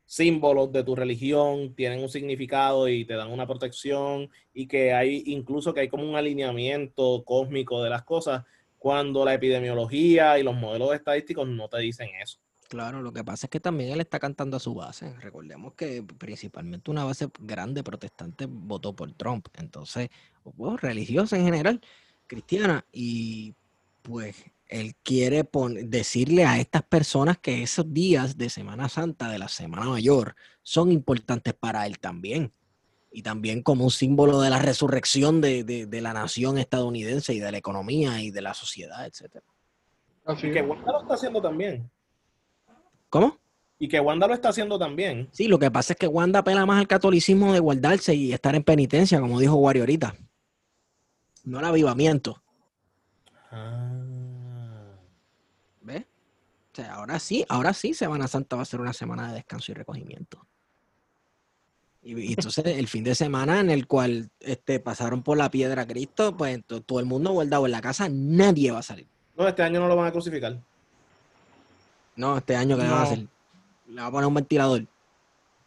[0.07, 5.23] símbolos de tu religión tienen un significado y te dan una protección y que hay
[5.27, 8.43] incluso que hay como un alineamiento cósmico de las cosas
[8.79, 12.39] cuando la epidemiología y los modelos estadísticos no te dicen eso.
[12.69, 13.03] Claro.
[13.03, 15.15] Lo que pasa es que también él está cantando a su base.
[15.21, 19.49] Recordemos que principalmente una base grande protestante votó por Trump.
[19.55, 20.09] Entonces,
[20.45, 21.81] bueno, religiosa en general,
[22.27, 22.85] cristiana.
[22.93, 23.55] Y
[24.03, 25.49] pues él quiere
[25.85, 30.91] decirle a estas personas que esos días de Semana Santa, de la Semana Mayor, son
[30.93, 32.53] importantes para él también.
[33.13, 37.39] Y también como un símbolo de la resurrección de, de- de la nación estadounidense y
[37.41, 39.45] de la economía y de la sociedad, etcétera.
[40.27, 40.61] Así Y que.
[40.63, 41.89] Wanda lo está haciendo también.
[43.17, 43.39] ¿Cómo?
[43.79, 45.29] Y que Wanda lo está haciendo también.
[45.33, 48.55] Sí, lo que pasa es que Wanda apela más al catolicismo de guardarse y estar
[48.55, 50.15] en penitencia, como dijo Wario ahorita.
[51.45, 52.43] No al avivamiento.
[55.81, 56.03] ¿Ves?
[56.73, 59.73] O sea, ahora sí, ahora sí Semana Santa va a ser una semana de descanso
[59.73, 60.47] y recogimiento.
[62.03, 65.83] Y, y entonces el fin de semana en el cual este, pasaron por la piedra
[65.83, 69.07] a Cristo, pues to- todo el mundo guardado en la casa, nadie va a salir.
[69.37, 70.61] No, este año no lo van a crucificar.
[72.17, 73.07] No, este año que le van a No.
[73.07, 73.19] hacer.
[73.89, 74.85] Le va a poner un ventilador.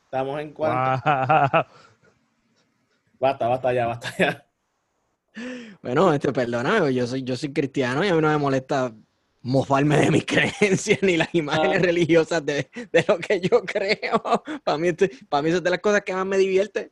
[0.06, 1.02] Estamos en cuanto.
[3.20, 4.46] Basta, basta ya, basta ya.
[5.82, 8.94] Bueno, este, perdóname, yo soy, yo soy cristiano y a mí no me molesta
[9.42, 10.26] mofarme de mis
[10.60, 11.86] creencias ni las imágenes Ah.
[11.86, 14.22] religiosas de, de lo que yo creo.
[14.64, 16.92] Para mí, este- para mí eso es de las cosas que más me divierte.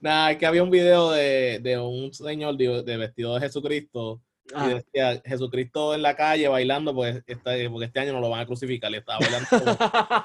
[0.00, 4.20] Nada, es que había un video de, de un señor de, de vestido de Jesucristo
[4.54, 8.28] y Ah, decía Jesucristo en la calle bailando, pues este, porque este año no lo
[8.30, 8.90] van a crucificar.
[8.90, 9.76] Le estaba bailando como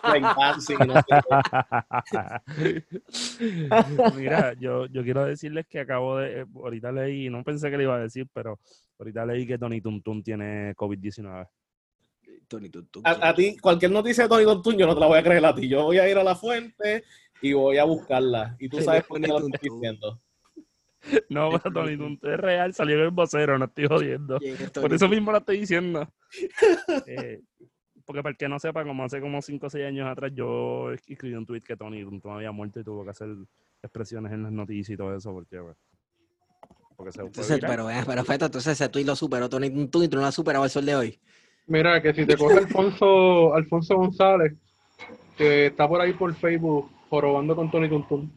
[0.38, 1.22] dancing y no sé
[2.12, 2.84] qué.
[4.16, 7.84] Mira, yo, yo quiero decirles que acabo de, eh, ahorita leí, no pensé que le
[7.84, 8.60] iba a decir, pero
[9.00, 11.48] ahorita leí que Tony Tuntun tiene COVID-19.
[12.48, 15.20] Tony, tú- A, a ti, cualquier noticia de Tony Don yo no te la voy
[15.20, 15.68] a creer a ti.
[15.68, 17.04] Yo voy a ir a la fuente
[17.42, 18.56] y voy a buscarla.
[18.60, 20.22] Y tú sabes por qué lo Tony estoy diciendo.
[21.30, 24.40] No, pero Tony Tuntun es real, salió en el vocero, no estoy jodiendo.
[24.40, 26.08] ¿Quién es Por eso mismo lo estoy diciendo.
[27.08, 27.42] Eh,
[28.06, 30.92] porque para el que no sepa, como hace como 5 o 6 años atrás, yo
[30.92, 33.30] escribí un tweet que Tony Tuntun había muerto y tuvo que hacer
[33.84, 35.78] expresiones en las noticias y todo eso, porque, pues,
[36.96, 40.22] porque se Entonces, pero, eh, pero Feto, entonces ese tweet lo superó Tony tú no
[40.22, 41.20] lo has superado al sol de hoy.
[41.68, 44.54] Mira, que si te coge Alfonso, Alfonso González,
[45.38, 48.32] que está por ahí por Facebook jorobando con Tony Tuntun.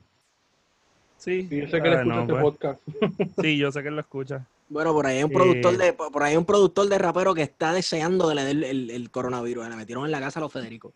[1.20, 2.80] Sí, yo sé que le ah, escucha no, este pues, podcast.
[3.42, 4.44] sí, yo sé que él lo escucha.
[4.70, 7.42] Bueno, por ahí hay un productor de, por ahí hay un productor de rapero que
[7.42, 9.68] está deseando que le dé el, el- el coronavirus.
[9.68, 10.92] Le metieron en la casa a los Federico.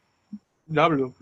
[0.67, 1.13] Diablo.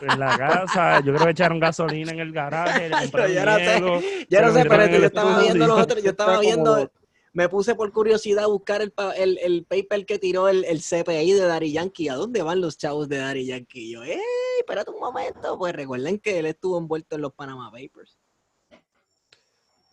[0.00, 4.26] En la casa, yo creo que echaron gasolina en el garaje, le yo no sé.
[4.30, 6.90] Yo no sé, pero yo estaba viendo los otros, yo estaba viendo, como-
[7.32, 11.32] me puse por curiosidad a buscar el, el, el paper que tiró el, el CPI
[11.32, 12.08] de Daddy Yankee.
[12.08, 13.80] ¿A dónde van los chavos de Daddy Yankee?
[13.88, 14.18] Y yo, ¡ey!
[14.58, 15.56] Espérate un momento.
[15.58, 18.18] Pues recuerden que él estuvo envuelto en los Panama Papers.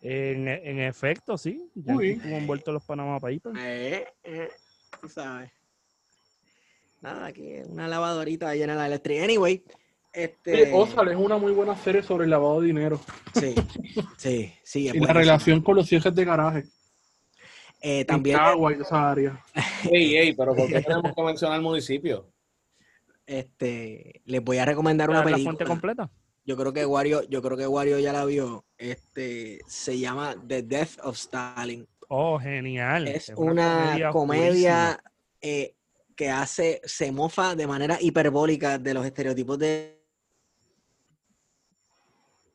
[0.02, 1.70] En, en efecto, sí.
[1.76, 3.58] Estuvo envuelto en los Panama Papers.
[3.60, 4.50] Eh, eh,
[5.02, 5.52] tú sabes.
[7.02, 9.26] Nada, aquí una lavadorita llena de electricidad.
[9.26, 9.64] Anyway,
[10.12, 10.74] este.
[10.74, 13.00] Ozark es una muy buena serie sobre el lavado de dinero
[13.36, 13.54] Sí,
[14.18, 14.90] sí, sí.
[14.92, 16.64] y la relación con los cierres de garaje.
[17.82, 18.38] Eh, También.
[18.38, 19.44] también, Agua y esa área.
[19.92, 22.32] Ey, ey, pero ¿por qué tenemos que mencionar el municipio?
[23.26, 25.52] este, les voy a recomendar una ¿La, la película.
[25.52, 26.10] fuente completa?
[26.46, 28.66] Yo creo que Wario, yo creo que Wario ya la vio.
[28.78, 31.86] Este se llama The Death of Stalin.
[32.08, 33.06] Oh, genial.
[33.08, 34.98] Es una comedia
[35.42, 35.76] eh,
[36.16, 40.02] que hace, se mofa de manera hiperbólica de los estereotipos de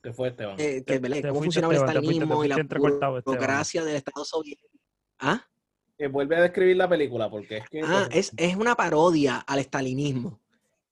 [0.02, 0.56] ¿Qué fue Esteban?
[0.58, 3.20] eh, que, Te- te cómo fuiste, funcionaba el Esteban, te fuiste, te estalinismo y la
[3.24, 4.71] burocracia del Estado soviético.
[5.22, 5.48] ¿Ah?
[5.98, 7.80] Eh, vuelve a describir la película porque es que...
[7.84, 10.40] Ah, es, es una parodia al estalinismo,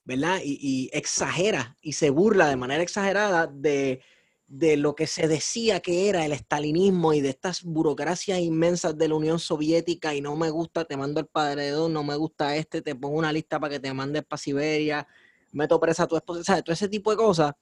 [0.05, 0.39] ¿verdad?
[0.43, 4.01] Y, y exagera y se burla de manera exagerada de,
[4.47, 9.09] de lo que se decía que era el estalinismo y de estas burocracias inmensas de
[9.09, 12.81] la Unión Soviética y no me gusta, te mando el paredón, no me gusta este,
[12.81, 15.09] te pongo una lista para que te mandes para Siberia,
[15.51, 16.63] meto presa a tu esposa, ¿sabes?
[16.63, 17.53] Todo ese tipo de cosas.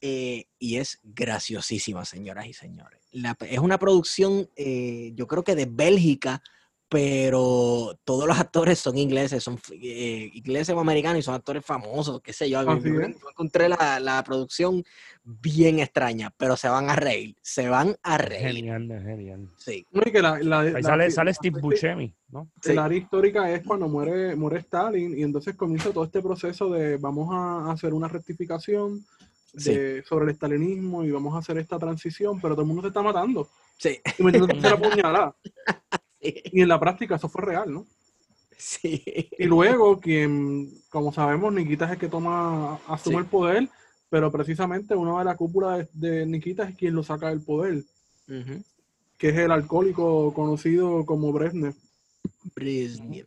[0.00, 3.01] Eh, y es graciosísima, señoras y señores.
[3.12, 6.42] La- es una producción, eh, yo creo que de Bélgica,
[6.88, 12.20] pero todos los actores son ingleses, son eh, ingleses o americanos y son actores famosos,
[12.20, 12.60] qué sé yo.
[13.30, 14.84] Encontré la, la producción
[15.24, 18.42] bien extraña, pero se van a reír, se van a reír.
[18.56, 19.48] Genial, genial.
[19.56, 19.86] Sí.
[19.90, 22.50] No, y que la, la- Ahí la- sale, la- sale la- Steve Buscemi, ¿no?
[22.60, 22.72] Sí.
[22.72, 26.98] El área histórica es cuando muere, muere Stalin y entonces comienza todo este proceso de
[26.98, 29.02] vamos a hacer una rectificación
[29.52, 32.88] de- sobre el estalinismo y vamos a hacer esta transición, pero todo el mundo se
[32.88, 33.48] está matando
[33.78, 35.36] Sí, y metiéndose la puñalada.
[36.20, 37.86] sí, Y en la práctica eso fue real, ¿no?
[38.56, 39.02] sí.
[39.38, 43.20] Y luego, quien, como sabemos, Nikita es el que toma, asume Sí.
[43.22, 43.68] el poder,
[44.08, 47.82] pero precisamente una de la cúpula de, de Nikita es quien lo saca del poder,
[49.18, 51.74] que es el alcohólico conocido como Brezhnev.
[52.54, 53.26] Brezhnev.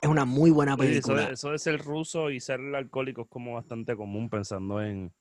[0.00, 1.26] Es una muy buena eso, película.
[1.26, 5.12] de- eso de ser ruso y ser alcohólico es como bastante común pensando en...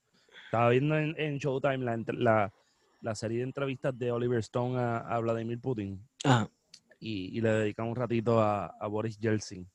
[0.46, 2.54] Estaba viendo en, en Showtime la, la,
[3.02, 6.48] la serie de entrevistas de Oliver Stone a, a Vladimir Putin Ah,
[7.00, 9.68] y, y le dedican un ratito a, a Boris Yeltsin.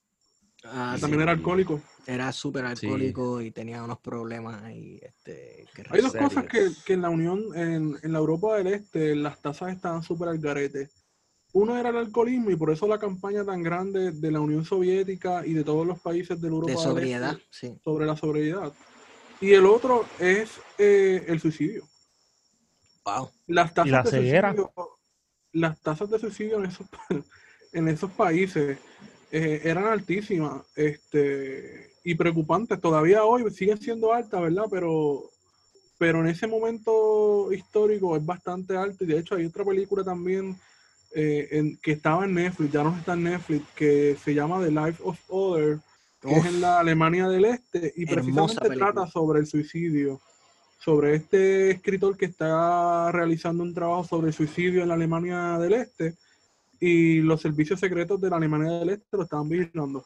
[0.64, 1.00] ah, sí.
[1.02, 1.80] también era alcohólico.
[2.06, 2.86] Era súper Sí.
[2.86, 4.98] alcohólico y tenía unos problemas ahí.
[5.02, 6.28] Este, que Hay dos serios.
[6.32, 10.02] cosas que, que en la Unión, en, en la Europa del Este, las tasas estaban
[10.02, 10.88] súper al garete.
[11.52, 15.46] Uno era el alcoholismo y por eso la campaña tan grande de la Unión Soviética
[15.46, 17.78] y de todos los países de Europa de del sobriedad, Este sí.
[17.84, 18.72] sobre la sobriedad.
[19.40, 21.86] Y el otro es eh, el suicidio.
[23.04, 23.30] Wow.
[23.48, 24.54] Las tasas la de ceguera?
[24.54, 24.72] suicidio,
[25.52, 26.86] las tasas de suicidio en esos,
[27.72, 28.78] en esos países
[29.30, 32.80] eh, eran altísimas este, y preocupantes.
[32.80, 34.64] Todavía hoy siguen siendo altas, ¿verdad?
[34.70, 35.30] Pero,
[35.98, 39.04] pero en ese momento histórico es bastante alto.
[39.04, 40.56] Y de hecho hay otra película también
[41.14, 44.70] eh, en- que estaba en Netflix, ya no está en Netflix, que se llama The
[44.70, 45.78] Life of Other,
[46.20, 48.92] que es en la Alemania del Este y precisamente película.
[48.92, 50.20] trata sobre el suicidio
[50.78, 56.16] sobre este escritor que está realizando un trabajo sobre suicidio en la Alemania del Este
[56.80, 60.04] y los servicios secretos de la Alemania del Este lo estaban vigilando.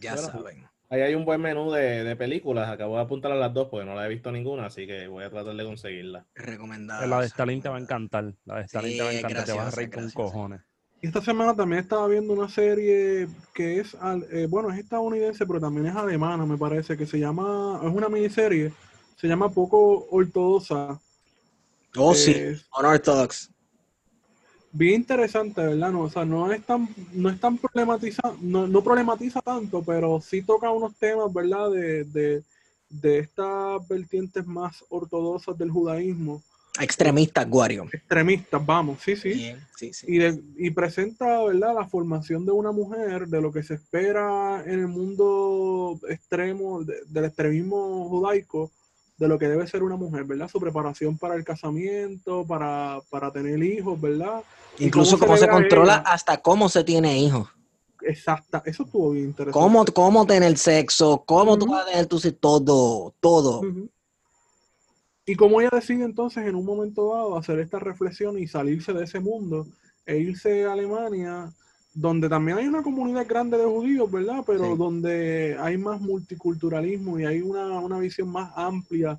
[0.00, 0.65] Ya saben.
[0.88, 2.68] Ahí hay un buen menú de, de películas.
[2.68, 5.24] Acabo de apuntar a las dos porque no la he visto ninguna, así que voy
[5.24, 6.24] a tratar de conseguirla.
[6.34, 7.06] Recomendada.
[7.06, 8.32] La de Stalin te va a encantar.
[8.44, 9.44] La de Stalin te va a Sí, encantar.
[9.44, 10.60] te vas a graciosa, reír con cojones.
[11.02, 15.60] Esta semana también estaba viendo una serie que es, al- eh, bueno, es estadounidense, pero
[15.60, 18.72] también es alemana, me parece, que se llama, es una miniserie,
[19.16, 20.98] se llama Poco Ortodoxa.
[21.96, 22.32] Oh, sí.
[22.32, 23.50] Eh, Unorthodox.
[24.76, 25.90] Bien interesante, ¿verdad?
[25.92, 30.20] No, o sea, no es tan, no es tan problematiza, no, no problematiza tanto, pero
[30.20, 31.70] sí toca unos temas, ¿verdad?
[31.70, 32.42] De, de,
[32.90, 36.42] de estas vertientes más ortodoxas del judaísmo,
[36.78, 37.86] Extremista, Guario.
[37.90, 39.30] extremistas, vamos, sí, sí.
[39.30, 40.06] Bien, sí, sí.
[40.10, 41.74] Y, de- y presenta, ¿verdad?
[41.74, 47.00] La formación de una mujer, de lo que se espera en el mundo extremo, de-
[47.08, 48.70] del extremismo judaico,
[49.18, 50.48] de lo que debe ser una mujer, ¿verdad?
[50.48, 54.42] Su preparación para el casamiento, para, para tener hijos, ¿verdad?
[54.78, 57.48] ¿Y Incluso cómo se cómo controla hasta cómo se tiene hijos.
[58.02, 59.58] Exacta, eso estuvo bien interesante.
[59.58, 63.62] Cómo, cómo tener sexo, cómo tú vas a tener tu todo, todo.
[65.24, 69.04] Y cómo ella decide entonces en un momento dado hacer esta reflexión y salirse de
[69.04, 69.66] ese mundo
[70.04, 71.52] e irse a Alemania,
[71.98, 74.44] donde también hay una comunidad grande de judíos, ¿verdad?
[74.46, 74.76] Pero Sí.
[74.76, 79.18] donde hay más multiculturalismo y hay una, una visión más amplia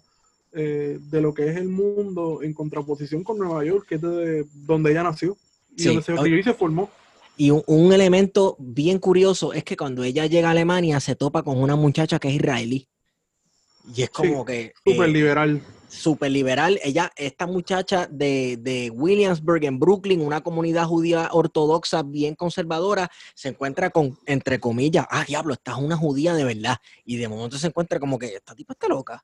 [0.53, 4.45] eh, de lo que es el mundo en contraposición con Nueva York, que es de
[4.53, 5.35] donde ella nació
[5.75, 5.87] y Sí.
[5.87, 6.89] donde se y se formó.
[7.35, 11.41] Y un, un elemento bien curioso es que cuando ella llega a Alemania se topa
[11.41, 12.87] con una muchacha que es israelí.
[13.95, 15.61] Y es como que Súper eh, liberal.
[15.87, 16.79] Súper liberal.
[16.83, 23.49] Ella, esta muchacha de, de Williamsburg en Brooklyn, una comunidad judía ortodoxa bien conservadora, se
[23.49, 26.77] encuentra con, entre comillas, ah, diablo, esta es una judía de verdad.
[27.05, 29.23] Y de momento se encuentra como que esta tipa está loca.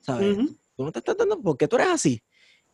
[0.00, 0.36] ¿Sabes?
[0.76, 2.22] Tú no te estás dando, ¿por qué tú eres así?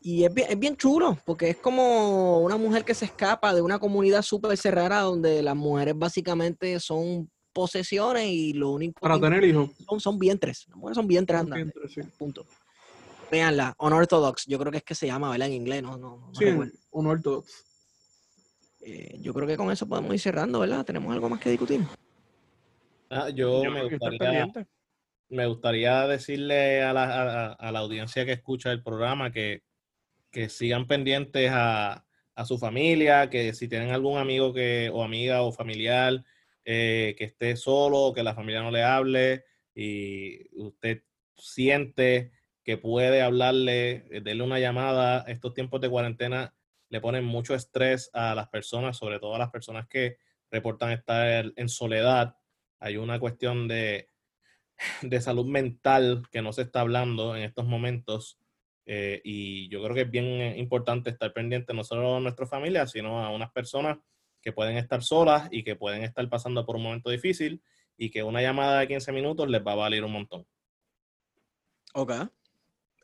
[0.01, 3.61] Y es bien, es bien chulo, porque es como una mujer que se escapa de
[3.61, 9.43] una comunidad súper cerrada donde las mujeres básicamente son posesiones y lo único Para tener
[9.43, 9.71] hijos.
[9.87, 10.65] son, son vientres.
[10.69, 11.41] Las mujeres son vientres
[11.93, 12.01] sí.
[12.17, 12.45] Punto.
[13.31, 15.47] Veanla, Unorthodox, yo creo que es que se llama, ¿verdad?
[15.47, 16.71] En inglés, no, no, no Sí, recuerdo.
[16.91, 17.63] un ortodoxo.
[18.81, 20.85] Eh, yo creo que con eso podemos ir cerrando, ¿verdad?
[20.85, 21.81] Tenemos algo más que discutir.
[23.09, 24.47] Ah, yo, Yo me gustaría,
[25.29, 29.63] me gustaría decirle a la, a- a la audiencia que escucha el programa que,
[30.31, 35.41] que sigan pendientes a, a su familia, que si tienen algún amigo que, o amiga
[35.41, 36.23] o familiar
[36.65, 39.43] eh, que esté solo, que la familia no le hable
[39.75, 41.03] y usted
[41.37, 42.31] siente
[42.69, 45.21] que puede hablarle, eh, denle una llamada.
[45.21, 46.53] Estos tiempos de cuarentena
[46.89, 50.17] le ponen mucho estrés a las personas, sobre todo a las personas que
[50.51, 52.35] reportan estar en soledad.
[52.77, 54.11] Hay una cuestión de,
[55.01, 58.37] de salud mental que no se está hablando en estos momentos.
[58.85, 62.85] eh, y yo creo que es bien importante estar pendiente no solo a nuestra familia,
[62.85, 63.97] sino a unas personas
[64.43, 67.63] que pueden estar solas y que pueden estar pasando por un momento difícil
[67.97, 70.45] y que una llamada de 15 minutos les va a valer un montón.
[71.95, 72.11] Ok.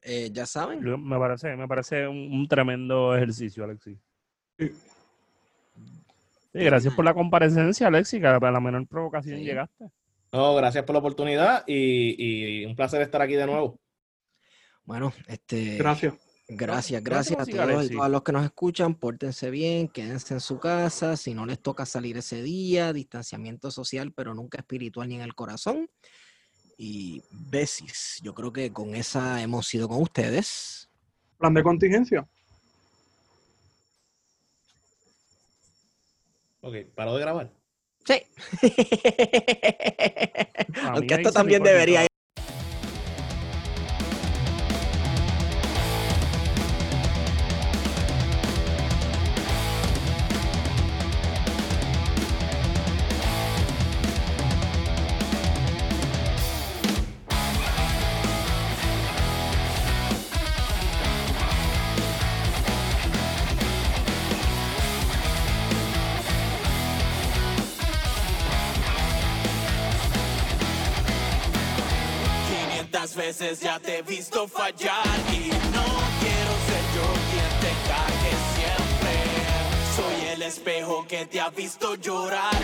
[0.07, 0.81] Eh, ya saben.
[0.81, 3.97] Me parece, me parece un, un tremendo ejercicio, Alexi.
[4.59, 4.71] Sí.
[6.53, 9.43] Sí, gracias por la comparecencia, Alexi, que a la menor provocación Sí.
[9.45, 9.89] llegaste.
[10.31, 13.79] No, gracias por la oportunidad y, y un placer estar aquí de nuevo.
[14.83, 15.77] Bueno, este.
[15.77, 16.13] Gracias.
[16.47, 18.93] Gracias, gracias a todos y todas los que nos escuchan.
[18.93, 21.17] Pórtense bien, quédense en su casa.
[21.17, 25.33] Si no les toca salir ese día, distanciamiento social, pero nunca espiritual ni en el
[25.33, 25.89] corazón.
[26.77, 28.19] Y besis.
[28.21, 30.89] Yo creo que con esa hemos sido con ustedes.
[31.37, 32.27] Plan de contingencia.
[36.61, 37.51] Ok, paro de grabar.
[38.05, 38.21] Sí.
[40.83, 42.05] Aunque esto también debería
[74.43, 75.85] fallar y no
[76.19, 79.13] quiero ser yo quien te cague siempre.
[79.95, 82.54] Soy el espejo que te ha visto llorar.